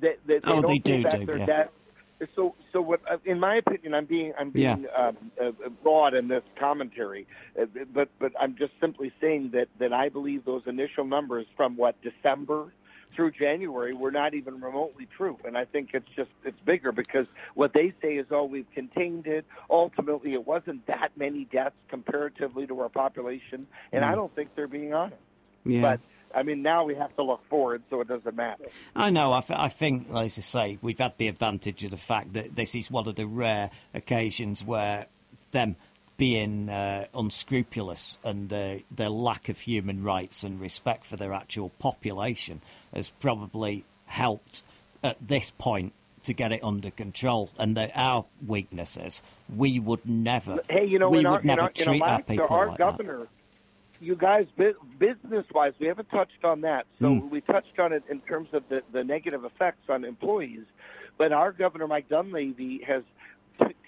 They, 0.00 0.16
they, 0.26 0.38
they 0.38 0.40
Oh, 0.44 0.60
don't 0.60 0.66
they 0.66 0.78
do 0.78 1.02
back 1.02 1.20
do, 1.20 1.26
their 1.26 1.38
yeah. 1.38 1.46
debt. 1.46 1.72
So, 2.34 2.54
so 2.72 2.80
what? 2.80 3.00
uh, 3.10 3.18
In 3.24 3.38
my 3.40 3.56
opinion, 3.56 3.92
I'm 3.94 4.06
being 4.06 4.32
I'm 4.38 4.50
Yeah. 4.54 4.76
being 4.76 4.86
um, 4.96 5.16
uh, 5.40 5.50
broad 5.82 6.14
in 6.14 6.28
this 6.28 6.44
commentary, 6.58 7.26
uh, 7.60 7.66
but 7.92 8.08
but 8.18 8.32
I'm 8.40 8.56
just 8.56 8.72
simply 8.80 9.12
saying 9.20 9.50
that 9.52 9.68
that 9.78 9.92
I 9.92 10.08
believe 10.08 10.44
those 10.44 10.62
initial 10.66 11.04
numbers 11.04 11.46
from 11.56 11.76
what 11.76 11.96
December 12.02 12.72
through 13.14 13.32
January 13.32 13.94
were 13.94 14.10
not 14.10 14.34
even 14.34 14.60
remotely 14.60 15.08
true, 15.16 15.38
and 15.44 15.56
I 15.56 15.64
think 15.64 15.90
it's 15.94 16.08
just 16.16 16.30
it's 16.44 16.58
bigger 16.64 16.92
because 16.92 17.26
what 17.54 17.72
they 17.72 17.92
say 18.02 18.14
is, 18.14 18.26
oh, 18.30 18.44
we've 18.44 18.70
contained 18.74 19.26
it. 19.26 19.44
Ultimately, 19.70 20.32
it 20.32 20.46
wasn't 20.46 20.86
that 20.86 21.10
many 21.16 21.44
deaths 21.44 21.76
comparatively 21.88 22.66
to 22.66 22.80
our 22.80 22.88
population, 22.88 23.66
and 23.92 24.04
I 24.04 24.12
mm. 24.12 24.16
don't 24.16 24.34
think 24.34 24.50
they're 24.54 24.66
being 24.66 24.94
honest. 24.94 25.20
Yeah. 25.64 25.80
But 25.80 26.00
I 26.34 26.42
mean, 26.42 26.62
now 26.62 26.84
we 26.84 26.94
have 26.96 27.14
to 27.16 27.22
look 27.22 27.40
forward, 27.48 27.82
so 27.90 28.00
it 28.00 28.08
doesn't 28.08 28.34
matter. 28.34 28.64
I 28.94 29.10
know. 29.10 29.32
I, 29.32 29.40
th- 29.40 29.58
I 29.58 29.68
think, 29.68 30.08
as 30.10 30.38
I 30.38 30.42
say, 30.42 30.78
we've 30.82 30.98
had 30.98 31.16
the 31.16 31.28
advantage 31.28 31.84
of 31.84 31.90
the 31.90 31.96
fact 31.96 32.32
that 32.32 32.56
this 32.56 32.74
is 32.74 32.90
one 32.90 33.06
of 33.06 33.14
the 33.14 33.26
rare 33.26 33.70
occasions 33.94 34.64
where 34.64 35.06
them 35.52 35.76
being 36.16 36.68
uh, 36.68 37.06
unscrupulous 37.14 38.18
and 38.24 38.52
uh, 38.52 38.76
their 38.90 39.08
lack 39.08 39.48
of 39.48 39.58
human 39.60 40.02
rights 40.04 40.42
and 40.44 40.60
respect 40.60 41.04
for 41.04 41.16
their 41.16 41.32
actual 41.32 41.70
population 41.78 42.60
has 42.94 43.10
probably 43.10 43.84
helped 44.06 44.62
at 45.02 45.16
this 45.20 45.50
point 45.50 45.92
to 46.22 46.32
get 46.32 46.52
it 46.52 46.62
under 46.62 46.90
control. 46.90 47.50
And 47.58 47.76
that 47.76 47.90
our 47.94 48.24
weaknesses, 48.46 49.22
we 49.54 49.78
would 49.80 50.06
never, 50.06 50.60
Hey, 50.70 50.86
you 50.86 50.98
know, 50.98 51.10
we 51.10 51.18
would 51.18 51.26
our, 51.26 51.40
in, 51.40 51.46
never 51.46 51.62
our, 51.62 51.68
in 51.68 51.84
treat 51.84 52.02
our 52.02 52.08
Alaska, 52.08 52.24
people 52.32 52.46
our 52.48 52.66
like 52.68 52.78
that. 52.78 52.90
governor, 52.98 53.26
you 54.00 54.14
guys, 54.16 54.46
business 54.98 55.46
wise, 55.54 55.72
we 55.80 55.88
haven't 55.88 56.10
touched 56.10 56.44
on 56.44 56.62
that. 56.62 56.86
So 56.98 57.06
Mm. 57.06 57.30
we 57.30 57.40
touched 57.40 57.78
on 57.78 57.92
it 57.92 58.04
in 58.08 58.20
terms 58.20 58.48
of 58.52 58.68
the, 58.68 58.82
the 58.92 59.02
negative 59.04 59.44
effects 59.44 59.88
on 59.88 60.04
employees. 60.04 60.64
But 61.16 61.32
our 61.32 61.52
governor, 61.52 61.86
Mike 61.86 62.08
Dunleavy, 62.08 62.82
has 62.86 63.02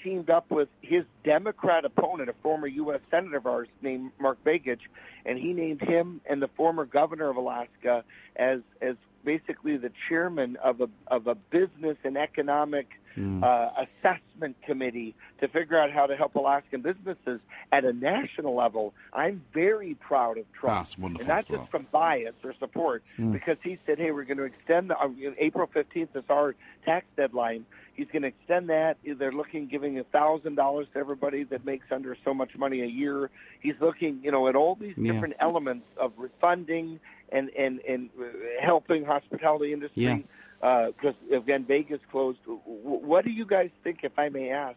teamed 0.07 0.30
up 0.30 0.50
with 0.52 0.68
his 0.82 1.04
Democrat 1.24 1.84
opponent, 1.84 2.28
a 2.30 2.34
former 2.42 2.68
U.S. 2.68 3.00
Senator 3.11 3.38
of 3.38 3.46
ours 3.46 3.66
named 3.82 4.12
Mark 4.20 4.38
Begich, 4.44 4.78
and 5.24 5.36
he 5.36 5.52
named 5.52 5.80
him 5.82 6.20
and 6.26 6.40
the 6.40 6.46
former 6.48 6.84
governor 6.84 7.28
of 7.28 7.36
Alaska 7.36 8.04
as 8.36 8.61
as 8.80 8.94
basically 9.24 9.76
the 9.76 9.90
chairman 10.09 10.57
of 10.62 10.80
a 10.80 10.88
of 11.09 11.26
a 11.26 11.34
business 11.34 11.96
and 12.04 12.16
economic 12.16 12.86
Hmm. 13.16 13.42
uh, 13.42 13.70
assessment 14.04 14.57
committee 14.66 15.14
to 15.40 15.48
figure 15.48 15.78
out 15.78 15.90
how 15.90 16.04
to 16.04 16.14
help 16.16 16.34
Alaskan 16.34 16.82
businesses 16.82 17.40
at 17.72 17.86
a 17.86 17.92
national 17.94 18.54
level. 18.54 18.92
I'm 19.11 19.42
very 19.54 19.94
proud 19.94 20.36
of 20.36 20.44
Trump, 20.52 20.80
That's 20.86 20.98
wonderful 20.98 21.22
and 21.22 21.28
not 21.34 21.48
just 21.48 21.70
from 21.70 21.86
bias 21.90 22.34
or 22.44 22.52
support, 22.59 23.02
Hmm. 23.16 23.32
because 23.32 23.57
he 23.62 23.78
said, 23.86 23.98
"Hey, 23.98 24.11
we're 24.11 24.24
going 24.24 24.36
to 24.36 24.44
extend 24.44 24.90
the, 24.90 24.98
uh, 25.00 25.09
April 25.38 25.66
15th 25.66 26.14
is 26.14 26.24
our 26.28 26.54
tax 26.84 27.07
deadline." 27.16 27.64
He's 27.97 28.09
going 28.12 28.22
to 28.22 28.28
extend 28.28 28.68
that. 28.68 28.99
They're 29.05 29.32
looking 29.32 29.66
giving 29.68 29.99
a 29.99 30.05
thousand 30.05 30.55
dollars 30.57 30.86
to 30.92 30.99
everybody 30.99 31.44
that 31.44 31.64
makes 31.64 31.86
under 31.90 32.16
so 32.24 32.34
much 32.34 32.51
money 32.57 32.82
a 32.82 32.86
year. 32.86 33.30
He's 33.61 33.74
looking, 33.80 34.20
you 34.22 34.30
know, 34.30 34.49
at 34.49 34.55
all 34.57 34.74
these 34.74 34.94
Yeah. 34.99 35.12
different 35.12 35.34
elements 35.40 35.86
of 35.97 36.12
refunding 36.18 37.01
and 37.32 37.49
and 37.59 37.80
and 37.88 38.11
uh, 38.20 38.24
helping 38.61 39.05
hospitality 39.05 39.72
industry 39.72 40.05
Yeah. 40.05 40.88
because 40.88 41.14
again 41.32 41.64
Vegas 41.64 42.01
closed. 42.12 42.38
W- 42.44 42.61
What 42.82 43.24
do 43.24 43.30
you 43.30 43.47
guys 43.47 43.70
think, 43.82 44.01
if 44.03 44.18
I 44.18 44.28
may 44.28 44.51
ask, 44.51 44.76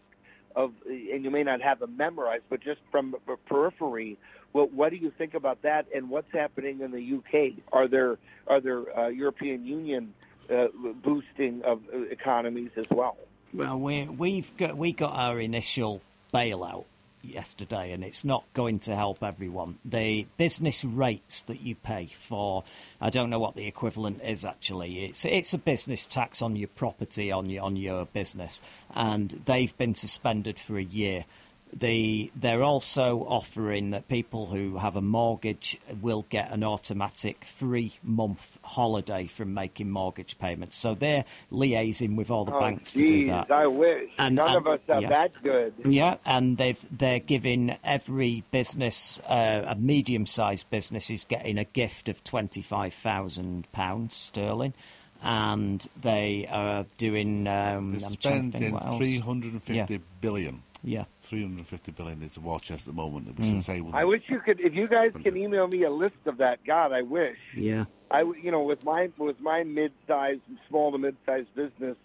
of 0.55 0.71
and 0.87 1.23
you 1.23 1.29
may 1.29 1.43
not 1.43 1.61
have 1.61 1.79
them 1.79 1.97
memorized, 1.97 2.43
but 2.49 2.61
just 2.61 2.79
from 2.89 3.15
periphery, 3.47 4.17
what 4.53 4.71
what 4.73 4.89
do 4.91 4.95
you 4.95 5.11
think 5.17 5.33
about 5.33 5.61
that, 5.63 5.87
and 5.93 6.09
what's 6.09 6.31
happening 6.31 6.79
in 6.79 6.91
the 6.91 7.03
UK? 7.17 7.61
Are 7.73 7.87
there 7.89 8.17
are 8.47 8.61
there 8.61 8.97
uh, 8.97 9.07
European 9.09 9.65
Union 9.65 10.13
uh, 10.51 10.67
boosting 11.03 11.61
of 11.63 11.81
uh, 11.93 12.01
economies 12.03 12.71
as 12.77 12.85
well? 12.89 13.17
Well, 13.53 13.79
we, 13.79 14.05
we've 14.05 14.55
got 14.57 14.77
we 14.77 14.91
got 14.91 15.13
our 15.13 15.39
initial 15.39 16.01
bailout 16.33 16.85
yesterday, 17.21 17.91
and 17.91 18.03
it's 18.03 18.23
not 18.23 18.43
going 18.53 18.79
to 18.79 18.95
help 18.95 19.23
everyone. 19.23 19.79
The 19.83 20.27
business 20.37 20.83
rates 20.85 21.41
that 21.43 21.61
you 21.61 21.75
pay 21.75 22.07
for, 22.07 22.63
I 23.01 23.09
don't 23.09 23.29
know 23.29 23.39
what 23.39 23.55
the 23.55 23.67
equivalent 23.67 24.21
is 24.23 24.45
actually. 24.45 25.05
It's 25.05 25.25
it's 25.25 25.53
a 25.53 25.57
business 25.57 26.05
tax 26.05 26.41
on 26.41 26.55
your 26.55 26.69
property 26.69 27.31
on 27.31 27.49
your 27.49 27.63
on 27.63 27.75
your 27.75 28.05
business, 28.05 28.61
and 28.93 29.31
they've 29.31 29.75
been 29.77 29.95
suspended 29.95 30.59
for 30.59 30.77
a 30.77 30.83
year. 30.83 31.25
The, 31.71 32.31
they're 32.35 32.63
also 32.63 33.19
offering 33.19 33.91
that 33.91 34.07
people 34.07 34.47
who 34.47 34.77
have 34.79 34.95
a 34.95 35.01
mortgage 35.01 35.77
will 36.01 36.25
get 36.29 36.51
an 36.51 36.63
automatic 36.63 37.45
three 37.45 37.93
month 38.03 38.57
holiday 38.63 39.27
from 39.27 39.53
making 39.53 39.91
mortgage 39.91 40.39
payments. 40.39 40.77
So 40.77 40.95
they're 40.95 41.25
liaising 41.51 42.15
with 42.15 42.31
all 42.31 42.43
the 42.45 42.55
Oh, 42.55 42.59
banks 42.59 42.93
to 42.93 43.07
do 43.07 43.27
that. 43.27 43.51
I 43.51 43.67
wish 43.67 44.09
And- 44.17 44.35
none 44.35 44.57
of 44.57 44.65
us 44.65 44.79
are 44.89 45.01
yeah. 45.01 45.09
that 45.09 45.31
good. 45.43 45.73
Yeah, 45.85 46.15
and 46.25 46.57
they've 46.57 46.83
they're 46.91 47.19
giving 47.19 47.77
every 47.83 48.43
business, 48.49 49.19
uh, 49.27 49.63
a 49.67 49.75
medium-sized 49.75 50.69
business, 50.71 51.09
is 51.11 51.23
getting 51.23 51.59
a 51.59 51.65
gift 51.65 52.09
of 52.09 52.23
twenty-five 52.23 52.93
thousand 52.95 53.71
pounds 53.71 54.17
sterling, 54.17 54.73
and 55.21 55.87
they 56.01 56.47
are 56.49 56.85
doing. 56.97 57.47
Um, 57.47 57.99
They're 57.99 58.09
I'm 58.09 58.15
trying 58.15 58.51
to 58.51 58.57
think 58.57 58.71
spending 58.71 58.73
what 58.73 58.97
three 58.97 59.19
hundred 59.19 59.53
and 59.53 59.63
fifty 59.63 59.93
Yeah. 59.93 59.99
billion. 60.19 60.63
Yeah. 60.83 61.05
Three 61.19 61.41
hundred 61.41 61.57
and 61.59 61.67
fifty 61.67 61.91
billion 61.91 62.21
is 62.21 62.37
a 62.37 62.39
war 62.39 62.59
chest 62.59 62.87
at 62.87 62.95
the 62.95 63.01
moment. 63.01 63.37
We 63.37 63.45
Mm. 63.45 63.51
should 63.55 63.63
say. 63.63 63.83
I 63.93 64.05
wish 64.05 64.23
you 64.27 64.39
could. 64.39 64.59
If 64.59 64.73
you 64.73 64.87
guys 64.87 65.11
can 65.23 65.35
email 65.35 65.67
me 65.67 65.83
a 65.83 65.89
list 65.91 66.15
of 66.25 66.37
that, 66.37 66.63
God, 66.65 66.91
I 66.93 67.01
wish. 67.01 67.37
Yeah. 67.55 67.85
I, 68.11 68.21
you 68.21 68.49
know, 68.51 68.63
with 68.63 68.83
my 68.85 69.09
with 69.17 69.39
my 69.41 69.63
mid-sized, 69.63 70.41
small 70.67 70.91
to 70.93 70.97
mid-sized 70.97 71.53
business, 71.53 71.97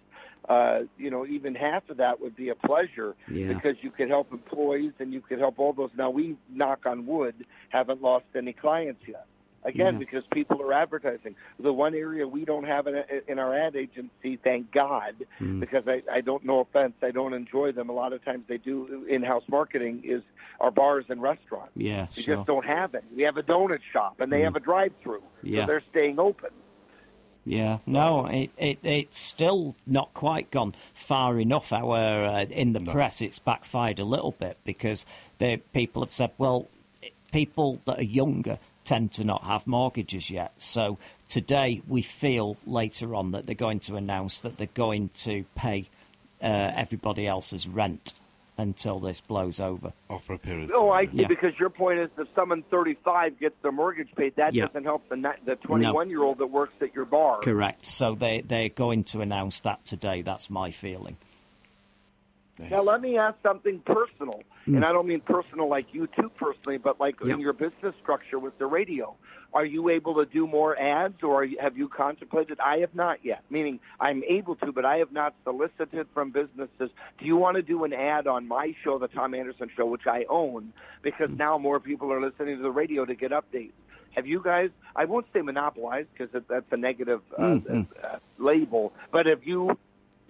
uh, 0.48 0.80
you 0.98 1.10
know, 1.10 1.24
even 1.24 1.54
half 1.54 1.88
of 1.88 1.96
that 1.98 2.20
would 2.20 2.36
be 2.36 2.48
a 2.50 2.54
pleasure 2.54 3.14
Yeah. 3.30 3.52
because 3.54 3.76
you 3.82 3.90
could 3.90 4.08
help 4.10 4.32
employees 4.32 4.92
and 4.98 5.12
you 5.12 5.20
could 5.20 5.38
help 5.38 5.58
all 5.58 5.72
those. 5.72 5.90
Now 5.96 6.10
we 6.10 6.36
knock 6.50 6.84
on 6.84 7.06
wood, 7.06 7.46
haven't 7.70 8.02
lost 8.02 8.26
any 8.36 8.52
clients 8.52 9.02
yet. 9.06 9.26
Again, 9.66 9.94
Yeah. 9.94 9.98
because 9.98 10.24
people 10.26 10.60
are 10.62 10.72
advertising. 10.74 11.36
The 11.58 11.72
one 11.72 11.94
area 11.94 12.28
we 12.28 12.44
don't 12.44 12.64
have 12.64 12.86
in, 12.86 13.02
in 13.28 13.38
our 13.38 13.54
ad 13.56 13.76
agency, 13.76 14.36
thank 14.36 14.70
God, 14.72 15.14
Mm. 15.40 15.60
because 15.60 15.84
I, 15.88 16.02
I 16.12 16.20
don't, 16.20 16.44
no 16.44 16.60
offense, 16.60 16.94
I 17.02 17.10
don't 17.10 17.32
enjoy 17.32 17.72
them. 17.72 17.88
A 17.88 17.92
lot 17.92 18.12
of 18.12 18.22
times 18.24 18.44
they 18.46 18.58
do 18.58 19.06
in-house 19.08 19.44
marketing 19.48 20.02
is 20.04 20.22
our 20.60 20.70
bars 20.70 21.06
and 21.08 21.22
restaurants. 21.22 21.72
Yeah, 21.76 22.08
We 22.14 22.22
sure. 22.22 22.36
just 22.36 22.46
don't 22.46 22.66
have 22.66 22.94
it. 22.94 23.04
We 23.16 23.22
have 23.22 23.36
a 23.38 23.42
donut 23.42 23.80
shop 23.92 24.20
and 24.20 24.30
they 24.30 24.40
Mm. 24.40 24.44
have 24.44 24.56
a 24.56 24.60
drive-through, 24.60 25.22
Yeah. 25.42 25.62
so 25.62 25.66
they're 25.68 25.82
staying 25.90 26.18
open. 26.18 26.50
Yeah, 27.46 27.78
no, 27.84 28.26
it, 28.26 28.50
it 28.56 28.78
it's 28.82 29.18
still 29.18 29.76
not 29.86 30.14
quite 30.14 30.50
gone 30.50 30.74
far 30.94 31.38
enough. 31.38 31.72
Our 31.74 32.24
uh, 32.24 32.44
in 32.46 32.72
the 32.72 32.80
press, 32.80 33.20
it's 33.20 33.38
backfired 33.38 33.98
a 33.98 34.04
little 34.04 34.30
bit 34.32 34.56
because 34.64 35.04
the 35.38 35.58
people 35.74 36.02
have 36.02 36.10
said, 36.12 36.30
well, 36.38 36.68
people 37.32 37.80
that 37.84 37.98
are 37.98 38.02
younger 38.02 38.58
tend 38.84 39.12
to 39.12 39.24
not 39.24 39.44
have 39.44 39.66
mortgages 39.66 40.30
yet. 40.30 40.60
So 40.60 40.98
today 41.28 41.82
we 41.88 42.02
feel 42.02 42.56
later 42.66 43.14
on 43.14 43.32
that 43.32 43.46
they're 43.46 43.54
going 43.54 43.80
to 43.80 43.96
announce 43.96 44.38
that 44.40 44.56
they're 44.58 44.68
going 44.74 45.08
to 45.10 45.44
pay 45.54 45.88
uh, 46.42 46.46
everybody 46.46 47.26
else's 47.26 47.66
rent 47.66 48.12
until 48.56 49.00
this 49.00 49.20
blows 49.20 49.58
over. 49.58 49.92
Oh, 50.08 50.18
for 50.18 50.34
a 50.34 50.38
period. 50.38 50.70
No, 50.70 50.90
I 50.90 51.06
see. 51.06 51.22
Yeah. 51.22 51.26
Because 51.26 51.58
your 51.58 51.70
point 51.70 51.98
is, 51.98 52.10
if 52.16 52.28
someone 52.36 52.62
35 52.70 53.40
gets 53.40 53.56
their 53.62 53.72
mortgage 53.72 54.14
paid, 54.14 54.36
that 54.36 54.54
Yeah. 54.54 54.66
doesn't 54.66 54.84
help 54.84 55.08
the 55.08 55.16
the 55.44 55.56
21 55.56 56.08
year 56.08 56.22
old 56.22 56.38
that 56.38 56.46
works 56.46 56.74
at 56.80 56.94
your 56.94 57.04
bar. 57.04 57.40
Correct. 57.40 57.84
So 57.84 58.14
they 58.14 58.42
they're 58.42 58.68
going 58.68 59.02
to 59.04 59.22
announce 59.22 59.58
that 59.60 59.84
today. 59.86 60.22
That's 60.22 60.48
my 60.50 60.70
feeling. 60.70 61.16
Now, 62.58 62.82
let 62.82 63.00
me 63.00 63.18
ask 63.18 63.36
something 63.42 63.80
personal, 63.80 64.40
Mm. 64.66 64.76
and 64.76 64.84
I 64.84 64.92
don't 64.92 65.06
mean 65.06 65.20
personal 65.20 65.68
like 65.68 65.92
you 65.92 66.06
too 66.06 66.30
personally, 66.30 66.78
but 66.78 66.98
like 66.98 67.20
Yep. 67.20 67.34
in 67.34 67.40
your 67.40 67.52
business 67.52 67.94
structure 68.02 68.38
with 68.38 68.56
the 68.58 68.66
radio. 68.66 69.14
Are 69.52 69.64
you 69.64 69.88
able 69.88 70.14
to 70.16 70.24
do 70.26 70.48
more 70.48 70.76
ads, 70.76 71.22
or 71.22 71.36
are 71.36 71.44
you, 71.44 71.58
have 71.60 71.76
you 71.78 71.86
contemplated? 71.88 72.58
I 72.58 72.78
have 72.78 72.92
not 72.94 73.24
yet. 73.24 73.44
Meaning, 73.50 73.78
I'm 74.00 74.24
able 74.24 74.56
to, 74.56 74.72
but 74.72 74.84
I 74.84 74.96
have 74.96 75.12
not 75.12 75.34
solicited 75.44 76.08
from 76.12 76.30
businesses. 76.30 76.90
Do 77.18 77.24
you 77.24 77.36
want 77.36 77.54
to 77.56 77.62
do 77.62 77.84
an 77.84 77.92
ad 77.92 78.26
on 78.26 78.48
my 78.48 78.74
show, 78.82 78.98
the 78.98 79.06
Tom 79.06 79.32
Anderson 79.32 79.70
Show, 79.76 79.86
which 79.86 80.06
I 80.08 80.24
own, 80.28 80.72
because 81.02 81.30
now 81.30 81.56
more 81.58 81.78
people 81.78 82.12
are 82.12 82.20
listening 82.20 82.56
to 82.56 82.62
the 82.64 82.70
radio 82.72 83.04
to 83.04 83.14
get 83.14 83.30
updates? 83.30 83.72
Have 84.16 84.26
you 84.26 84.40
guys? 84.42 84.70
I 84.96 85.04
won't 85.04 85.26
say 85.32 85.40
monopolized 85.40 86.08
because 86.16 86.42
that's 86.48 86.66
a 86.72 86.76
negative 86.76 87.20
uh, 87.36 87.42
Mhm. 87.42 87.86
uh, 88.02 88.18
label, 88.38 88.92
but 89.12 89.26
have 89.26 89.44
you 89.44 89.78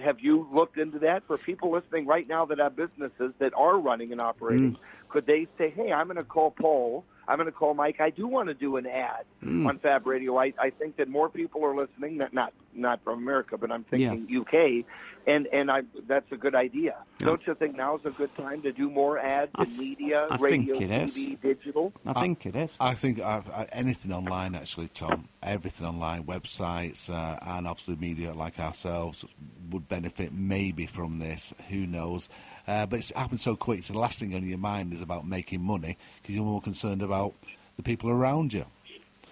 have 0.00 0.20
you 0.20 0.48
looked 0.52 0.78
into 0.78 0.98
that 1.00 1.24
for 1.26 1.38
people 1.38 1.70
listening 1.70 2.06
right 2.06 2.26
now 2.26 2.44
that 2.46 2.58
have 2.58 2.76
businesses 2.76 3.32
that 3.38 3.52
are 3.54 3.78
running 3.78 4.12
and 4.12 4.20
operating? 4.20 4.72
Mm. 4.72 4.78
Could 5.08 5.26
they 5.26 5.46
say, 5.56 5.70
"Hey, 5.70 5.92
I'm 5.92 6.06
going 6.06 6.16
to 6.16 6.24
call 6.24 6.50
Paul. 6.50 7.04
I'm 7.28 7.36
going 7.38 7.46
to 7.46 7.52
call 7.52 7.74
Mike. 7.74 8.00
I 8.00 8.10
do 8.10 8.26
want 8.26 8.48
to 8.48 8.54
do 8.54 8.76
an 8.76 8.86
ad 8.86 9.24
Mm. 9.44 9.66
on 9.68 9.78
Fab 9.78 10.06
Radio. 10.06 10.38
I, 10.38 10.54
I 10.58 10.70
think 10.70 10.96
that 10.96 11.06
more 11.08 11.28
people 11.28 11.62
are 11.64 11.76
listening. 11.76 12.16
Not 12.16 12.32
not 12.32 12.52
not 12.72 13.04
from 13.04 13.18
America, 13.18 13.58
but 13.58 13.70
I'm 13.70 13.84
thinking 13.84 14.26
UK, 14.34 14.86
and 15.26 15.46
and 15.48 15.70
I 15.70 15.82
that's 16.06 16.30
a 16.32 16.36
good 16.36 16.54
idea. 16.54 16.96
Don't 17.18 17.46
you 17.46 17.54
think 17.54 17.76
now 17.76 17.96
is 17.96 18.06
a 18.06 18.10
good 18.10 18.34
time 18.36 18.62
to 18.62 18.72
do 18.72 18.88
more 18.88 19.18
ads 19.18 19.50
in 19.58 19.76
media, 19.76 20.26
I 20.30 20.38
think 20.38 20.68
radio, 20.70 20.76
it 20.80 20.90
is. 20.90 21.14
TV, 21.16 21.40
digital? 21.42 21.92
I 22.06 22.14
think 22.20 22.46
it 22.46 22.56
is. 22.56 22.76
I 22.80 22.94
think 22.94 23.18
uh, 23.20 23.42
uh, 23.52 23.66
anything 23.72 24.12
online, 24.12 24.54
actually, 24.54 24.88
Tom, 24.88 25.28
everything 25.42 25.86
online, 25.86 26.24
websites, 26.24 27.10
uh, 27.10 27.38
and 27.42 27.66
obviously 27.68 27.96
media 27.96 28.32
like 28.32 28.58
ourselves 28.58 29.24
would 29.70 29.88
benefit 29.88 30.32
maybe 30.32 30.86
from 30.86 31.18
this. 31.18 31.52
Who 31.68 31.86
knows? 31.86 32.28
Uh, 32.66 32.86
but 32.86 32.98
it's 33.00 33.10
happened 33.12 33.40
so 33.40 33.56
quick. 33.56 33.84
So 33.84 33.92
the 33.92 33.98
last 33.98 34.18
thing 34.18 34.34
on 34.34 34.46
your 34.46 34.58
mind 34.58 34.92
is 34.94 35.00
about 35.00 35.26
making 35.26 35.60
money 35.62 35.98
because 36.22 36.34
you're 36.34 36.44
more 36.44 36.60
concerned 36.62 37.02
about 37.02 37.34
the 37.76 37.82
people 37.82 38.10
around 38.10 38.52
you. 38.54 38.64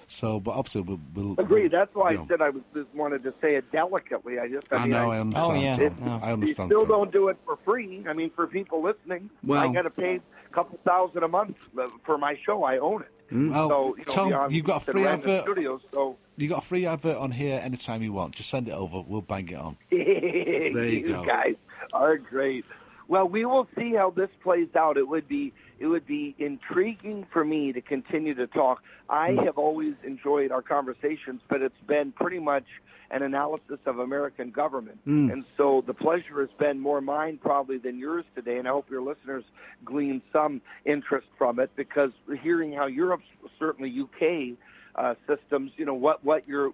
So, 0.09 0.39
but 0.41 0.51
obviously, 0.51 0.83
we'll. 0.83 1.01
we'll 1.15 1.35
Agree. 1.39 1.69
That's 1.69 1.95
why 1.95 2.11
you 2.11 2.19
I 2.19 2.21
know, 2.21 2.27
said 2.29 2.43
I 2.43 2.51
was, 2.51 2.63
just 2.75 2.95
wanted 2.95 3.23
to 3.23 3.33
say 3.41 3.55
it 3.55 3.73
delicately. 3.73 4.39
I 4.39 4.47
just, 4.49 4.67
I, 4.71 4.77
I 4.77 4.81
mean, 4.83 4.91
know, 4.91 5.11
I 5.11 5.21
understand, 5.21 5.51
Oh, 5.51 5.61
yeah. 5.61 5.81
It- 5.81 5.99
No. 6.01 6.21
I 6.23 6.27
You 6.27 6.33
understand. 6.35 6.69
still 6.69 6.81
Tom. 6.81 6.89
don't 6.89 7.13
do 7.13 7.29
it 7.29 7.39
for 7.47 7.57
free. 7.65 8.05
I 8.07 8.13
mean, 8.13 8.31
for 8.37 8.47
people 8.47 8.83
listening, 8.83 9.31
Well- 9.43 9.61
I 9.71 9.73
got 9.73 9.83
to 9.83 9.91
pay 9.91 10.17
a 10.17 10.55
couple 10.55 10.79
thousand 10.85 11.23
a 11.23 11.29
month 11.29 11.57
uh, 11.79 11.89
for 12.05 12.19
my 12.19 12.37
show. 12.45 12.63
I 12.65 12.77
own 12.77 13.03
it. 13.03 13.09
Well, 13.35 13.69
so, 13.71 13.97
you 13.97 14.05
know, 14.31 14.31
Tom, 14.43 14.51
you've 14.53 14.67
got 14.67 14.87
a 14.87 14.93
free 14.93 15.07
advert. 15.07 15.45
Studios, 15.45 15.81
so 15.91 16.19
You 16.37 16.47
got 16.51 16.59
a 16.59 16.67
free 16.67 16.85
advert 16.85 17.17
on 17.17 17.31
here 17.31 17.59
anytime 17.65 18.03
you 18.03 18.13
want. 18.13 18.35
Just 18.35 18.51
send 18.51 18.69
it 18.69 18.73
over. 18.75 19.01
We'll 19.01 19.23
bang 19.23 19.49
it 19.49 19.55
on. 19.55 19.79
there 19.91 20.85
you 20.85 21.09
go. 21.09 21.25
guys 21.25 21.55
are 21.95 22.19
great. 22.19 22.67
Well, 23.09 23.29
we 23.29 23.45
will 23.45 23.69
see 23.77 23.95
how 23.95 24.11
this 24.11 24.31
plays 24.43 24.69
out. 24.77 24.97
It 24.97 25.09
would 25.09 25.29
be 25.29 25.53
it 25.79 25.87
would 25.87 26.07
be 26.07 26.35
intriguing 26.39 27.27
for 27.33 27.45
me 27.45 27.73
to 27.73 27.81
continue 27.81 28.35
to 28.35 28.47
talk. 28.47 28.83
I 29.09 29.31
mm. 29.31 29.45
have 29.45 29.59
always 29.59 29.95
enjoyed 30.05 30.53
our 30.53 30.63
conversations, 30.63 31.41
but 31.49 31.61
it's 31.61 31.81
been 31.89 32.13
pretty 32.13 32.39
much 32.39 32.67
an 33.11 33.23
analysis 33.23 33.79
of 33.85 33.99
American 33.99 34.51
government. 34.51 34.99
Mm. 35.07 35.33
And 35.33 35.45
so 35.57 35.83
the 35.87 35.93
pleasure 35.93 36.41
has 36.41 36.55
been 36.57 36.81
more 36.81 37.01
mine 37.01 37.39
probably 37.39 37.79
than 37.79 37.99
yours 37.99 38.25
today, 38.35 38.59
and 38.59 38.67
I 38.67 38.71
hope 38.71 38.91
your 38.91 39.03
listeners 39.03 39.45
glean 39.85 40.23
some 40.33 40.63
interest 40.85 41.27
from 41.37 41.59
it 41.59 41.71
because 41.77 42.11
hearing 42.43 42.73
how 42.73 42.87
Europe, 42.87 43.21
certainly 43.59 43.93
UK, 44.01 44.57
uh, 44.95 45.15
systems, 45.27 45.73
you 45.77 45.85
know, 45.85 45.95
what, 45.95 46.25
what 46.25 46.47
you're 46.47 46.73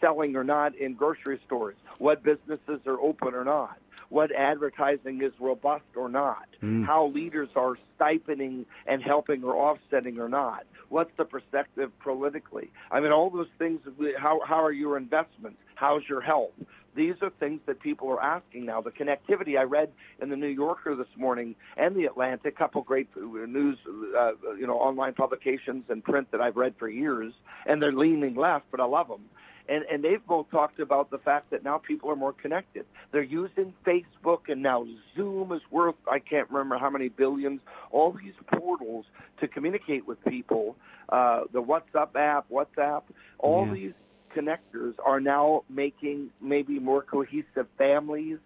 selling 0.00 0.36
or 0.36 0.44
not 0.44 0.74
in 0.74 0.94
grocery 0.94 1.40
stores, 1.46 1.76
what 1.98 2.22
businesses 2.22 2.80
are 2.86 3.00
open 3.00 3.34
or 3.34 3.44
not, 3.44 3.78
what 4.08 4.32
advertising 4.32 5.22
is 5.22 5.32
robust 5.38 5.84
or 5.96 6.08
not, 6.08 6.46
Mm. 6.62 6.84
how 6.84 7.06
leaders 7.06 7.50
are 7.54 7.76
stipending 7.94 8.66
and 8.86 9.00
helping 9.02 9.44
or 9.44 9.54
offsetting 9.54 10.18
or 10.18 10.28
not, 10.28 10.64
what's 10.88 11.12
the 11.16 11.24
perspective 11.24 11.92
politically. 12.00 12.70
I 12.90 12.98
mean, 13.00 13.12
all 13.12 13.30
those 13.30 13.48
things, 13.58 13.80
how, 14.18 14.40
how 14.44 14.64
are 14.64 14.72
your 14.72 14.96
investments? 14.96 15.58
How's 15.76 16.02
your 16.08 16.20
health? 16.20 16.50
These 16.98 17.14
are 17.22 17.30
things 17.30 17.60
that 17.66 17.78
people 17.78 18.10
are 18.10 18.20
asking 18.20 18.66
now. 18.66 18.80
The 18.80 18.90
connectivity 18.90 19.56
I 19.56 19.62
read 19.62 19.92
in 20.20 20.30
the 20.30 20.36
New 20.36 20.48
Yorker 20.48 20.96
this 20.96 21.06
morning 21.16 21.54
and 21.76 21.94
the 21.94 22.06
Atlantic, 22.06 22.54
a 22.56 22.58
couple 22.58 22.82
great 22.82 23.08
news, 23.16 23.78
uh, 24.18 24.32
you 24.58 24.66
know, 24.66 24.78
online 24.78 25.14
publications 25.14 25.84
and 25.88 26.02
print 26.02 26.32
that 26.32 26.40
I've 26.40 26.56
read 26.56 26.74
for 26.76 26.88
years, 26.88 27.32
and 27.66 27.80
they're 27.80 27.92
leaning 27.92 28.34
left, 28.34 28.64
but 28.72 28.80
I 28.80 28.84
love 28.84 29.06
them. 29.06 29.20
And, 29.68 29.84
and 29.84 30.02
they've 30.02 30.26
both 30.26 30.50
talked 30.50 30.80
about 30.80 31.10
the 31.10 31.18
fact 31.18 31.50
that 31.50 31.62
now 31.62 31.78
people 31.78 32.10
are 32.10 32.16
more 32.16 32.32
connected. 32.32 32.84
They're 33.12 33.22
using 33.22 33.74
Facebook, 33.86 34.48
and 34.48 34.60
now 34.60 34.84
Zoom 35.14 35.52
is 35.52 35.62
worth, 35.70 35.94
I 36.10 36.18
can't 36.18 36.50
remember 36.50 36.78
how 36.78 36.90
many 36.90 37.10
billions, 37.10 37.60
all 37.92 38.10
these 38.10 38.32
portals 38.58 39.04
to 39.40 39.46
communicate 39.46 40.04
with 40.08 40.18
people. 40.24 40.74
Uh, 41.10 41.42
the 41.52 41.62
WhatsApp 41.62 42.16
app, 42.16 42.50
WhatsApp, 42.50 43.02
all 43.38 43.66
Yeah. 43.66 43.72
these 43.74 43.94
connectors 44.38 44.94
are 45.04 45.20
now 45.20 45.64
making 45.68 46.30
maybe 46.40 46.78
more 46.78 47.02
cohesive 47.02 47.66
families 47.76 48.38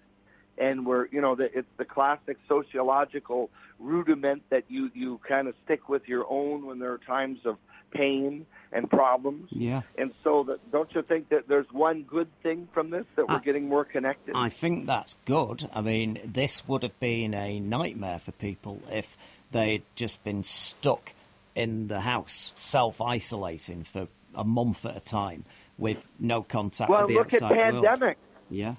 and 0.58 0.86
we're 0.86 1.06
you 1.08 1.20
know 1.20 1.34
the, 1.34 1.44
it's 1.58 1.68
the 1.78 1.84
classic 1.84 2.36
sociological 2.48 3.50
rudiment 3.78 4.42
that 4.50 4.64
you 4.68 4.90
you 4.94 5.20
kind 5.28 5.48
of 5.48 5.54
stick 5.64 5.88
with 5.88 6.06
your 6.08 6.24
own 6.30 6.66
when 6.66 6.78
there 6.78 6.92
are 6.92 6.98
times 6.98 7.38
of 7.44 7.56
pain 7.90 8.46
and 8.72 8.88
problems 8.88 9.48
Yeah. 9.50 9.82
and 9.98 10.12
so 10.24 10.44
that, 10.44 10.58
don't 10.72 10.90
you 10.94 11.02
think 11.02 11.28
that 11.28 11.46
there's 11.46 11.70
one 11.72 12.04
good 12.04 12.28
thing 12.42 12.68
from 12.72 12.88
this 12.90 13.04
that 13.16 13.28
we're 13.28 13.36
I- 13.36 13.40
getting 13.40 13.68
more 13.68 13.84
connected 13.84 14.34
I 14.34 14.48
think 14.48 14.86
that's 14.86 15.16
good. 15.26 15.68
I 15.74 15.82
mean, 15.82 16.18
this 16.24 16.66
would 16.66 16.82
have 16.82 16.98
been 16.98 17.34
a 17.34 17.60
nightmare 17.60 18.18
for 18.18 18.32
people 18.32 18.80
if 18.90 19.14
they'd 19.50 19.82
just 19.94 20.24
been 20.24 20.42
stuck 20.42 21.12
in 21.54 21.88
the 21.88 22.00
house, 22.00 22.52
self 22.56 22.98
isolating 23.02 23.84
for 23.84 24.08
a 24.34 24.44
month 24.44 24.86
at 24.86 24.96
a 24.96 25.00
time 25.00 25.44
with 25.78 26.06
no 26.18 26.42
contact 26.42 26.90
well 26.90 27.02
with 27.06 27.08
the 27.08 27.14
look 27.14 27.32
at 27.34 27.42
outside 27.42 27.58
pandemics 27.58 28.16
Yeah, 28.50 28.74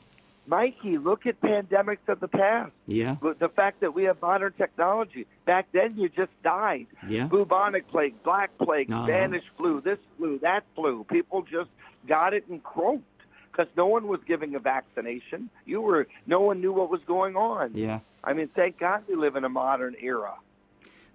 mikey 0.47 0.97
look 0.97 1.25
at 1.25 1.39
pandemics 1.41 2.07
of 2.07 2.19
the 2.19 2.27
past 2.27 2.71
yeah, 2.85 3.15
the 3.39 3.49
fact 3.49 3.79
that 3.81 3.93
we 3.93 4.03
have 4.03 4.21
modern 4.21 4.53
technology. 4.53 5.25
Back 5.45 5.67
then, 5.73 5.95
you 5.97 6.09
just 6.09 6.31
died. 6.43 6.87
Yeah. 7.07 7.27
Bubonic 7.27 7.87
plague, 7.89 8.21
black 8.23 8.57
plague, 8.57 8.91
Uh-huh. 8.91 9.05
Spanish 9.05 9.43
flu, 9.57 9.81
this 9.81 9.99
flu, 10.17 10.39
that 10.39 10.63
flu. 10.75 11.03
People 11.05 11.41
just 11.43 11.69
got 12.07 12.33
it 12.33 12.45
and 12.49 12.61
croaked 12.63 13.03
because 13.51 13.67
no 13.77 13.87
one 13.87 14.07
was 14.07 14.19
giving 14.27 14.55
a 14.55 14.59
vaccination. 14.59 15.49
You 15.65 15.81
were, 15.81 16.07
no 16.27 16.41
one 16.41 16.59
knew 16.61 16.73
what 16.73 16.89
was 16.89 17.01
going 17.07 17.35
on. 17.35 17.71
yeah. 17.75 17.99
I 18.23 18.31
mean, 18.33 18.47
thank 18.55 18.79
God 18.79 19.03
we 19.07 19.15
live 19.15 19.35
in 19.35 19.43
a 19.43 19.49
modern 19.49 19.95
era. 20.01 20.33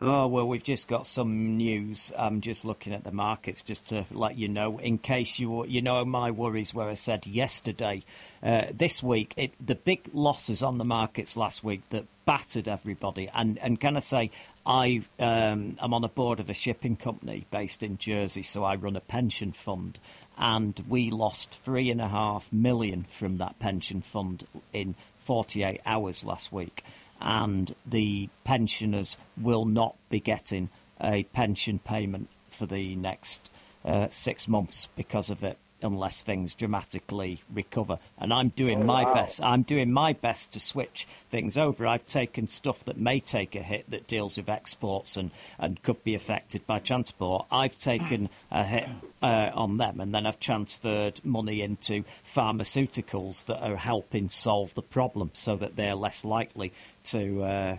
Oh, 0.01 0.29
well, 0.29 0.47
we've 0.47 0.63
just 0.63 0.87
got 0.87 1.09
some 1.09 1.57
news. 1.57 2.13
I'm 2.17 2.41
just 2.41 2.65
looking 2.65 2.93
at 2.93 3.03
the 3.03 3.11
markets 3.11 3.63
just 3.63 3.89
to 3.89 4.07
let 4.13 4.39
you 4.39 4.47
know, 4.47 4.79
in 4.79 4.99
case 4.99 5.41
you 5.41 5.67
you 5.67 5.83
know 5.83 6.05
my 6.05 6.31
worries 6.31 6.73
where 6.73 6.89
I 6.89 6.95
said 6.95 7.27
yesterday, 7.27 8.05
uh, 8.41 8.67
this 8.73 9.03
week, 9.03 9.35
it, 9.37 9.55
the 9.65 9.75
big 9.75 10.09
losses 10.13 10.63
on 10.63 10.79
the 10.79 10.85
markets 10.85 11.37
last 11.37 11.65
week 11.65 11.83
that 11.91 12.05
battered 12.25 12.69
everybody. 12.69 13.29
And, 13.35 13.59
and 13.59 13.81
can 13.81 13.97
I 13.97 14.01
say, 14.01 14.31
I 14.65 15.03
um, 15.19 15.77
am 15.83 15.93
on 15.93 16.05
a 16.05 16.09
board 16.09 16.39
of 16.39 16.49
a 16.49 16.55
shipping 16.55 16.95
company 16.95 17.47
based 17.51 17.83
in 17.83 17.99
Jersey, 17.99 18.45
so 18.45 18.63
I 18.63 18.77
run 18.77 18.95
a 18.95 19.01
pension 19.01 19.51
fund. 19.51 19.99
And 20.37 20.81
we 20.89 21.11
lost 21.11 21.51
three 21.51 21.91
and 21.91 22.01
a 22.01 22.07
half 22.07 22.53
million 22.53 23.05
from 23.09 23.39
that 23.39 23.59
pension 23.59 24.03
fund 24.03 24.47
in 24.73 24.95
48 25.25 25.81
hours 25.85 26.23
last 26.23 26.53
week 26.53 26.85
and 27.21 27.75
the 27.87 28.29
pensioners 28.45 29.17
will 29.37 29.65
not 29.65 29.97
be 30.11 30.21
getting 30.21 30.71
a 31.01 31.25
pension 31.25 31.79
payment 31.79 32.29
for 32.51 32.67
the 32.67 32.97
next 32.97 33.51
uh, 33.85 34.09
six 34.09 34.49
months 34.49 34.89
because 34.97 35.31
of 35.31 35.45
it 35.45 35.59
unless 35.81 36.23
things 36.23 36.55
dramatically 36.55 37.41
recover. 37.55 38.01
And 38.19 38.33
I'm 38.33 38.49
doing 38.49 38.81
Oh, 38.81 38.85
my 38.85 39.05
wow. 39.05 39.15
best 39.15 39.41
I'm 39.41 39.63
doing 39.63 39.93
my 39.93 40.13
best 40.13 40.51
to 40.55 40.61
switch 40.61 41.07
things 41.31 41.57
over. 41.57 41.87
I've 41.87 42.05
taken 42.05 42.49
stuff 42.49 42.85
that 42.87 42.99
may 42.99 43.21
take 43.21 43.55
a 43.55 43.63
hit 43.63 43.89
that 43.91 44.09
deals 44.09 44.39
with 44.39 44.49
exports 44.49 45.17
and, 45.17 45.31
and 45.57 45.81
could 45.85 46.03
be 46.03 46.17
affected 46.17 46.67
by 46.67 46.81
transport. 46.81 47.47
I've 47.53 47.79
taken 47.79 48.29
a 48.51 48.65
hit 48.65 48.89
uh, 49.23 49.51
on 49.55 49.77
them 49.77 50.01
and 50.01 50.13
then 50.13 50.27
I've 50.27 50.41
transferred 50.41 51.21
money 51.25 51.63
into 51.63 52.03
pharmaceuticals 52.27 53.45
that 53.47 53.63
are 53.63 53.77
helping 53.77 54.31
solve 54.31 54.75
the 54.75 54.83
problem 54.83 55.31
so 55.33 55.55
that 55.57 55.77
they're 55.77 55.95
less 55.95 56.25
likely 56.25 56.73
to 57.13 57.43
uh, 57.43 57.77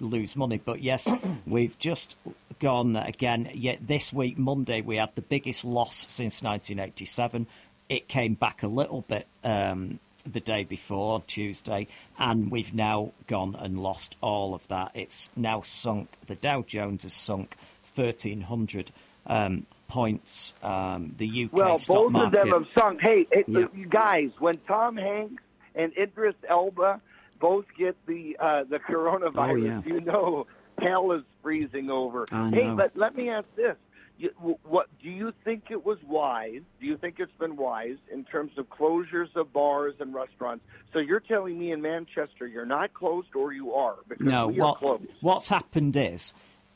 lose 0.00 0.36
money. 0.36 0.60
But 0.64 0.82
yes, 0.82 1.08
we've 1.46 1.78
just 1.78 2.16
gone 2.60 2.96
again. 2.96 3.50
Yet 3.54 3.86
this 3.86 4.12
week, 4.12 4.38
Monday, 4.38 4.80
we 4.80 4.96
had 4.96 5.10
the 5.14 5.22
biggest 5.22 5.64
loss 5.64 5.96
since 6.08 6.42
1987. 6.42 7.46
It 7.88 8.08
came 8.08 8.34
back 8.34 8.62
a 8.62 8.66
little 8.68 9.02
bit 9.02 9.26
um, 9.44 10.00
the 10.24 10.40
day 10.40 10.64
before, 10.64 11.20
Tuesday, 11.22 11.86
and 12.18 12.50
we've 12.50 12.74
now 12.74 13.12
gone 13.26 13.54
and 13.58 13.78
lost 13.80 14.16
all 14.20 14.54
of 14.54 14.66
that. 14.68 14.90
It's 14.94 15.30
now 15.36 15.62
sunk. 15.62 16.08
The 16.26 16.34
Dow 16.34 16.62
Jones 16.62 17.04
has 17.04 17.12
sunk 17.12 17.56
1,300 17.94 18.90
um, 19.26 19.66
points. 19.88 20.52
Um, 20.62 21.14
the 21.16 21.44
UK 21.44 21.52
Well, 21.52 21.78
stock 21.78 21.96
both 21.96 22.12
market. 22.12 22.40
of 22.40 22.48
them 22.48 22.64
have 22.64 22.72
sunk. 22.78 23.00
Hey, 23.00 23.26
it, 23.30 23.44
Yeah. 23.48 23.66
you 23.74 23.86
guys, 23.86 24.30
when 24.40 24.58
Tom 24.66 24.96
Hanks 24.96 25.42
and 25.76 25.92
Idris 25.96 26.34
Elba 26.48 27.00
both 27.38 27.64
get 27.78 27.96
the 28.06 28.36
uh, 28.40 28.64
the 28.64 28.78
coronavirus, 28.78 29.52
Oh, 29.52 29.56
yeah. 29.56 29.82
you 29.86 30.00
know 30.00 30.46
hell 30.80 31.12
is 31.12 31.22
freezing 31.42 31.90
over. 31.90 32.26
I 32.30 32.50
Hey, 32.50 32.64
know. 32.66 32.76
but 32.76 32.96
let 32.96 33.16
me 33.16 33.28
ask 33.30 33.46
this: 33.56 33.76
you, 34.18 34.30
What 34.64 34.88
do 35.02 35.08
you 35.10 35.32
think 35.44 35.64
it 35.70 35.84
was 35.86 35.98
wise? 36.06 36.60
Do 36.80 36.86
you 36.86 36.96
think 36.96 37.16
it's 37.18 37.32
been 37.38 37.56
wise 37.56 37.96
in 38.12 38.24
terms 38.24 38.52
of 38.58 38.68
closures 38.68 39.34
of 39.36 39.52
bars 39.52 39.94
and 40.00 40.12
restaurants? 40.14 40.64
So 40.92 40.98
you're 40.98 41.20
telling 41.20 41.58
me 41.58 41.72
in 41.72 41.80
Manchester 41.82 42.46
you're 42.46 42.66
not 42.66 42.92
closed, 42.94 43.34
or 43.34 43.52
you 43.52 43.72
are 43.74 43.96
because 44.08 44.26
No, 44.26 44.48
we 44.48 44.60
what, 44.60 44.78
closed. 44.78 45.04
what's 45.20 45.48
happened 45.48 45.96
is 45.96 46.34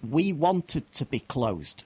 we 0.09 0.33
wanted 0.33 0.91
to 0.93 1.05
be 1.05 1.21
closed 1.21 1.85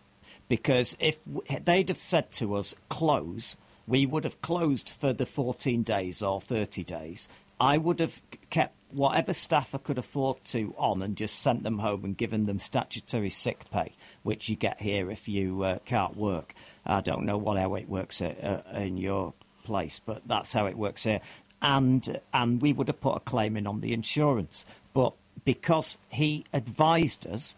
because 0.49 0.97
if 1.01 1.19
they'd 1.65 1.89
have 1.89 2.01
said 2.01 2.31
to 2.33 2.55
us 2.55 2.75
close, 2.89 3.57
we 3.89 4.07
would 4.07 4.23
have 4.25 4.41
closed 4.41 4.89
for 4.91 5.13
the 5.13 5.27
14 5.27 5.83
days 5.83 6.23
or 6.23 6.41
30 6.41 6.85
days. 6.85 7.29
I 7.61 7.79
would 7.79 8.01
have 8.01 8.21
kept 8.51 8.75
whatever 8.91 9.33
staff 9.33 9.75
I 9.75 9.79
could 9.79 9.99
afford 9.99 10.45
to 10.47 10.75
on 10.79 11.03
and 11.03 11.17
just 11.17 11.41
sent 11.41 11.63
them 11.63 11.79
home 11.79 12.05
and 12.05 12.17
given 12.17 12.47
them 12.47 12.59
statutory 12.59 13.31
sick 13.31 13.65
pay, 13.71 13.93
which 14.23 14.49
you 14.49 14.57
get 14.57 14.81
here 14.81 15.11
if 15.11 15.29
you 15.29 15.63
uh, 15.63 15.79
can't 15.85 16.17
work. 16.17 16.55
I 16.87 17.01
don't 17.01 17.25
know 17.25 17.39
what 17.39 17.59
how 17.59 17.75
it 17.75 17.89
works 17.89 18.21
at, 18.23 18.43
uh, 18.43 18.63
in 18.75 18.97
your 18.97 19.35
place, 19.65 20.01
but 20.05 20.23
that's 20.27 20.53
how 20.53 20.67
it 20.67 20.77
works 20.77 21.05
here. 21.05 21.21
And 21.63 22.21
and 22.33 22.61
we 22.61 22.73
would 22.73 22.89
have 22.89 23.01
put 23.01 23.17
a 23.17 23.21
claim 23.21 23.57
in 23.57 23.67
on 23.67 23.81
the 23.81 23.93
insurance, 23.93 24.67
but 24.93 25.15
because 25.45 25.99
he 26.09 26.45
advised 26.53 27.27
us 27.27 27.55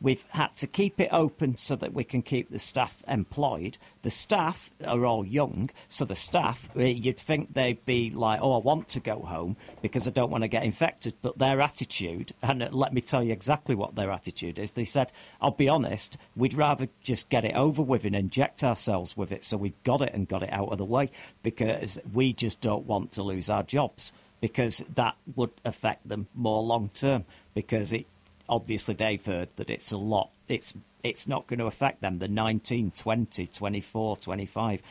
We've 0.00 0.24
had 0.30 0.56
to 0.58 0.66
keep 0.66 1.00
it 1.00 1.08
open 1.10 1.56
so 1.56 1.74
that 1.76 1.92
we 1.92 2.04
can 2.04 2.22
keep 2.22 2.50
the 2.50 2.58
staff 2.58 3.02
employed. 3.08 3.78
The 4.02 4.10
staff 4.10 4.70
are 4.86 5.04
all 5.04 5.26
young, 5.26 5.70
so 5.88 6.04
the 6.04 6.14
staff, 6.14 6.68
eh, 6.76 6.86
you'd 6.86 7.18
think 7.18 7.54
they'd 7.54 7.84
be 7.84 8.10
like, 8.10 8.40
oh, 8.40 8.54
I 8.54 8.58
want 8.58 8.88
to 8.88 9.00
go 9.00 9.20
home 9.20 9.56
because 9.82 10.06
I 10.06 10.12
don't 10.12 10.30
want 10.30 10.42
to 10.42 10.48
get 10.48 10.62
infected. 10.62 11.14
But 11.20 11.38
their 11.38 11.60
attitude, 11.60 12.32
and 12.42 12.62
uh, 12.62 12.68
let 12.70 12.92
me 12.92 13.00
tell 13.00 13.24
you 13.24 13.32
exactly 13.32 13.74
what 13.74 13.96
their 13.96 14.12
attitude 14.12 14.58
is. 14.58 14.72
They 14.72 14.84
said, 14.84 15.10
I'll 15.40 15.50
be 15.50 15.68
honest, 15.68 16.16
we'd 16.36 16.54
rather 16.54 16.88
just 17.02 17.28
get 17.28 17.44
it 17.44 17.54
over 17.54 17.82
with 17.82 18.04
and 18.04 18.14
inject 18.14 18.62
ourselves 18.62 19.16
with 19.16 19.32
it 19.32 19.44
so 19.44 19.56
we've 19.56 19.82
got 19.82 20.02
it 20.02 20.14
and 20.14 20.28
got 20.28 20.42
it 20.42 20.52
out 20.52 20.68
of 20.68 20.78
the 20.78 20.84
way 20.84 21.10
because 21.42 21.98
we 22.12 22.32
just 22.32 22.60
don't 22.60 22.86
want 22.86 23.12
to 23.12 23.22
lose 23.22 23.50
our 23.50 23.62
jobs 23.62 24.12
because 24.40 24.82
that 24.94 25.16
would 25.34 25.50
affect 25.64 26.08
them 26.08 26.28
more 26.34 26.62
long 26.62 26.88
term 26.90 27.24
because 27.54 27.92
it 27.92 28.06
obviously 28.48 28.94
they've 28.94 29.24
heard 29.24 29.48
that 29.56 29.70
it's 29.70 29.92
a 29.92 29.96
lot 29.96 30.30
it's 30.48 30.74
it's 31.02 31.26
not 31.26 31.46
going 31.46 31.58
to 31.58 31.66
affect 31.66 32.00
them 32.00 32.18
the 32.18 32.28
19 32.28 32.90
20 32.90 33.46
24 33.46 34.16
25 34.16 34.82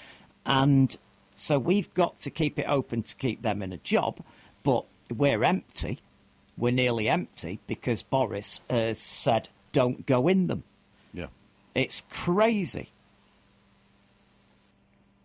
and 0.45 0.97
so 1.35 1.59
we've 1.59 1.93
got 1.93 2.19
to 2.19 2.29
keep 2.29 2.57
it 2.57 2.65
open 2.67 3.03
to 3.03 3.15
keep 3.15 3.41
them 3.41 3.61
in 3.61 3.73
a 3.73 3.77
job 3.77 4.19
but 4.63 4.85
we're 5.09 5.43
empty. 5.43 5.99
We're 6.57 6.71
nearly 6.71 7.07
empty 7.07 7.59
because 7.67 8.01
boris 8.01 8.61
has 8.69 8.99
said 8.99 9.49
don't 9.71 10.05
go 10.05 10.27
in 10.27 10.47
them. 10.47 10.63
Yeah. 11.13 11.27
it's 11.75 12.03
crazy 12.09 12.89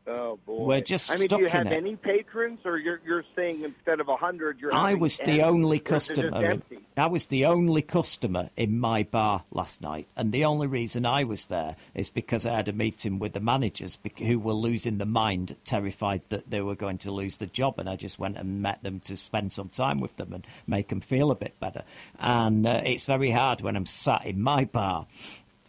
Oh 0.05 0.36
boy! 0.44 0.64
We're 0.64 0.80
just 0.80 1.12
I 1.12 1.16
mean, 1.16 1.28
do 1.28 1.38
you 1.38 1.48
have 1.48 1.68
it. 1.68 1.72
any 1.72 1.94
patrons, 1.94 2.59
or 2.64 2.76
you're 2.76 3.00
you're 3.07 3.24
saying 3.36 3.62
instead 3.62 4.00
of 4.00 4.09
a 4.09 4.16
hundred, 4.16 4.59
you're 4.59 4.74
I 4.74 4.94
was 4.94 5.18
10, 5.18 5.26
the 5.28 5.42
only 5.42 5.78
or 5.78 5.80
is 5.80 5.80
it 5.80 5.84
just 5.84 6.09
customer. 6.09 6.44
empty? 6.44 6.78
I 6.96 7.07
was 7.07 7.26
the 7.26 7.46
only 7.46 7.82
customer 7.82 8.50
in 8.57 8.80
my 8.80 9.05
bar 9.05 9.44
last 9.53 9.80
night, 9.80 10.09
and 10.16 10.32
the 10.32 10.44
only 10.44 10.66
reason 10.66 11.07
I 11.07 11.22
was 11.22 11.44
there 11.44 11.76
is 11.94 12.11
because 12.11 12.44
I 12.44 12.57
had 12.57 12.66
a 12.66 12.72
meeting 12.72 13.20
with 13.20 13.32
the 13.32 13.40
managers 13.40 13.96
who 14.18 14.40
were 14.40 14.55
losing 14.55 14.98
the 14.98 15.07
mind, 15.07 15.55
terrified 15.64 16.22
that 16.30 16.50
they 16.50 16.61
were 16.61 16.74
going 16.74 16.98
to 16.98 17.12
lose 17.12 17.36
the 17.36 17.46
job, 17.46 17.78
and 17.78 17.88
I 17.88 17.94
just 17.94 18.18
went 18.18 18.36
and 18.36 18.61
met 18.61 18.82
them 18.82 18.98
to 19.00 19.16
spend 19.16 19.53
some 19.53 19.68
time 19.68 20.00
with 20.00 20.16
them 20.16 20.32
and 20.32 20.44
make 20.66 20.88
them 20.88 21.00
feel 21.00 21.30
a 21.30 21.36
bit 21.36 21.61
better. 21.61 21.84
And 22.18 22.66
uh, 22.66 22.82
it's 22.84 23.07
very 23.07 23.30
hard 23.30 23.61
when 23.61 23.76
I'm 23.76 23.86
sat 23.86 24.26
in 24.26 24.42
my 24.42 24.64
bar, 24.64 25.07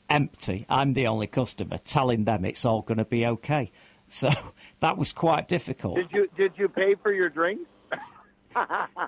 empty. 0.10 0.66
I'm 0.70 0.94
the 0.94 1.06
only 1.06 1.28
customer, 1.28 1.78
telling 1.78 2.24
them 2.24 2.46
it's 2.46 2.66
all 2.66 2.82
going 2.82 2.98
to 2.98 3.06
be 3.06 3.28
okay. 3.28 3.72
So 4.14 4.30
that 4.80 4.98
was 4.98 5.12
quite 5.12 5.48
difficult. 5.48 5.96
Did 5.96 6.12
you 6.14 6.30
did 6.38 6.54
you 6.56 6.70
pay 6.70 6.96
for 6.96 7.12
your 7.12 7.30
drinks? 7.30 7.70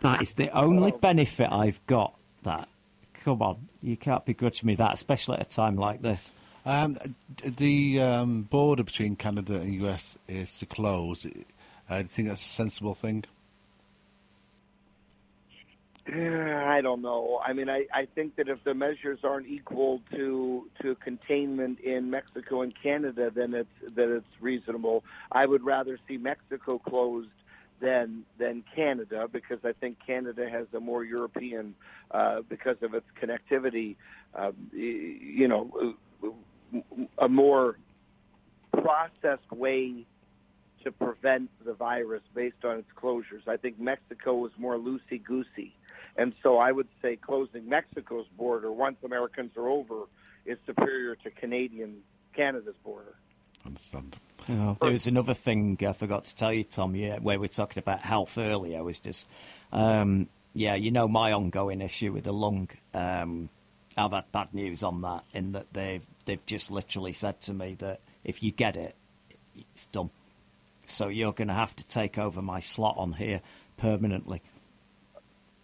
That 0.02 0.24
is 0.24 0.34
the 0.34 0.50
only 0.50 0.90
benefit 0.90 1.52
I've 1.52 1.80
got. 1.86 2.16
That, 2.42 2.68
come 3.24 3.44
on, 3.44 3.68
you 3.80 3.96
can't 3.96 4.26
begrudge 4.26 4.64
me 4.64 4.74
that, 4.74 4.96
especially 4.96 5.38
at 5.38 5.46
a 5.46 5.50
time 5.50 5.76
like 5.76 6.02
this. 6.02 6.32
Um, 6.66 6.98
the 7.44 8.02
um, 8.02 8.42
border 8.42 8.84
between 8.84 9.16
Canada 9.18 9.58
and 9.58 9.72
US 9.84 10.18
is 10.28 10.58
to 10.58 10.66
close. 10.66 11.28
Uh, 11.28 11.98
do 11.98 12.02
you 12.02 12.04
think 12.06 12.28
that's 12.30 12.42
a 12.42 12.50
sensible 12.50 12.96
thing? 12.96 13.26
I 16.14 16.82
don't 16.82 17.02
know. 17.02 17.40
I 17.46 17.54
mean, 17.54 17.70
I, 17.70 17.86
I 17.94 18.08
think 18.14 18.36
that 18.36 18.48
if 18.48 18.64
the 18.64 18.74
measures 18.74 19.20
aren't 19.24 19.48
equal 19.48 20.02
to 20.12 20.70
to 20.82 20.96
containment 20.96 21.80
in 21.80 22.10
Mexico 22.12 22.62
and 22.62 22.74
Canada, 22.82 23.32
then 23.34 23.54
it's 23.54 23.96
that 23.96 24.16
it's 24.16 24.42
reasonable. 24.42 25.04
I 25.32 25.46
would 25.46 25.64
rather 25.64 25.98
see 26.08 26.18
Mexico 26.18 26.78
closed 26.78 27.30
than 27.82 28.24
than 28.38 28.64
Canada 28.76 29.28
because 29.32 29.60
I 29.64 29.74
think 29.74 29.98
Canada 30.06 30.48
has 30.50 30.68
a 30.74 30.80
more 30.80 31.04
European 31.04 31.76
uh, 32.12 32.42
because 32.48 32.78
of 32.84 32.94
its 32.94 33.08
connectivity. 33.22 33.96
Y- 34.38 34.52
you 34.74 35.48
know, 35.48 35.96
a 37.18 37.28
more 37.28 37.78
processed 38.72 39.52
way 39.52 40.06
to 40.86 40.92
prevent 40.92 41.50
the 41.66 41.74
virus 41.74 42.22
based 42.34 42.64
on 42.64 42.78
its 42.78 42.90
closures. 42.96 43.48
I 43.48 43.58
think 43.58 43.80
Mexico 43.80 44.36
was 44.36 44.52
more 44.58 44.78
loosey 44.78 45.22
goosey. 45.22 45.76
And 46.16 46.34
so 46.42 46.58
I 46.58 46.72
would 46.72 46.88
say 47.02 47.18
closing 47.18 47.68
Mexico's 47.68 48.28
border 48.38 48.72
once 48.72 48.98
Americans 49.04 49.52
are 49.58 49.68
over 49.68 50.04
is 50.46 50.58
superior 50.66 51.16
to 51.16 51.32
Canadian 51.32 51.98
Canada's 52.34 52.76
border. 52.84 53.16
Understand. 53.66 54.16
Oh, 54.48 54.78
there 54.80 54.92
was 54.92 55.08
another 55.08 55.34
thing 55.34 55.78
I 55.86 55.92
forgot 55.94 56.26
to 56.26 56.36
tell 56.36 56.54
you, 56.54 56.64
Tom. 56.64 56.96
Yeah, 56.96 57.18
where 57.18 57.40
we 57.40 57.46
were 57.46 57.54
talking 57.54 57.80
about 57.80 58.02
health 58.02 58.38
earlier 58.38 58.84
was 58.84 59.00
just, 59.00 59.28
um, 59.72 60.30
yeah, 60.54 60.76
you 60.76 60.92
know 60.92 61.08
my 61.08 61.32
ongoing 61.32 61.82
issue 61.82 62.14
with 62.14 62.26
the 62.26 62.34
lung. 62.34 62.70
Um, 62.94 63.50
I've 63.98 64.12
had 64.12 64.32
bad 64.32 64.54
news 64.54 64.84
on 64.84 65.02
that 65.02 65.24
in 65.34 65.54
that 65.54 65.74
they've 65.74 66.06
they've 66.26 66.46
just 66.46 66.70
literally 66.70 67.14
said 67.14 67.42
to 67.42 67.54
me 67.54 67.74
that 67.80 68.02
if 68.24 68.44
you 68.44 68.52
get 68.52 68.76
it, 68.76 68.96
it's 69.56 69.86
done. 69.88 70.12
So 70.90 71.08
you're 71.08 71.34
going 71.34 71.48
to 71.50 71.54
have 71.54 71.76
to 71.78 71.88
take 71.88 72.18
over 72.18 72.42
my 72.42 72.60
slot 72.60 72.96
on 72.98 73.14
here 73.14 73.42
permanently. 73.78 74.42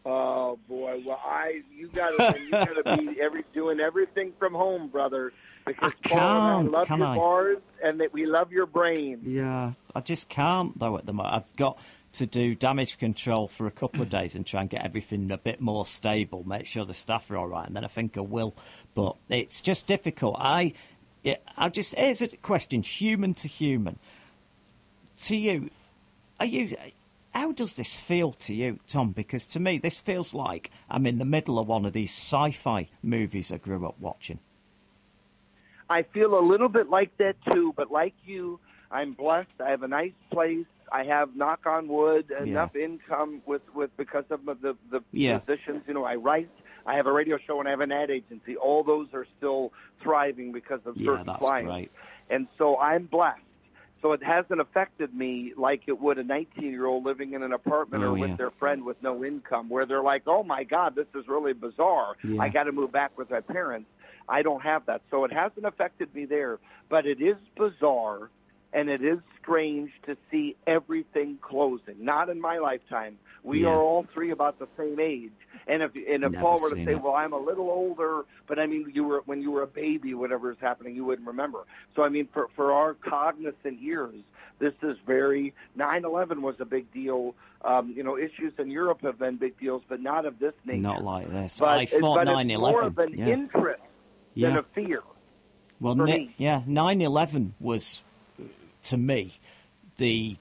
Oh 0.03 0.57
boy, 0.67 1.03
well 1.05 1.21
I 1.23 1.61
you 1.71 1.87
gotta 1.87 2.35
you 2.39 2.49
gotta 2.49 2.97
be 2.97 3.21
every 3.21 3.43
doing 3.53 3.79
everything 3.79 4.33
from 4.39 4.53
home, 4.53 4.87
brother. 4.87 5.31
Because 5.63 5.93
I 6.03 6.15
and 6.15 6.19
I 6.19 6.53
can't, 6.57 6.71
love 6.71 6.87
can 6.87 6.97
your 6.99 7.07
I? 7.07 7.15
bars 7.15 7.57
and 7.83 7.99
that 8.01 8.11
we 8.11 8.25
love 8.25 8.51
your 8.51 8.65
brain. 8.65 9.21
Yeah, 9.23 9.73
I 9.93 9.99
just 9.99 10.27
can't 10.27 10.77
though 10.79 10.97
at 10.97 11.05
the 11.05 11.13
moment. 11.13 11.35
I've 11.35 11.55
got 11.55 11.77
to 12.13 12.25
do 12.25 12.55
damage 12.55 12.97
control 12.97 13.47
for 13.47 13.67
a 13.67 13.71
couple 13.71 14.01
of 14.01 14.09
days 14.09 14.35
and 14.35 14.45
try 14.45 14.61
and 14.61 14.69
get 14.71 14.83
everything 14.83 15.29
a 15.31 15.37
bit 15.37 15.61
more 15.61 15.85
stable, 15.85 16.43
make 16.47 16.65
sure 16.65 16.83
the 16.83 16.95
staff 16.95 17.29
are 17.29 17.37
all 17.37 17.47
right, 17.47 17.67
and 17.67 17.75
then 17.75 17.85
I 17.85 17.87
think 17.87 18.17
I 18.17 18.21
will. 18.21 18.55
But 18.95 19.17
it's 19.29 19.61
just 19.61 19.85
difficult. 19.87 20.35
I, 20.39 20.73
I 21.55 21.69
just 21.69 21.93
here's 21.93 22.23
a 22.23 22.27
question, 22.27 22.81
human 22.81 23.35
to 23.35 23.47
human. 23.47 23.99
To 25.25 25.35
you, 25.37 25.69
are 26.39 26.45
you? 26.45 26.75
How 27.33 27.51
does 27.51 27.75
this 27.75 27.95
feel 27.95 28.33
to 28.33 28.53
you, 28.55 28.79
Tom? 28.87 29.11
Because 29.11 29.45
to 29.45 29.59
me, 29.59 29.77
this 29.77 29.99
feels 29.99 30.33
like 30.33 30.71
I'm 30.89 31.05
in 31.05 31.17
the 31.17 31.25
middle 31.25 31.59
of 31.59 31.67
one 31.67 31.85
of 31.85 31.93
these 31.93 32.11
sci-fi 32.11 32.89
movies 33.03 33.51
I 33.51 33.57
grew 33.57 33.85
up 33.87 33.95
watching. 33.99 34.39
I 35.89 36.03
feel 36.03 36.37
a 36.37 36.41
little 36.41 36.69
bit 36.69 36.89
like 36.89 37.15
that 37.17 37.35
too, 37.51 37.73
but 37.75 37.91
like 37.91 38.13
you, 38.25 38.59
I'm 38.89 39.13
blessed. 39.13 39.49
I 39.63 39.69
have 39.69 39.83
a 39.83 39.87
nice 39.87 40.13
place. 40.31 40.65
I 40.91 41.03
have, 41.03 41.35
knock 41.35 41.65
on 41.65 41.87
wood, 41.87 42.31
enough 42.31 42.75
income 42.75 43.41
with, 43.45 43.61
with 43.73 43.95
because 43.95 44.25
of 44.29 44.43
the 44.45 44.75
the 44.89 45.01
Yeah. 45.13 45.37
positions. 45.39 45.83
You 45.87 45.93
know, 45.93 46.03
I 46.03 46.15
write. 46.15 46.49
I 46.85 46.95
have 46.95 47.05
a 47.07 47.11
radio 47.11 47.37
show 47.37 47.59
and 47.59 47.67
I 47.67 47.71
have 47.71 47.79
an 47.81 47.91
ad 47.91 48.09
agency. 48.09 48.57
All 48.57 48.83
those 48.83 49.07
are 49.13 49.25
still 49.37 49.71
thriving 50.01 50.51
because 50.51 50.81
of 50.85 50.97
Yeah, 50.97 51.11
certain 51.11 51.25
that's 51.27 51.39
clients. 51.39 51.71
great. 51.71 51.91
And 52.29 52.47
so 52.57 52.77
I'm 52.77 53.05
blessed. 53.05 53.39
So 54.01 54.13
it 54.13 54.23
hasn't 54.23 54.59
affected 54.59 55.13
me 55.13 55.53
like 55.55 55.83
it 55.87 55.99
would 56.01 56.17
a 56.17 56.23
19 56.23 56.63
year 56.71 56.85
old 56.87 57.05
living 57.05 57.33
in 57.33 57.43
an 57.43 57.53
apartment 57.53 58.03
Oh, 58.03 58.13
or 58.13 58.17
yeah. 58.17 58.27
with 58.27 58.37
their 58.37 58.51
friend 58.51 58.83
with 58.83 59.01
no 59.03 59.23
income, 59.23 59.69
where 59.69 59.85
they're 59.85 60.01
like, 60.01 60.23
oh 60.25 60.43
my 60.43 60.63
God, 60.63 60.95
this 60.95 61.05
is 61.13 61.27
really 61.27 61.53
bizarre. 61.53 62.15
Yeah. 62.23 62.41
I 62.41 62.49
got 62.49 62.63
to 62.63 62.71
move 62.71 62.91
back 62.91 63.15
with 63.17 63.29
my 63.29 63.41
parents. 63.41 63.87
I 64.27 64.41
don't 64.41 64.61
have 64.61 64.85
that. 64.87 65.01
So 65.11 65.23
it 65.25 65.31
hasn't 65.33 65.65
affected 65.65 66.13
me 66.15 66.25
there. 66.25 66.57
But 66.89 67.05
it 67.05 67.21
is 67.21 67.37
bizarre 67.55 68.29
and 68.73 68.89
it 68.89 69.03
is 69.03 69.19
strange 69.41 69.91
to 70.05 70.15
see 70.31 70.55
everything 70.65 71.37
closing. 71.41 71.95
Not 71.99 72.29
in 72.29 72.39
my 72.39 72.57
lifetime. 72.57 73.17
We 73.43 73.61
Yeah. 73.61 73.69
are 73.69 73.81
all 73.81 74.03
three 74.13 74.31
about 74.31 74.59
the 74.59 74.67
same 74.77 74.99
age. 74.99 75.31
And 75.67 75.83
if 75.83 75.95
and 75.95 76.23
if 76.23 76.31
Never 76.31 76.41
Paul 76.41 76.61
were 76.61 76.69
to 76.71 76.83
say, 76.85 76.93
it. 76.93 77.01
"Well, 77.01 77.15
I'm 77.15 77.33
a 77.33 77.39
little 77.39 77.69
older," 77.69 78.25
but 78.47 78.59
I 78.59 78.65
mean, 78.65 78.91
you 78.93 79.03
were 79.03 79.21
when 79.25 79.41
you 79.41 79.51
were 79.51 79.61
a 79.61 79.67
baby, 79.67 80.13
whatever 80.13 80.51
is 80.51 80.57
happening, 80.59 80.95
you 80.95 81.05
wouldn't 81.05 81.27
remember. 81.27 81.65
So 81.95 82.03
I 82.03 82.09
mean, 82.09 82.27
for 82.33 82.47
for 82.55 82.71
our 82.73 82.95
cognizant 82.95 83.79
ears, 83.81 84.15
this 84.59 84.73
is 84.81 84.97
very. 85.05 85.53
9/11 85.77 86.41
was 86.41 86.55
a 86.59 86.65
big 86.65 86.91
deal. 86.91 87.35
Um, 87.63 87.93
you 87.95 88.01
know, 88.03 88.17
issues 88.17 88.53
in 88.57 88.71
Europe 88.71 89.01
have 89.01 89.19
been 89.19 89.37
big 89.37 89.59
deals, 89.59 89.83
but 89.87 90.01
not 90.01 90.25
of 90.25 90.39
this 90.39 90.53
nature. 90.65 90.81
Not 90.81 91.03
like 91.03 91.29
this. 91.29 91.59
But, 91.59 91.69
I 91.69 91.85
thought 91.85 92.25
but 92.25 92.27
9/11. 92.27 92.51
It's 92.51 92.59
more 92.59 92.83
of 92.83 92.97
an 92.97 93.13
yeah. 93.17 93.27
interest 93.27 93.83
than 94.35 94.57
a 94.57 94.63
fear. 94.63 95.03
Well, 95.79 95.95
for 95.95 96.05
ni- 96.05 96.17
me. 96.17 96.35
yeah, 96.37 96.63
9/11 96.67 97.53
was 97.59 98.01
to 98.83 98.97
me 98.97 99.33
the 99.97 100.37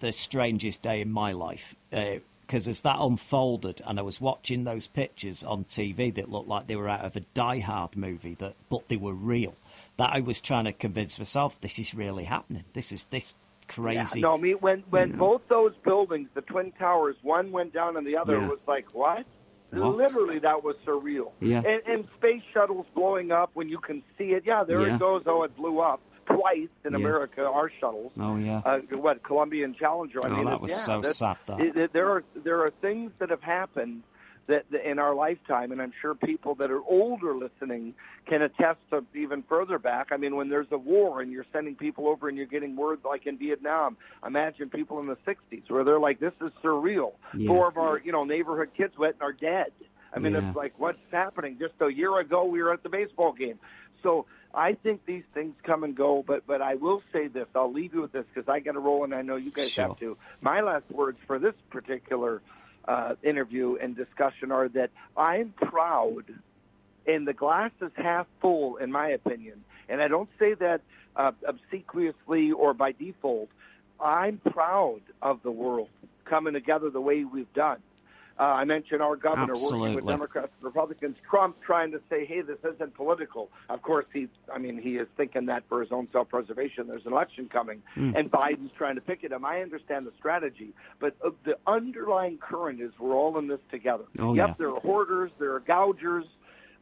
the 0.00 0.12
strangest 0.12 0.82
day 0.82 1.00
in 1.00 1.10
my 1.10 1.32
life 1.32 1.74
Uh, 1.94 2.18
because 2.46 2.68
as 2.68 2.82
that 2.82 2.96
unfolded 3.00 3.80
and 3.86 3.98
I 3.98 4.02
was 4.02 4.20
watching 4.20 4.64
those 4.64 4.86
pictures 4.86 5.42
on 5.42 5.64
TV 5.64 6.14
that 6.14 6.30
looked 6.30 6.46
like 6.46 6.66
they 6.66 6.76
were 6.76 6.90
out 6.90 7.02
of 7.02 7.16
a 7.16 7.20
Die 7.20 7.60
Hard 7.60 7.96
movie 7.96 8.34
that 8.34 8.54
but 8.68 8.88
they 8.88 8.98
were 8.98 9.14
real. 9.14 9.54
That 9.96 10.10
I 10.12 10.20
was 10.20 10.42
trying 10.42 10.64
to 10.66 10.72
convince 10.74 11.18
myself 11.18 11.58
this 11.62 11.78
is 11.78 11.94
really 11.94 12.24
happening. 12.24 12.64
This 12.74 12.92
is 12.92 13.04
this 13.04 13.32
crazy. 13.66 14.20
Yeah, 14.20 14.28
no, 14.28 14.34
I 14.34 14.36
mean 14.36 14.56
when 14.56 14.80
when 14.90 15.12
both 15.16 15.40
those 15.48 15.72
buildings, 15.84 16.28
the 16.34 16.42
twin 16.42 16.72
towers, 16.72 17.16
one 17.22 17.50
went 17.50 17.72
down 17.72 17.96
and 17.96 18.06
the 18.06 18.18
other 18.18 18.38
Yeah. 18.38 18.48
was 18.48 18.58
like 18.68 18.92
what? 18.92 19.24
What? 19.70 19.96
Literally, 19.96 20.38
that 20.40 20.62
was 20.62 20.76
surreal. 20.86 21.32
Yeah. 21.40 21.62
And, 21.66 21.80
and 21.86 22.08
space 22.18 22.42
shuttles 22.52 22.86
blowing 22.94 23.32
up 23.32 23.52
when 23.54 23.68
you 23.70 23.78
can 23.78 24.02
see 24.18 24.32
it. 24.34 24.42
Yeah, 24.46 24.64
there 24.64 24.86
Yeah. 24.86 24.96
it 24.96 24.98
goes. 25.00 25.22
Oh, 25.26 25.42
it 25.44 25.56
blew 25.56 25.80
up 25.80 26.00
twice 26.26 26.68
in 26.84 26.92
Yeah. 26.92 26.96
America. 26.98 27.44
Our 27.44 27.70
shuttles. 27.80 28.12
Oh 28.18 28.36
yeah. 28.36 28.60
Uh, 28.64 28.78
what 28.96 29.22
Columbia 29.22 29.64
and 29.64 29.76
Challenger? 29.76 30.20
I 30.24 30.28
Oh, 30.28 30.36
mean, 30.36 30.44
that 30.46 30.60
was 30.60 30.70
yeah, 30.72 30.76
so 30.76 31.02
sad, 31.02 31.36
it- 31.58 31.76
it- 31.76 31.92
there 31.92 32.10
are 32.10 32.24
there 32.34 32.62
are 32.62 32.70
things 32.70 33.12
that 33.18 33.30
have 33.30 33.42
happened 33.42 34.02
that, 34.46 34.66
that 34.70 34.86
in 34.86 34.98
our 34.98 35.14
lifetime, 35.14 35.72
and 35.72 35.80
I'm 35.80 35.92
sure 36.02 36.14
people 36.14 36.54
that 36.56 36.70
are 36.70 36.82
older 36.82 37.34
listening 37.34 37.94
can 38.26 38.42
attest 38.42 38.78
to 38.90 39.02
even 39.14 39.42
further 39.44 39.78
back. 39.78 40.08
I 40.12 40.18
mean, 40.18 40.36
when 40.36 40.50
there's 40.50 40.70
a 40.70 40.76
war 40.76 41.22
and 41.22 41.32
you're 41.32 41.46
sending 41.50 41.74
people 41.76 42.06
over 42.08 42.28
and 42.28 42.36
you're 42.36 42.44
getting 42.46 42.76
word 42.76 42.98
like 43.06 43.26
in 43.26 43.38
Vietnam, 43.38 43.96
imagine 44.26 44.68
people 44.68 45.00
in 45.00 45.06
the 45.06 45.16
'60s 45.26 45.70
where 45.70 45.82
they're 45.82 45.98
like, 45.98 46.20
"This 46.20 46.34
is 46.42 46.52
surreal." 46.62 47.12
Yeah. 47.34 47.48
Four 47.48 47.68
of 47.68 47.78
our 47.78 47.98
you 47.98 48.12
know 48.12 48.24
neighborhood 48.24 48.70
kids 48.76 48.98
went 48.98 49.14
and 49.14 49.22
are 49.22 49.32
dead. 49.32 49.72
I 50.12 50.18
mean, 50.20 50.34
Yeah. 50.34 50.46
it's 50.46 50.56
like 50.56 50.74
what's 50.78 50.98
happening? 51.10 51.56
Just 51.58 51.74
a 51.80 51.88
year 51.90 52.18
ago, 52.18 52.44
we 52.44 52.62
were 52.62 52.72
at 52.72 52.82
the 52.82 52.88
baseball 52.90 53.32
game. 53.32 53.58
So 54.02 54.26
I 54.56 54.74
think 54.74 55.04
these 55.04 55.24
things 55.34 55.54
come 55.64 55.84
and 55.84 55.96
go, 55.96 56.24
but 56.26 56.46
but 56.46 56.62
I 56.62 56.76
will 56.76 57.02
say 57.12 57.26
this. 57.28 57.46
I'll 57.54 57.72
leave 57.72 57.94
you 57.94 58.02
with 58.02 58.12
this 58.12 58.24
because 58.32 58.48
I 58.48 58.60
got 58.60 58.72
to 58.72 58.78
roll, 58.80 59.04
and 59.04 59.14
I 59.14 59.22
know 59.22 59.36
you 59.36 59.50
guys 59.50 59.70
Sure. 59.70 59.88
have 59.88 59.98
to. 59.98 60.16
My 60.42 60.60
last 60.60 60.84
words 60.90 61.18
for 61.26 61.38
this 61.38 61.54
particular 61.70 62.40
uh, 62.86 63.14
interview 63.22 63.76
and 63.80 63.96
discussion 63.96 64.52
are 64.52 64.68
that 64.70 64.90
I'm 65.16 65.50
proud, 65.56 66.24
and 67.06 67.26
the 67.26 67.32
glass 67.32 67.72
is 67.80 67.90
half 67.96 68.26
full, 68.40 68.76
in 68.76 68.92
my 68.92 69.08
opinion. 69.08 69.64
And 69.88 70.00
I 70.00 70.08
don't 70.08 70.30
say 70.38 70.54
that 70.54 70.80
uh, 71.16 71.32
obsequiously 71.46 72.52
or 72.52 72.74
by 72.74 72.92
default. 72.92 73.48
I'm 74.00 74.38
proud 74.38 75.00
of 75.22 75.42
the 75.42 75.50
world 75.50 75.88
coming 76.24 76.52
together 76.54 76.90
the 76.90 77.00
way 77.00 77.24
we've 77.24 77.52
done. 77.54 77.78
Uh, 78.38 78.42
I 78.42 78.64
mentioned 78.64 79.00
our 79.00 79.14
governor 79.14 79.52
Absolutely. 79.52 79.80
working 79.80 79.94
with 79.94 80.06
Democrats 80.06 80.50
and 80.58 80.64
Republicans. 80.64 81.16
Trump 81.30 81.56
trying 81.62 81.92
to 81.92 82.00
say, 82.10 82.24
"Hey, 82.24 82.40
this 82.40 82.58
isn't 82.64 82.94
political." 82.94 83.48
Of 83.68 83.82
course, 83.82 84.06
he. 84.12 84.28
I 84.52 84.58
mean, 84.58 84.76
he 84.76 84.96
is 84.96 85.06
thinking 85.16 85.46
that 85.46 85.62
for 85.68 85.80
his 85.80 85.92
own 85.92 86.08
self-preservation. 86.10 86.88
There's 86.88 87.06
an 87.06 87.12
election 87.12 87.48
coming, 87.48 87.82
Mm. 87.96 88.18
and 88.18 88.30
Biden's 88.32 88.72
trying 88.76 88.96
to 88.96 89.00
pick 89.00 89.22
at 89.22 89.30
him. 89.30 89.44
I 89.44 89.62
understand 89.62 90.04
the 90.06 90.12
strategy, 90.18 90.70
but 90.98 91.14
uh, 91.24 91.30
the 91.44 91.56
underlying 91.68 92.38
current 92.38 92.80
is 92.80 92.90
we're 92.98 93.14
all 93.14 93.38
in 93.38 93.46
this 93.46 93.60
together. 93.70 94.04
Oh, 94.18 94.34
yep, 94.34 94.48
yeah. 94.48 94.54
there 94.58 94.70
are 94.74 94.80
hoarders, 94.80 95.30
there 95.38 95.54
are 95.54 95.60
gougers, 95.60 96.24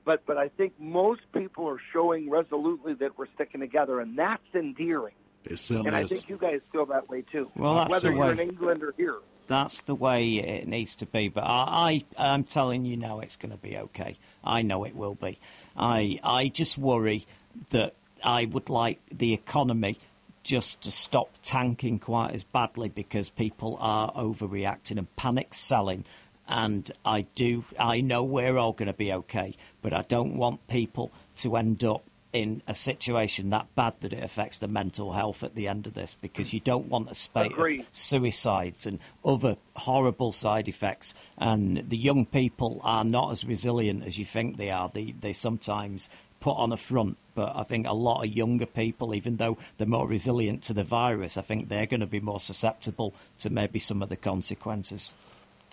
but 0.07 0.25
but 0.25 0.39
I 0.39 0.49
think 0.49 0.73
most 0.81 1.21
people 1.35 1.69
are 1.69 1.81
showing 1.93 2.31
resolutely 2.31 2.95
that 2.95 3.19
we're 3.19 3.27
sticking 3.35 3.61
together, 3.61 4.01
and 4.01 4.19
that's 4.19 4.43
endearing. 4.55 5.15
It 5.45 5.59
certainly 5.59 5.89
And 5.89 5.97
I 5.97 6.03
is. 6.03 6.09
think 6.11 6.29
you 6.31 6.39
guys 6.39 6.61
feel 6.73 6.87
that 6.87 7.11
way 7.11 7.23
too. 7.31 7.51
Well, 7.57 7.87
whether 7.91 8.11
you're 8.11 8.19
way- 8.21 8.31
in 8.31 8.41
England 8.41 8.83
or 8.83 8.95
here. 8.97 9.17
That's 9.53 9.83
the 9.83 9.95
way 9.95 10.35
it 10.37 10.67
needs 10.67 10.95
to 10.97 11.07
be. 11.07 11.29
But 11.29 11.45
I, 11.45 12.05
I 12.17 12.33
I'm 12.33 12.45
telling 12.45 12.85
you 12.85 12.97
now, 12.97 13.21
it's 13.21 13.37
going 13.37 13.53
to 13.53 13.59
be 13.59 13.77
okay. 13.77 14.19
I 14.43 14.63
know 14.63 14.85
it 14.85 14.97
will 14.97 15.15
be. 15.15 15.39
I, 15.77 16.19
I 16.23 16.49
just 16.49 16.79
worry 16.79 17.27
that 17.71 17.95
I 18.25 18.45
would 18.47 18.69
like 18.69 19.01
the 19.11 19.33
economy 19.33 19.99
just 20.43 20.83
to 20.83 20.91
stop 20.91 21.31
tanking 21.43 21.99
quite 21.99 22.33
as 22.33 22.43
badly 22.43 22.89
because 22.89 23.31
people 23.31 23.77
are 23.81 24.13
overreacting 24.13 24.99
and 24.99 25.15
panic 25.17 25.55
selling. 25.55 26.05
And 26.49 26.91
I 27.05 27.23
do, 27.35 27.65
I 27.79 28.01
know 28.01 28.25
we're 28.25 28.59
all 28.59 28.73
going 28.73 28.89
to 28.89 28.93
be 28.93 29.13
okay, 29.13 29.55
but 29.81 29.93
I 29.93 30.03
don't 30.03 30.37
want 30.37 30.67
people 30.67 31.13
to 31.39 31.57
end 31.57 31.85
up 31.85 32.03
in 32.33 32.63
a 32.67 32.75
situation 32.75 33.51
that 33.51 33.75
bad 33.75 33.95
that 34.01 34.13
it 34.13 34.23
affects 34.23 34.59
the 34.59 34.69
mental 34.69 35.13
health 35.13 35.43
at 35.45 35.55
the 35.55 35.69
end 35.69 35.87
of 35.87 35.95
this 35.95 36.17
because 36.21 36.53
you 36.53 36.61
don't 36.61 36.87
want 36.87 37.11
a 37.11 37.15
spate 37.15 37.53
of 37.53 37.87
suicides 37.93 38.87
and 38.87 38.99
other 39.25 39.57
horrible 39.77 40.33
side 40.33 40.69
effects. 40.69 41.15
And 41.37 41.89
the 41.89 41.97
young 41.97 42.25
people 42.25 42.81
are 42.85 43.05
not 43.05 43.33
as 43.33 43.45
resilient 43.45 44.05
as 44.05 44.19
you 44.19 44.25
think 44.25 44.57
they 44.57 44.71
are. 44.71 44.91
They, 44.93 45.15
they 45.19 45.33
sometimes 45.33 46.09
put 46.41 46.57
on 46.57 46.73
a 46.73 46.77
front, 46.77 47.17
but 47.35 47.55
I 47.55 47.63
think 47.63 47.87
a 47.87 47.93
lot 47.93 48.25
of 48.25 48.31
younger 48.31 48.67
people, 48.67 49.15
even 49.15 49.37
though 49.37 49.59
they're 49.77 49.87
more 49.87 50.09
resilient 50.09 50.63
to 50.65 50.75
the 50.75 50.83
virus, 50.83 51.37
I 51.37 51.43
think 51.43 51.69
they're 51.69 51.87
going 51.87 52.01
to 52.01 52.07
be 52.07 52.21
more 52.21 52.41
susceptible 52.41 53.15
to 53.41 53.51
maybe 53.51 53.79
some 53.79 54.03
of 54.03 54.09
the 54.09 54.17
consequences. 54.17 55.15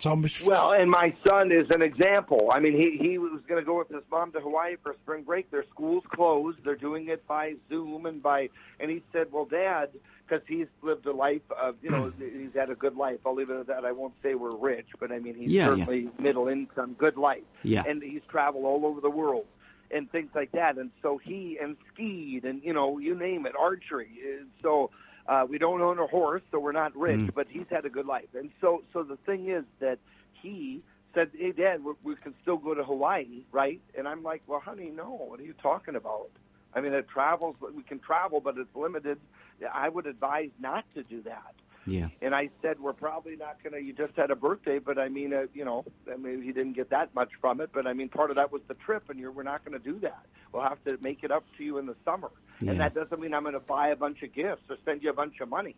Tom, 0.00 0.22
which- 0.22 0.42
Well, 0.44 0.72
and 0.72 0.90
my 0.90 1.14
son 1.28 1.52
is 1.52 1.68
an 1.70 1.82
example. 1.82 2.50
I 2.52 2.60
mean, 2.60 2.72
he 2.72 2.96
he 2.96 3.18
was 3.18 3.40
going 3.46 3.60
to 3.60 3.66
go 3.66 3.78
with 3.78 3.88
his 3.88 4.02
mom 4.10 4.32
to 4.32 4.40
Hawaii 4.40 4.76
for 4.82 4.94
spring 5.02 5.22
break. 5.22 5.50
Their 5.50 5.64
school's 5.66 6.04
closed. 6.08 6.64
They're 6.64 6.74
doing 6.74 7.08
it 7.08 7.26
by 7.26 7.54
Zoom 7.68 8.06
and 8.06 8.22
by. 8.22 8.48
And 8.80 8.90
he 8.90 9.02
said, 9.12 9.30
"Well, 9.30 9.44
Dad, 9.44 9.90
because 10.30 10.46
he's 10.46 10.66
lived 10.82 11.06
a 11.06 11.12
life 11.12 11.42
of 11.50 11.76
you 11.82 11.90
know 11.90 12.08
hmm. 12.10 12.40
he's 12.40 12.54
had 12.54 12.70
a 12.70 12.74
good 12.74 12.96
life. 12.96 13.18
I'll 13.26 13.34
leave 13.34 13.50
it 13.50 13.58
at 13.58 13.66
that. 13.66 13.84
I 13.84 13.92
won't 13.92 14.14
say 14.22 14.34
we're 14.34 14.56
rich, 14.56 14.88
but 14.98 15.12
I 15.12 15.18
mean 15.18 15.34
he's 15.34 15.50
Yeah, 15.50 15.74
yeah. 15.74 15.84
certainly 15.84 16.08
middle 16.18 16.48
income, 16.48 16.94
good 16.98 17.16
life. 17.16 17.42
Yeah. 17.62 17.82
And 17.86 18.02
he's 18.02 18.22
traveled 18.28 18.64
all 18.64 18.86
over 18.86 19.00
the 19.00 19.10
world 19.10 19.46
and 19.90 20.10
things 20.10 20.30
like 20.34 20.52
that. 20.52 20.78
And 20.78 20.90
so 21.02 21.18
he 21.18 21.58
and 21.60 21.76
skied 21.92 22.44
and 22.44 22.62
you 22.62 22.72
know 22.72 22.98
you 22.98 23.14
name 23.14 23.46
it, 23.46 23.54
archery. 23.58 24.10
And 24.38 24.48
So 24.62 24.90
uh, 25.26 25.46
we 25.48 25.58
don't 25.58 25.80
own 25.80 25.98
a 25.98 26.06
horse, 26.06 26.42
so 26.50 26.58
we're 26.58 26.72
not 26.72 26.96
rich, 26.96 27.20
Mm. 27.20 27.34
but 27.34 27.46
he's 27.48 27.66
had 27.70 27.84
a 27.84 27.90
good 27.90 28.06
life. 28.06 28.28
And 28.34 28.50
so 28.60 28.82
so 28.92 29.02
the 29.02 29.16
thing 29.18 29.48
is 29.48 29.64
that 29.80 29.98
he 30.32 30.82
said, 31.14 31.30
"Hey, 31.36 31.52
Dad, 31.52 31.84
we, 31.84 31.92
we 32.04 32.14
can 32.16 32.34
still 32.42 32.56
go 32.56 32.74
to 32.74 32.84
Hawaii, 32.84 33.44
right?" 33.52 33.80
And 33.96 34.06
I'm 34.08 34.22
like, 34.22 34.42
"Well, 34.46 34.60
honey, 34.60 34.90
no. 34.90 35.04
What 35.28 35.40
are 35.40 35.44
you 35.44 35.54
talking 35.54 35.96
about? 35.96 36.30
I 36.74 36.80
mean, 36.80 36.92
it 36.92 37.08
travels. 37.08 37.56
We 37.60 37.82
can 37.82 37.98
travel, 37.98 38.40
but 38.40 38.56
it's 38.58 38.74
limited. 38.74 39.18
I 39.72 39.88
would 39.88 40.06
advise 40.06 40.50
not 40.60 40.84
to 40.94 41.02
do 41.02 41.22
that." 41.22 41.54
Yeah. 41.90 42.08
And 42.22 42.34
I 42.34 42.50
said, 42.62 42.78
we're 42.78 42.92
probably 42.92 43.34
not 43.36 43.62
going 43.62 43.72
to. 43.72 43.84
You 43.84 43.92
just 43.92 44.16
had 44.16 44.30
a 44.30 44.36
birthday, 44.36 44.78
but 44.78 44.98
I 44.98 45.08
mean, 45.08 45.34
uh, 45.34 45.46
you 45.52 45.64
know, 45.64 45.84
I 46.12 46.16
mean, 46.16 46.40
he 46.42 46.52
didn't 46.52 46.74
get 46.74 46.90
that 46.90 47.14
much 47.14 47.30
from 47.40 47.60
it. 47.60 47.70
But 47.72 47.86
I 47.86 47.92
mean, 47.92 48.08
part 48.08 48.30
of 48.30 48.36
that 48.36 48.52
was 48.52 48.62
the 48.68 48.74
trip, 48.74 49.10
and 49.10 49.18
you're, 49.18 49.32
we're 49.32 49.42
not 49.42 49.64
going 49.64 49.76
to 49.80 49.84
do 49.84 49.98
that. 50.00 50.24
We'll 50.52 50.62
have 50.62 50.82
to 50.84 50.98
make 51.00 51.24
it 51.24 51.30
up 51.32 51.44
to 51.58 51.64
you 51.64 51.78
in 51.78 51.86
the 51.86 51.96
summer, 52.04 52.30
Yeah. 52.60 52.70
and 52.72 52.80
that 52.80 52.94
doesn't 52.94 53.20
mean 53.20 53.34
I'm 53.34 53.42
going 53.42 53.54
to 53.54 53.60
buy 53.60 53.88
a 53.88 53.96
bunch 53.96 54.22
of 54.22 54.32
gifts 54.32 54.62
or 54.70 54.76
send 54.84 55.02
you 55.02 55.10
a 55.10 55.14
bunch 55.14 55.40
of 55.40 55.48
money. 55.48 55.74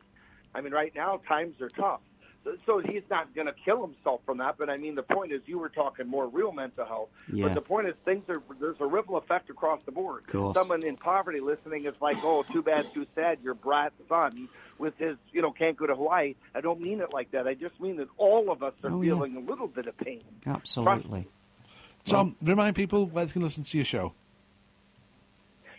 I 0.54 0.60
mean, 0.60 0.72
right 0.72 0.92
now 0.94 1.14
times 1.26 1.60
are 1.62 1.70
tough. 1.70 2.00
So, 2.44 2.56
so 2.66 2.78
he's 2.80 3.02
not 3.08 3.34
going 3.34 3.46
to 3.46 3.52
kill 3.64 3.80
himself 3.86 4.20
from 4.26 4.38
that. 4.38 4.56
But 4.58 4.68
I 4.68 4.76
mean, 4.76 4.94
the 4.96 5.02
point 5.04 5.30
is, 5.32 5.42
you 5.46 5.58
were 5.58 5.68
talking 5.68 6.08
more 6.08 6.26
real 6.26 6.50
mental 6.52 6.84
health. 6.84 7.08
Yeah. 7.32 7.46
But 7.46 7.54
the 7.54 7.60
point 7.60 7.86
is, 7.88 7.94
things 8.04 8.24
are 8.28 8.42
there's 8.60 8.80
a 8.80 8.86
ripple 8.86 9.16
effect 9.16 9.48
across 9.50 9.80
the 9.84 9.92
board. 9.92 10.26
Course. 10.26 10.56
Someone 10.56 10.84
in 10.84 10.96
poverty 10.96 11.40
listening 11.40 11.84
is 11.86 11.94
like, 12.00 12.16
oh, 12.22 12.44
too 12.52 12.62
bad, 12.62 12.92
too 12.92 13.06
sad. 13.14 13.38
Your 13.44 13.54
brat 13.54 13.92
son 14.08 14.48
with 14.78 14.96
his, 14.98 15.16
you 15.32 15.40
know, 15.42 15.52
can't 15.52 15.76
go 15.76 15.86
to 15.86 15.94
Hawaii. 15.94 16.34
I 16.54 16.60
don't 16.60 16.80
mean 16.80 17.00
it 17.00 17.12
like 17.12 17.30
that. 17.30 17.46
I 17.46 17.54
just 17.54 17.80
mean 17.80 17.96
that 17.98 18.08
all 18.16 18.50
of 18.50 18.62
us 18.64 18.72
are 18.82 18.90
Oh, 18.90 19.02
yeah. 19.02 19.10
feeling 19.14 19.36
a 19.36 19.40
little 19.40 19.68
bit 19.68 19.86
of 19.86 19.96
pain. 19.96 20.22
Absolutely. 20.44 21.28
Tom, 22.06 22.34
remind 22.42 22.74
people 22.74 23.06
where 23.06 23.24
they 23.24 23.32
can 23.32 23.42
listen 23.42 23.62
to 23.62 23.78
your 23.78 23.84
show. 23.84 24.14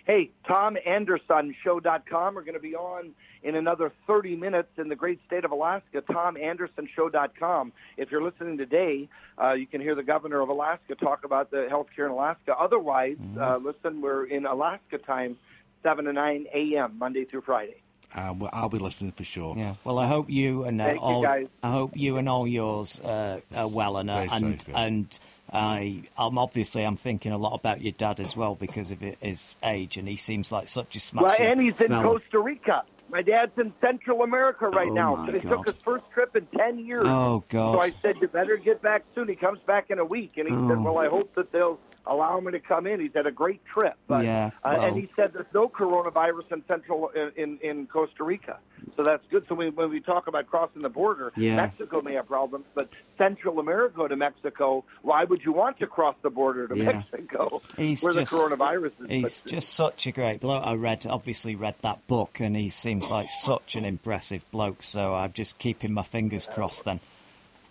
Hey, 0.06 0.32
Tom 0.45 0.76
TomAndersonShow.com. 0.86 2.36
We're 2.36 2.41
going 2.41 2.56
to 2.56 2.60
be 2.60 2.76
on 2.76 3.12
in 3.41 3.56
another 3.56 3.91
30 4.06 4.36
minutes 4.36 4.70
in 4.78 4.89
the 4.89 4.95
great 4.95 5.20
state 5.26 5.45
of 5.45 5.51
Alaska. 5.51 6.01
TomAndersonShow.com. 6.01 7.72
If 7.95 8.12
you're 8.12 8.22
listening 8.22 8.58
today, 8.58 9.08
uh, 9.41 9.54
you 9.54 9.66
can 9.66 9.80
hear 9.80 9.95
the 9.95 10.04
governor 10.04 10.41
of 10.41 10.49
Alaska 10.49 10.95
talk 10.95 11.24
about 11.24 11.51
the 11.51 11.68
health 11.70 11.88
care 11.95 12.06
in 12.06 12.12
Alaska. 12.12 12.54
Otherwise, 12.54 13.18
uh, 13.39 13.58
listen, 13.58 14.01
we're 14.01 14.26
in 14.26 14.45
Alaska 14.45 14.97
time, 14.97 15.38
7 15.84 16.04
to 16.06 16.14
9 16.14 16.47
a.m., 16.54 16.97
Monday 16.99 17.24
through 17.24 17.41
Friday. 17.41 17.82
Um, 18.16 18.39
well, 18.39 18.49
I'll 18.54 18.70
be 18.70 18.80
listening 18.80 19.14
for 19.14 19.24
sure. 19.24 19.56
Yeah. 19.58 19.76
Well, 19.84 19.97
I 19.97 20.06
hope 20.06 20.30
you 20.30 20.66
and 20.66 20.80
uh, 20.80 20.86
Thank 20.86 20.97
you, 20.97 21.01
all. 21.01 21.24
guys. 21.24 21.47
I 21.64 21.72
hope 21.72 21.95
you 21.95 22.18
and 22.18 22.30
all 22.30 22.47
yours 22.47 22.99
uh, 22.99 23.39
are 23.56 23.68
well, 23.68 23.97
and 23.97 24.10
uh, 24.10 24.28
and 24.32 24.62
safe, 24.62 24.70
yeah. 24.70 24.80
and 24.80 25.20
I, 25.54 26.01
I'm 26.18 26.38
obviously 26.38 26.84
I'm 26.84 26.97
thinking 26.97 27.32
a 27.32 27.38
lot 27.38 27.54
about 27.54 27.82
your 27.82 27.91
dad 27.91 28.20
as 28.20 28.36
well 28.36 28.56
because 28.56 28.89
of 28.89 28.99
his 28.99 29.56
age, 29.64 29.97
and 29.97 30.08
he 30.08 30.16
seems 30.18 30.51
like 30.51 30.68
such 30.68 30.95
a 30.95 30.99
smashing. 30.99 31.45
Well, 31.45 31.51
and 31.51 31.62
he's 31.62 31.80
in. 31.80 31.89
Costa 31.89 32.39
Rica. 32.39 32.84
My 33.14 33.22
dad's 33.22 33.51
in 33.59 33.72
Central 33.80 34.24
America 34.24 34.68
right 34.70 34.89
Oh, 34.89 34.93
now. 34.93 35.26
So 35.28 35.32
he 35.34 35.39
God. 35.39 35.49
took 35.49 35.68
his 35.68 35.76
first 35.84 36.03
trip 36.14 36.36
in 36.36 36.47
10 36.57 36.80
years. 36.80 37.05
Oh, 37.07 37.43
God. 37.47 37.74
So 37.76 37.80
I 37.80 37.93
said, 38.01 38.16
you 38.20 38.28
better 38.28 38.57
get 38.57 38.82
back 38.82 39.03
soon. 39.14 39.28
He 39.30 39.36
comes 39.36 39.59
back 39.68 39.91
in 39.91 39.99
a 39.99 40.05
week. 40.05 40.38
And 40.38 40.47
he 40.49 40.53
Oh. 40.55 40.68
said, 40.68 40.84
well, 40.84 40.97
I 40.97 41.07
hope 41.09 41.34
that 41.36 41.51
they'll 41.51 41.80
allow 42.07 42.38
him 42.39 42.51
to 42.51 42.59
come 42.59 42.86
in. 42.88 42.99
He's 42.99 43.14
had 43.16 43.28
a 43.28 43.32
great 43.32 43.64
trip. 43.66 43.93
But, 44.07 44.26
Yeah, 44.26 44.49
uh, 44.66 44.76
and 44.82 44.97
he 44.97 45.09
said 45.16 45.32
there's 45.34 45.45
no 45.53 45.70
coronavirus 45.70 46.51
in 46.51 46.64
Central 46.68 47.09
in, 47.38 47.59
in, 47.61 47.88
Costa 47.88 48.24
Rica. 48.26 48.57
So 48.97 49.03
that's 49.03 49.24
good. 49.32 49.45
So 49.47 49.55
when, 49.55 49.74
when 49.76 49.89
we 49.89 50.01
talk 50.01 50.28
about 50.28 50.47
crossing 50.47 50.82
the 50.82 50.89
border, 50.89 51.32
Yeah. 51.38 51.55
Mexico 51.55 52.01
may 52.01 52.16
have 52.16 52.28
problems, 52.28 52.66
but 52.76 52.89
Central 53.18 53.59
America 53.59 54.05
to 54.09 54.16
Mexico, 54.18 54.84
why 55.01 55.24
would 55.24 55.43
you 55.45 55.53
want 55.53 55.80
to 55.80 55.88
cross 55.88 56.16
the 56.24 56.30
border 56.30 56.68
to 56.68 56.76
Yeah. 56.76 56.91
Mexico 56.91 57.61
He's 57.78 58.03
where 58.03 58.11
just, 58.11 58.32
the 58.32 58.38
coronavirus 58.38 58.91
is? 58.99 59.09
He's 59.09 59.41
just 59.41 59.74
such 59.74 60.05
a 60.05 60.11
great 60.11 60.41
bloke. 60.41 60.64
I 60.68 60.74
read, 60.74 61.05
obviously, 61.07 61.55
read 61.55 61.76
that 61.84 62.05
book, 62.07 62.41
and 62.41 62.53
he 62.57 62.68
seems 62.68 63.03
like 63.10 63.30
such 63.30 63.76
an 63.76 63.86
impressive 63.86 64.43
bloke. 64.51 64.84
So 64.84 65.14
I'm 65.16 65.34
just 65.34 65.58
keeping 65.58 65.93
my 65.93 66.04
fingers 66.04 66.47
crossed. 66.54 66.86
Then, 66.86 66.99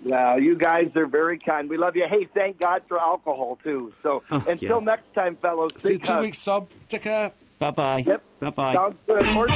Well, 0.05 0.41
you 0.41 0.57
guys 0.57 0.91
are 0.97 1.07
very 1.07 1.39
kind. 1.39 1.69
We 1.71 1.77
love 1.77 1.97
you. 1.97 2.07
Hey, 2.09 2.27
thank 2.35 2.59
God 2.61 2.83
for 2.89 2.99
alcohol 2.99 3.59
too. 3.63 3.93
So 4.03 4.23
Oh, 4.31 4.45
until 4.49 4.79
yeah. 4.79 4.85
next 4.85 5.13
time, 5.15 5.37
fellows. 5.37 5.71
See 5.79 5.93
you 5.95 5.99
two 5.99 6.19
weeks, 6.19 6.39
sub. 6.39 6.69
Take 6.89 7.03
care. 7.03 7.33
bye 7.59 7.71
bye. 7.71 8.05
Yep. 8.07 8.23
Bye 8.41 8.51
bye. 8.51 8.75
Sounds 8.75 8.97
good. 9.07 9.27
Horse- 9.27 9.53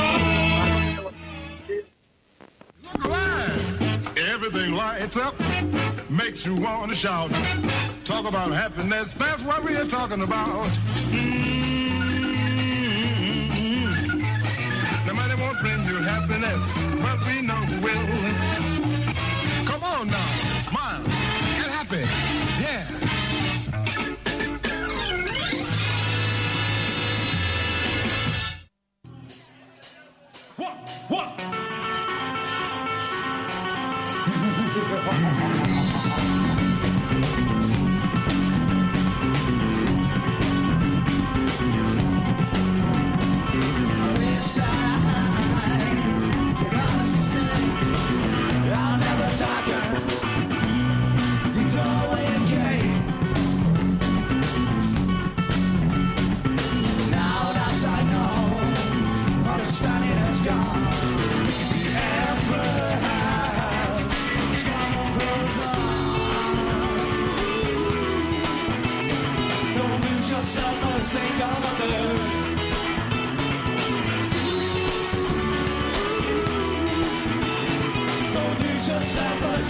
Everything 4.33 4.72
lights 4.74 5.16
up, 5.16 5.35
makes 6.11 6.47
you 6.47 6.55
want 6.57 6.91
to 6.91 6.97
shout. 6.97 7.31
Talk 8.05 8.27
about 8.29 8.51
happiness, 8.53 9.14
that's 9.14 9.43
what 9.43 9.62
we're 9.64 9.85
talking 9.87 10.22
about. 10.22 10.66
Mm-hmm. 10.68 11.56
Happiness, 16.27 16.72
but 17.03 17.18
we 17.27 17.43
know 17.43 17.55
who 17.55 18.16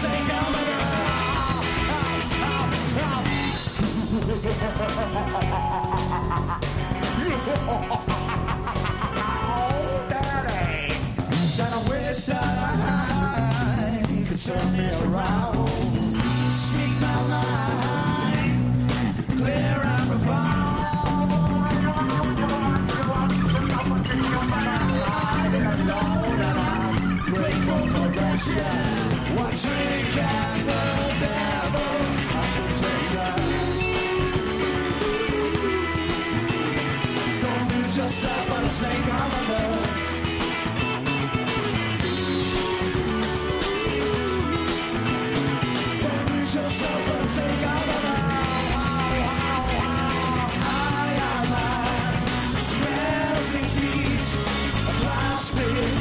Oh, 9.49 10.07
daddy. 10.09 10.93
Said 11.47 11.73
I 11.73 11.79
wish 11.89 12.25
that 12.27 12.43
I 12.43 14.05
could 14.29 14.39
turn 14.39 14.73
me 14.73 14.91
around. 15.05 15.56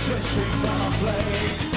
Twisting 0.05 0.43
from 0.59 0.81
a 0.81 0.91
flame. 0.99 1.74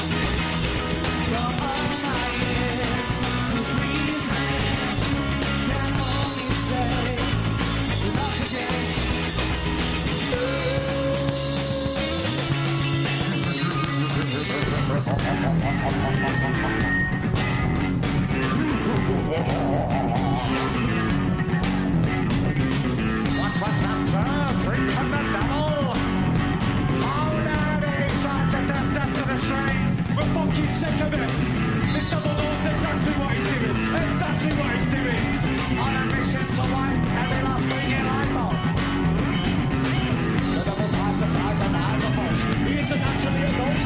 Exactly 30.58 30.68
sick 30.68 31.00
of 31.00 31.14
it 31.14 31.68
Mr. 31.94 32.20
Bonte 32.22 32.72
said 32.82 33.18
what 33.18 33.34
he's 33.34 33.44
doing. 33.44 33.76
Exactly 33.94 34.52
what 34.58 34.74
he's 34.74 34.86
doing. 34.86 35.78
On 35.78 35.94
a 35.96 36.04
mission 36.14 36.46
to 36.46 36.62
wipe 36.72 37.17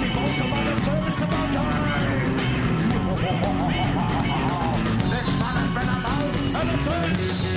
actually 0.02 0.10
a 0.10 0.14
ghost. 0.14 0.14
He 0.14 0.14
boasts 0.14 0.40
about 0.40 0.66
term. 0.84 1.08
It's 1.08 1.22
about 1.22 1.48
time. 1.54 2.36
This 5.10 5.28
man 5.40 5.54
has 5.56 5.70
been 5.74 5.88
ever 6.56 6.76
since. 7.16 7.51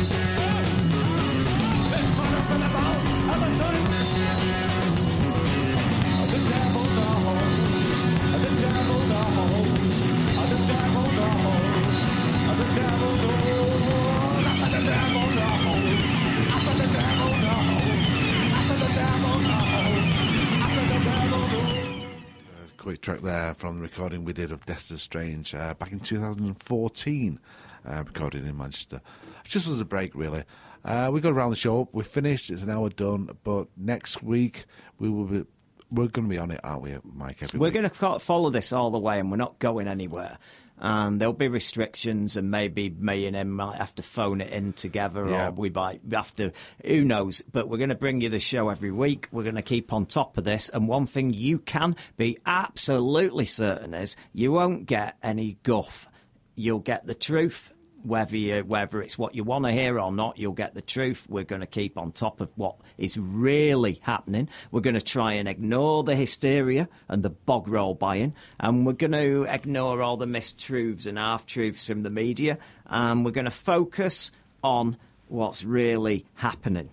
Track 23.16 23.24
there 23.24 23.54
from 23.54 23.78
the 23.78 23.82
recording 23.82 24.26
we 24.26 24.34
did 24.34 24.52
of 24.52 24.66
Death 24.66 24.76
Dexter 24.76 24.98
Strange 24.98 25.56
uh, 25.56 25.74
back 25.76 25.92
in 25.92 26.00
2014, 26.00 27.40
uh, 27.88 28.04
recorded 28.06 28.46
in 28.46 28.58
Manchester. 28.58 29.02
Just 29.46 29.68
as 29.68 29.80
a 29.80 29.86
break, 29.86 30.14
really. 30.16 30.44
Uh, 30.84 31.10
we 31.14 31.22
got 31.22 31.32
around 31.32 31.52
the 31.52 31.56
show. 31.56 31.88
We're 31.94 32.04
finished. 32.04 32.50
It's 32.50 32.62
an 32.62 32.70
hour 32.70 32.90
done. 32.90 33.30
But 33.44 33.68
next 33.78 34.22
week 34.22 34.66
we 35.00 35.10
will 35.10 35.26
be. 35.26 35.46
We're 35.92 36.08
going 36.08 36.28
to 36.28 36.30
be 36.30 36.38
on 36.38 36.52
it, 36.52 36.60
aren't 36.64 36.82
we, 36.82 36.98
Mike? 37.04 37.38
We're 37.54 37.60
week? 37.60 37.74
going 37.74 37.90
to 37.90 38.20
follow 38.20 38.50
this 38.50 38.74
all 38.74 38.90
the 38.90 39.00
way, 39.00 39.20
and 39.20 39.32
we're 39.32 39.38
not 39.38 39.60
going 39.60 39.88
anywhere. 39.88 40.38
And 40.78 41.22
there'll 41.22 41.34
be 41.34 41.48
restrictions, 41.48 42.36
and 42.36 42.52
maybe 42.52 42.90
me 42.90 43.26
and 43.28 43.36
him 43.36 43.52
might 43.52 43.78
have 43.78 43.96
to 43.96 44.04
phone 44.04 44.42
it 44.42 44.52
in 44.52 44.74
together, 44.74 45.26
Yeah. 45.30 45.48
or 45.48 45.52
we 45.52 45.70
might 45.70 46.02
have 46.12 46.36
to. 46.36 46.52
Who 46.86 47.04
knows? 47.06 47.42
But 47.52 47.70
we're 47.70 47.78
going 47.78 47.90
to 47.90 47.96
bring 47.96 48.20
you 48.20 48.28
the 48.30 48.40
show 48.40 48.68
every 48.70 48.92
week. 48.92 49.30
We're 49.32 49.44
going 49.44 49.56
to 49.56 49.62
keep 49.62 49.94
on 49.94 50.06
top 50.06 50.38
of 50.38 50.44
this. 50.44 50.68
And 50.70 50.88
one 50.90 51.06
thing 51.06 51.34
you 51.34 51.60
can 51.60 51.96
be 52.18 52.38
absolutely 52.46 53.46
certain 53.46 53.94
is 53.94 54.18
you 54.34 54.52
won't 54.52 54.86
get 54.86 55.16
any 55.24 55.58
guff. 55.64 56.10
You'll 56.56 56.80
get 56.80 57.06
the 57.08 57.16
truth. 57.16 57.72
Whether 58.06 58.38
you, 58.38 58.64
whether 58.64 59.02
it's 59.02 59.18
what 59.18 59.34
you 59.34 59.44
want 59.44 59.66
to 59.66 59.72
hear 59.72 60.00
or 60.00 60.12
not, 60.12 60.38
you'll 60.38 60.54
get 60.54 60.76
the 60.76 60.82
truth. 60.82 61.26
We're 61.28 61.44
going 61.44 61.62
to 61.62 61.68
keep 61.68 61.98
on 61.98 62.12
top 62.12 62.40
of 62.40 62.52
what 62.56 62.76
is 62.98 63.18
really 63.18 64.00
happening. 64.02 64.48
We're 64.72 64.82
going 64.82 64.94
to 64.94 65.02
try 65.02 65.34
and 65.34 65.48
ignore 65.48 66.04
the 66.04 66.16
hysteria 66.16 66.88
and 67.08 67.24
the 67.24 67.32
bog 67.32 67.68
roll 67.68 67.96
buying, 67.96 68.36
and 68.60 68.86
we're 68.86 68.94
going 68.94 69.14
to 69.14 69.44
ignore 69.44 70.04
all 70.04 70.18
the 70.18 70.28
mistruths 70.28 71.08
and 71.08 71.18
half 71.18 71.48
truths 71.48 71.88
from 71.88 72.04
the 72.04 72.12
media, 72.12 72.60
and 72.86 73.26
we're 73.26 73.32
going 73.32 73.46
to 73.46 73.52
focus 73.52 74.32
on 74.64 74.98
what's 75.28 75.64
really 75.64 76.26
happening. 76.36 76.90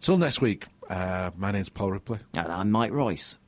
Till 0.00 0.16
next 0.16 0.40
week, 0.40 0.64
uh, 0.88 1.30
my 1.36 1.50
name's 1.50 1.68
Paul 1.68 1.92
Ripley. 1.92 2.20
And 2.34 2.50
I'm 2.50 2.70
Mike 2.70 2.92
Royce. 2.92 3.38